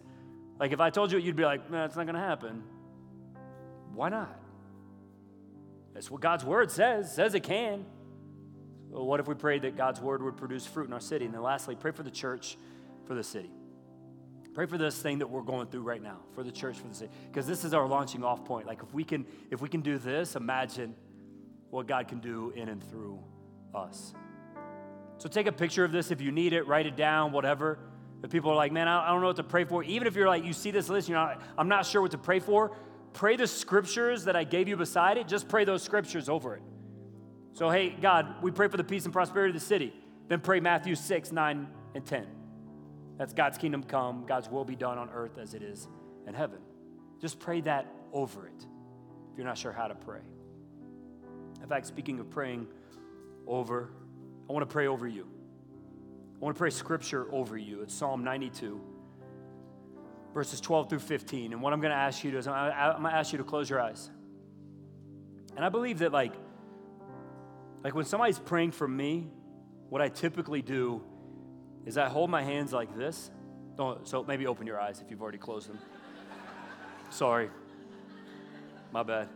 Like, 0.58 0.72
if 0.72 0.80
I 0.80 0.90
told 0.90 1.10
you 1.10 1.18
you'd 1.18 1.36
be 1.36 1.44
like, 1.44 1.70
nah, 1.70 1.86
it's 1.86 1.96
not 1.96 2.06
gonna 2.06 2.18
happen. 2.18 2.62
Why 3.94 4.10
not? 4.10 4.38
That's 5.94 6.10
what 6.10 6.20
God's 6.20 6.44
word 6.44 6.70
says, 6.70 7.12
says 7.12 7.34
it 7.34 7.42
can. 7.42 7.84
So 8.92 9.02
what 9.04 9.20
if 9.20 9.28
we 9.28 9.34
prayed 9.34 9.62
that 9.62 9.76
God's 9.76 10.00
word 10.00 10.22
would 10.22 10.36
produce 10.36 10.66
fruit 10.66 10.86
in 10.86 10.92
our 10.92 11.00
city? 11.00 11.24
And 11.24 11.34
then 11.34 11.42
lastly, 11.42 11.74
pray 11.74 11.90
for 11.90 12.02
the 12.02 12.10
church, 12.10 12.56
for 13.06 13.14
the 13.14 13.22
city. 13.22 13.50
Pray 14.54 14.66
for 14.66 14.78
this 14.78 15.00
thing 15.00 15.18
that 15.18 15.28
we're 15.28 15.42
going 15.42 15.68
through 15.68 15.82
right 15.82 16.02
now, 16.02 16.18
for 16.34 16.42
the 16.42 16.50
church, 16.50 16.78
for 16.78 16.88
the 16.88 16.94
city. 16.94 17.10
Because 17.28 17.46
this 17.46 17.64
is 17.64 17.72
our 17.72 17.86
launching 17.86 18.24
off 18.24 18.44
point. 18.44 18.66
Like 18.66 18.82
if 18.82 18.92
we 18.92 19.04
can, 19.04 19.24
if 19.50 19.60
we 19.60 19.68
can 19.68 19.80
do 19.80 19.96
this, 19.96 20.34
imagine 20.34 20.94
what 21.70 21.86
God 21.86 22.08
can 22.08 22.18
do 22.18 22.52
in 22.56 22.68
and 22.68 22.82
through 22.90 23.18
us. 23.74 24.12
So 25.18 25.28
take 25.28 25.46
a 25.46 25.52
picture 25.52 25.84
of 25.84 25.92
this 25.92 26.10
if 26.10 26.20
you 26.20 26.32
need 26.32 26.52
it, 26.52 26.66
write 26.66 26.86
it 26.86 26.96
down, 26.96 27.30
whatever. 27.30 27.78
If 28.24 28.30
people 28.30 28.50
are 28.50 28.56
like, 28.56 28.72
man, 28.72 28.88
I 28.88 29.08
don't 29.08 29.20
know 29.20 29.28
what 29.28 29.36
to 29.36 29.44
pray 29.44 29.64
for, 29.64 29.84
even 29.84 30.06
if 30.06 30.16
you're 30.16 30.28
like, 30.28 30.44
you 30.44 30.52
see 30.52 30.70
this 30.70 30.88
list, 30.88 31.08
you're 31.08 31.18
not, 31.18 31.40
I'm 31.56 31.68
not 31.68 31.86
sure 31.86 32.02
what 32.02 32.10
to 32.10 32.18
pray 32.18 32.38
for, 32.38 32.76
pray 33.12 33.36
the 33.36 33.46
scriptures 33.46 34.24
that 34.24 34.36
I 34.36 34.44
gave 34.44 34.68
you 34.68 34.76
beside 34.76 35.16
it. 35.16 35.28
Just 35.28 35.48
pray 35.48 35.64
those 35.64 35.82
scriptures 35.82 36.28
over 36.28 36.56
it. 36.56 36.62
So, 37.52 37.70
hey, 37.70 37.90
God, 37.90 38.42
we 38.42 38.50
pray 38.50 38.68
for 38.68 38.76
the 38.76 38.84
peace 38.84 39.04
and 39.04 39.12
prosperity 39.12 39.54
of 39.54 39.60
the 39.60 39.66
city. 39.66 39.92
Then 40.28 40.40
pray 40.40 40.60
Matthew 40.60 40.94
6, 40.94 41.32
9, 41.32 41.68
and 41.94 42.06
10. 42.06 42.39
That's 43.20 43.34
God's 43.34 43.58
kingdom 43.58 43.82
come, 43.82 44.24
God's 44.24 44.48
will 44.48 44.64
be 44.64 44.74
done 44.74 44.96
on 44.96 45.10
earth 45.10 45.36
as 45.36 45.52
it 45.52 45.62
is 45.62 45.86
in 46.26 46.32
heaven. 46.32 46.56
Just 47.20 47.38
pray 47.38 47.60
that 47.60 47.86
over 48.14 48.46
it 48.46 48.66
if 49.30 49.36
you're 49.36 49.46
not 49.46 49.58
sure 49.58 49.72
how 49.72 49.88
to 49.88 49.94
pray. 49.94 50.22
In 51.62 51.68
fact, 51.68 51.84
speaking 51.84 52.18
of 52.18 52.30
praying 52.30 52.66
over, 53.46 53.90
I 54.48 54.54
want 54.54 54.66
to 54.66 54.72
pray 54.72 54.86
over 54.86 55.06
you. 55.06 55.26
I 56.40 56.42
want 56.42 56.56
to 56.56 56.58
pray 56.58 56.70
scripture 56.70 57.26
over 57.30 57.58
you. 57.58 57.82
It's 57.82 57.92
Psalm 57.92 58.24
92 58.24 58.80
verses 60.32 60.58
12 60.62 60.88
through 60.88 61.00
15. 61.00 61.52
And 61.52 61.60
what 61.60 61.74
I'm 61.74 61.80
going 61.82 61.92
to 61.92 61.98
ask 61.98 62.24
you 62.24 62.30
to 62.30 62.36
do 62.36 62.38
is 62.38 62.46
I'm 62.46 63.02
going 63.02 63.12
to 63.12 63.14
ask 63.14 63.32
you 63.32 63.38
to 63.38 63.44
close 63.44 63.68
your 63.68 63.82
eyes. 63.82 64.10
And 65.56 65.62
I 65.62 65.68
believe 65.68 65.98
that 65.98 66.10
like 66.10 66.32
like 67.84 67.94
when 67.94 68.06
somebody's 68.06 68.38
praying 68.38 68.70
for 68.70 68.88
me, 68.88 69.28
what 69.90 70.00
I 70.00 70.08
typically 70.08 70.62
do 70.62 71.02
is 71.86 71.96
I 71.98 72.08
hold 72.08 72.30
my 72.30 72.42
hands 72.42 72.72
like 72.72 72.96
this. 72.96 73.30
Don't, 73.76 74.06
so 74.06 74.24
maybe 74.24 74.46
open 74.46 74.66
your 74.66 74.80
eyes 74.80 75.00
if 75.00 75.10
you've 75.10 75.22
already 75.22 75.38
closed 75.38 75.68
them. 75.68 75.78
Sorry. 77.10 77.50
My 78.92 79.02
bad. 79.02 79.28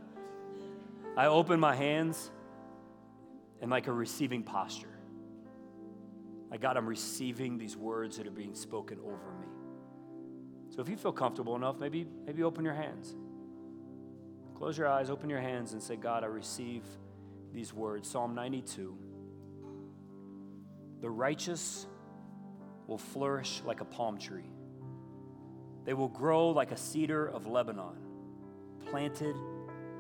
I 1.16 1.26
open 1.26 1.60
my 1.60 1.74
hands 1.74 2.30
in 3.60 3.70
like 3.70 3.86
a 3.86 3.92
receiving 3.92 4.42
posture. 4.42 4.88
I 6.50 6.56
God, 6.56 6.76
I'm 6.76 6.86
receiving 6.86 7.58
these 7.58 7.76
words 7.76 8.16
that 8.18 8.26
are 8.26 8.32
being 8.32 8.54
spoken 8.54 8.98
over 9.00 9.32
me. 9.40 9.46
So 10.70 10.80
if 10.80 10.88
you 10.88 10.96
feel 10.96 11.12
comfortable 11.12 11.56
enough, 11.56 11.78
maybe, 11.78 12.06
maybe 12.26 12.42
open 12.42 12.64
your 12.64 12.74
hands. 12.74 13.14
Close 14.56 14.76
your 14.78 14.88
eyes, 14.88 15.10
open 15.10 15.30
your 15.30 15.40
hands, 15.40 15.72
and 15.72 15.82
say, 15.82 15.96
God, 15.96 16.24
I 16.24 16.26
receive 16.26 16.84
these 17.52 17.72
words. 17.72 18.08
Psalm 18.08 18.34
92. 18.34 18.96
The 21.00 21.10
righteous 21.10 21.86
will 22.86 22.98
flourish 22.98 23.62
like 23.64 23.80
a 23.80 23.84
palm 23.84 24.18
tree, 24.18 24.50
they 25.84 25.94
will 25.94 26.08
grow 26.08 26.50
like 26.50 26.72
a 26.72 26.76
cedar 26.76 27.26
of 27.26 27.46
Lebanon, 27.46 27.96
planted 28.90 29.36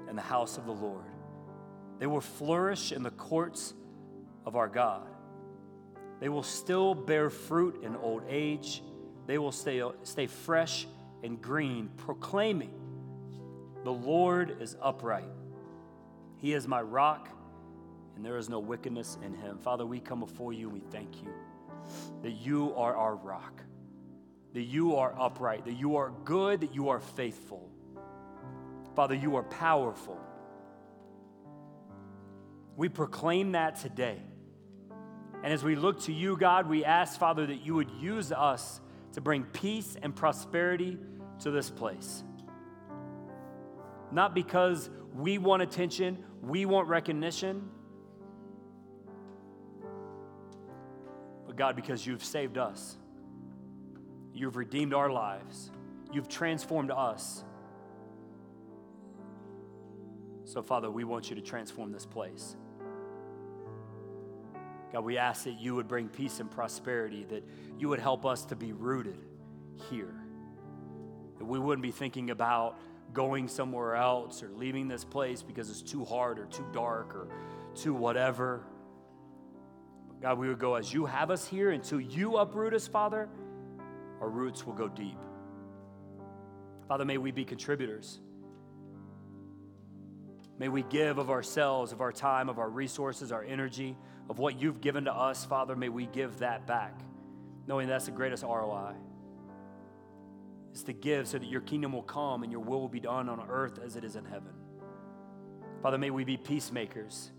in 0.08 0.16
the 0.16 0.22
house 0.22 0.56
of 0.58 0.66
the 0.66 0.72
Lord. 0.72 1.04
They 1.98 2.06
will 2.06 2.20
flourish 2.20 2.92
in 2.92 3.02
the 3.02 3.10
courts 3.10 3.74
of 4.44 4.56
our 4.56 4.68
God. 4.68 5.06
They 6.20 6.28
will 6.28 6.42
still 6.42 6.94
bear 6.94 7.30
fruit 7.30 7.82
in 7.82 7.96
old 7.96 8.22
age 8.28 8.82
they 9.26 9.38
will 9.38 9.52
stay, 9.52 9.82
stay 10.02 10.26
fresh 10.26 10.86
and 11.22 11.40
green, 11.40 11.90
proclaiming, 11.96 12.74
The 13.84 13.92
Lord 13.92 14.60
is 14.60 14.76
upright. 14.80 15.30
He 16.38 16.52
is 16.52 16.68
my 16.68 16.82
rock, 16.82 17.28
and 18.16 18.24
there 18.24 18.36
is 18.36 18.48
no 18.48 18.58
wickedness 18.58 19.16
in 19.24 19.34
him. 19.34 19.58
Father, 19.58 19.86
we 19.86 20.00
come 20.00 20.20
before 20.20 20.52
you 20.52 20.68
and 20.68 20.74
we 20.74 20.80
thank 20.90 21.22
you 21.22 21.28
that 22.22 22.32
you 22.32 22.74
are 22.74 22.96
our 22.96 23.16
rock, 23.16 23.62
that 24.52 24.62
you 24.62 24.96
are 24.96 25.14
upright, 25.18 25.64
that 25.66 25.74
you 25.74 25.96
are 25.96 26.12
good, 26.24 26.60
that 26.60 26.74
you 26.74 26.88
are 26.88 27.00
faithful. 27.00 27.70
Father, 28.94 29.14
you 29.14 29.36
are 29.36 29.42
powerful. 29.42 30.18
We 32.76 32.88
proclaim 32.88 33.52
that 33.52 33.76
today. 33.76 34.20
And 35.42 35.52
as 35.52 35.62
we 35.62 35.76
look 35.76 36.02
to 36.04 36.12
you, 36.12 36.36
God, 36.36 36.68
we 36.68 36.84
ask, 36.84 37.18
Father, 37.18 37.46
that 37.46 37.66
you 37.66 37.74
would 37.74 37.90
use 37.90 38.32
us 38.32 38.80
to 39.12 39.20
bring 39.20 39.44
peace 39.44 39.96
and 40.00 40.14
prosperity 40.14 40.98
to 41.40 41.50
this 41.50 41.70
place. 41.70 42.24
Not 44.10 44.34
because 44.34 44.88
we 45.12 45.38
want 45.38 45.62
attention, 45.62 46.24
we 46.40 46.66
want 46.66 46.88
recognition, 46.88 47.68
but 51.54 51.58
God, 51.58 51.76
because 51.76 52.04
you've 52.04 52.24
saved 52.24 52.58
us. 52.58 52.96
You've 54.32 54.56
redeemed 54.56 54.92
our 54.92 55.10
lives. 55.10 55.70
You've 56.12 56.28
transformed 56.28 56.90
us. 56.90 57.44
So, 60.44 60.62
Father, 60.62 60.90
we 60.90 61.04
want 61.04 61.30
you 61.30 61.36
to 61.36 61.42
transform 61.42 61.92
this 61.92 62.06
place. 62.06 62.56
God, 64.92 65.04
we 65.04 65.16
ask 65.16 65.44
that 65.44 65.60
you 65.60 65.76
would 65.76 65.86
bring 65.86 66.08
peace 66.08 66.40
and 66.40 66.50
prosperity, 66.50 67.24
that 67.30 67.44
you 67.78 67.88
would 67.88 68.00
help 68.00 68.26
us 68.26 68.44
to 68.46 68.56
be 68.56 68.72
rooted 68.72 69.18
here. 69.88 70.14
That 71.38 71.44
we 71.44 71.58
wouldn't 71.58 71.82
be 71.82 71.92
thinking 71.92 72.30
about 72.30 72.78
going 73.12 73.46
somewhere 73.46 73.94
else 73.94 74.42
or 74.42 74.50
leaving 74.56 74.88
this 74.88 75.04
place 75.04 75.42
because 75.42 75.70
it's 75.70 75.82
too 75.82 76.04
hard 76.04 76.38
or 76.40 76.46
too 76.46 76.66
dark 76.72 77.14
or 77.14 77.28
too 77.76 77.94
whatever. 77.94 78.64
God, 80.24 80.38
we 80.38 80.48
would 80.48 80.58
go 80.58 80.74
as 80.74 80.90
you 80.90 81.04
have 81.04 81.30
us 81.30 81.46
here 81.46 81.72
until 81.72 82.00
you 82.00 82.38
uproot 82.38 82.72
us, 82.72 82.88
Father, 82.88 83.28
our 84.22 84.30
roots 84.30 84.64
will 84.64 84.72
go 84.72 84.88
deep. 84.88 85.18
Father, 86.88 87.04
may 87.04 87.18
we 87.18 87.30
be 87.30 87.44
contributors. 87.44 88.20
May 90.58 90.70
we 90.70 90.82
give 90.84 91.18
of 91.18 91.28
ourselves, 91.28 91.92
of 91.92 92.00
our 92.00 92.10
time, 92.10 92.48
of 92.48 92.58
our 92.58 92.70
resources, 92.70 93.32
our 93.32 93.44
energy, 93.44 93.98
of 94.30 94.38
what 94.38 94.58
you've 94.58 94.80
given 94.80 95.04
to 95.04 95.12
us, 95.12 95.44
Father. 95.44 95.76
May 95.76 95.90
we 95.90 96.06
give 96.06 96.38
that 96.38 96.66
back, 96.66 96.98
knowing 97.66 97.86
that's 97.86 98.06
the 98.06 98.10
greatest 98.10 98.44
ROI. 98.44 98.94
Is 100.72 100.84
to 100.84 100.94
give 100.94 101.28
so 101.28 101.36
that 101.36 101.50
your 101.50 101.60
kingdom 101.60 101.92
will 101.92 102.02
come 102.02 102.44
and 102.44 102.50
your 102.50 102.62
will 102.62 102.80
will 102.80 102.88
be 102.88 102.98
done 102.98 103.28
on 103.28 103.46
earth 103.50 103.78
as 103.84 103.96
it 103.96 104.04
is 104.04 104.16
in 104.16 104.24
heaven. 104.24 104.54
Father, 105.82 105.98
may 105.98 106.08
we 106.08 106.24
be 106.24 106.38
peacemakers. 106.38 107.30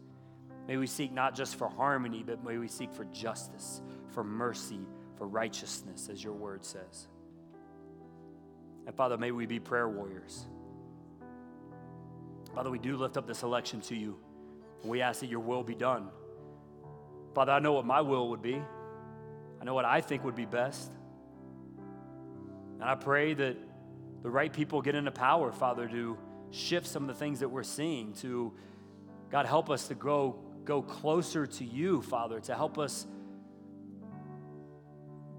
May 0.68 0.78
we 0.78 0.88
seek 0.88 1.12
not 1.12 1.36
just 1.36 1.56
for 1.56 1.70
harmony, 1.70 2.24
but 2.26 2.44
may 2.44 2.58
we 2.58 2.68
seek 2.68 2.92
for 2.92 3.06
justice, 3.06 3.82
for 4.10 4.24
mercy, 4.24 4.80
for 5.18 5.28
righteousness, 5.28 6.10
as 6.12 6.24
your 6.24 6.34
word 6.34 6.66
says. 6.66 7.08
And 8.88 8.96
Father, 8.96 9.18
may 9.18 9.32
we 9.32 9.46
be 9.46 9.60
prayer 9.60 9.88
warriors. 9.88 10.46
Father, 12.54 12.72
we 12.72 12.80
do 12.80 12.98
lift 12.98 13.18
up 13.18 13.28
this 13.28 13.44
election 13.44 13.82
to 13.82 13.96
you. 13.96 14.18
We 14.84 15.02
ask 15.02 15.20
that 15.20 15.28
your 15.28 15.40
will 15.40 15.64
be 15.64 15.76
done. 15.76 16.10
Father, 17.34 17.52
I 17.52 17.60
know 17.60 17.74
what 17.74 17.86
my 17.86 18.02
will 18.02 18.30
would 18.30 18.42
be. 18.42 18.62
I 19.60 19.64
know 19.66 19.74
what 19.74 19.86
I 19.86 20.02
think 20.02 20.24
would 20.24 20.36
be 20.36 20.46
best. 20.46 20.92
And 22.80 22.84
I 22.84 22.96
pray 22.96 23.34
that 23.34 23.58
the 24.24 24.30
right 24.30 24.52
people 24.52 24.82
get 24.82 24.96
into 24.96 25.12
power, 25.12 25.52
Father, 25.52 25.88
to 25.88 26.18
shift 26.52 26.88
some 26.88 27.04
of 27.04 27.08
the 27.08 27.14
things 27.14 27.42
that 27.42 27.50
we're 27.50 27.64
seeing, 27.64 28.14
to 28.16 28.54
God 29.30 29.46
help 29.46 29.70
us 29.70 29.88
to 29.88 29.96
go, 29.96 30.40
go 30.66 30.82
closer 30.82 31.46
to 31.46 31.64
you, 31.64 32.02
Father, 32.02 32.40
to 32.42 32.56
help 32.56 32.78
us, 32.78 33.06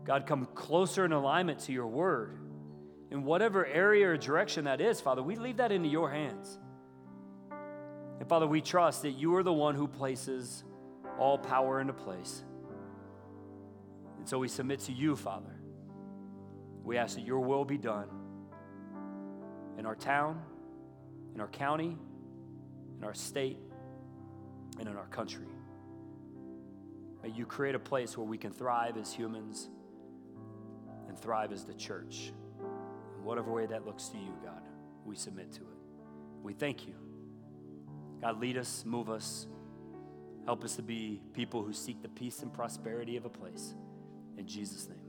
God, 0.04 0.26
come 0.26 0.46
closer 0.54 1.04
in 1.04 1.12
alignment 1.12 1.60
to 1.60 1.72
your 1.72 1.88
word. 1.88 2.38
In 3.10 3.24
whatever 3.24 3.66
area 3.66 4.08
or 4.08 4.16
direction 4.16 4.64
that 4.64 4.80
is, 4.80 5.00
Father, 5.00 5.22
we 5.22 5.36
leave 5.36 5.58
that 5.58 5.72
into 5.72 5.88
your 5.88 6.10
hands. 6.10 6.58
And 8.18 8.28
Father, 8.28 8.46
we 8.46 8.60
trust 8.60 9.02
that 9.02 9.12
you 9.12 9.34
are 9.36 9.42
the 9.42 9.52
one 9.52 9.74
who 9.74 9.86
places 9.86 10.64
all 11.18 11.38
power 11.38 11.80
into 11.80 11.92
place. 11.92 12.42
And 14.18 14.28
so 14.28 14.38
we 14.38 14.48
submit 14.48 14.80
to 14.80 14.92
you, 14.92 15.16
Father. 15.16 15.60
We 16.82 16.98
ask 16.98 17.16
that 17.16 17.24
your 17.24 17.40
will 17.40 17.64
be 17.64 17.78
done 17.78 18.08
in 19.78 19.86
our 19.86 19.94
town, 19.94 20.40
in 21.34 21.40
our 21.40 21.48
county, 21.48 21.96
in 22.98 23.04
our 23.04 23.14
state, 23.14 23.58
and 24.78 24.88
in 24.88 24.96
our 24.96 25.06
country. 25.06 25.46
May 27.22 27.30
you 27.30 27.46
create 27.46 27.74
a 27.74 27.80
place 27.80 28.16
where 28.16 28.26
we 28.26 28.38
can 28.38 28.52
thrive 28.52 28.96
as 28.96 29.12
humans 29.12 29.68
and 31.08 31.18
thrive 31.18 31.52
as 31.52 31.64
the 31.64 31.74
church. 31.74 32.32
In 33.18 33.24
whatever 33.24 33.52
way 33.52 33.66
that 33.66 33.86
looks 33.86 34.08
to 34.08 34.18
you, 34.18 34.32
God, 34.44 34.62
we 35.04 35.16
submit 35.16 35.52
to 35.52 35.62
it. 35.62 35.78
We 36.42 36.52
thank 36.52 36.86
you. 36.86 36.94
God, 38.20 38.40
lead 38.40 38.56
us, 38.56 38.84
move 38.86 39.10
us, 39.10 39.46
help 40.44 40.64
us 40.64 40.76
to 40.76 40.82
be 40.82 41.20
people 41.34 41.62
who 41.62 41.72
seek 41.72 42.02
the 42.02 42.08
peace 42.08 42.42
and 42.42 42.52
prosperity 42.52 43.16
of 43.16 43.24
a 43.24 43.30
place. 43.30 43.74
In 44.38 44.46
Jesus' 44.46 44.88
name. 44.88 45.05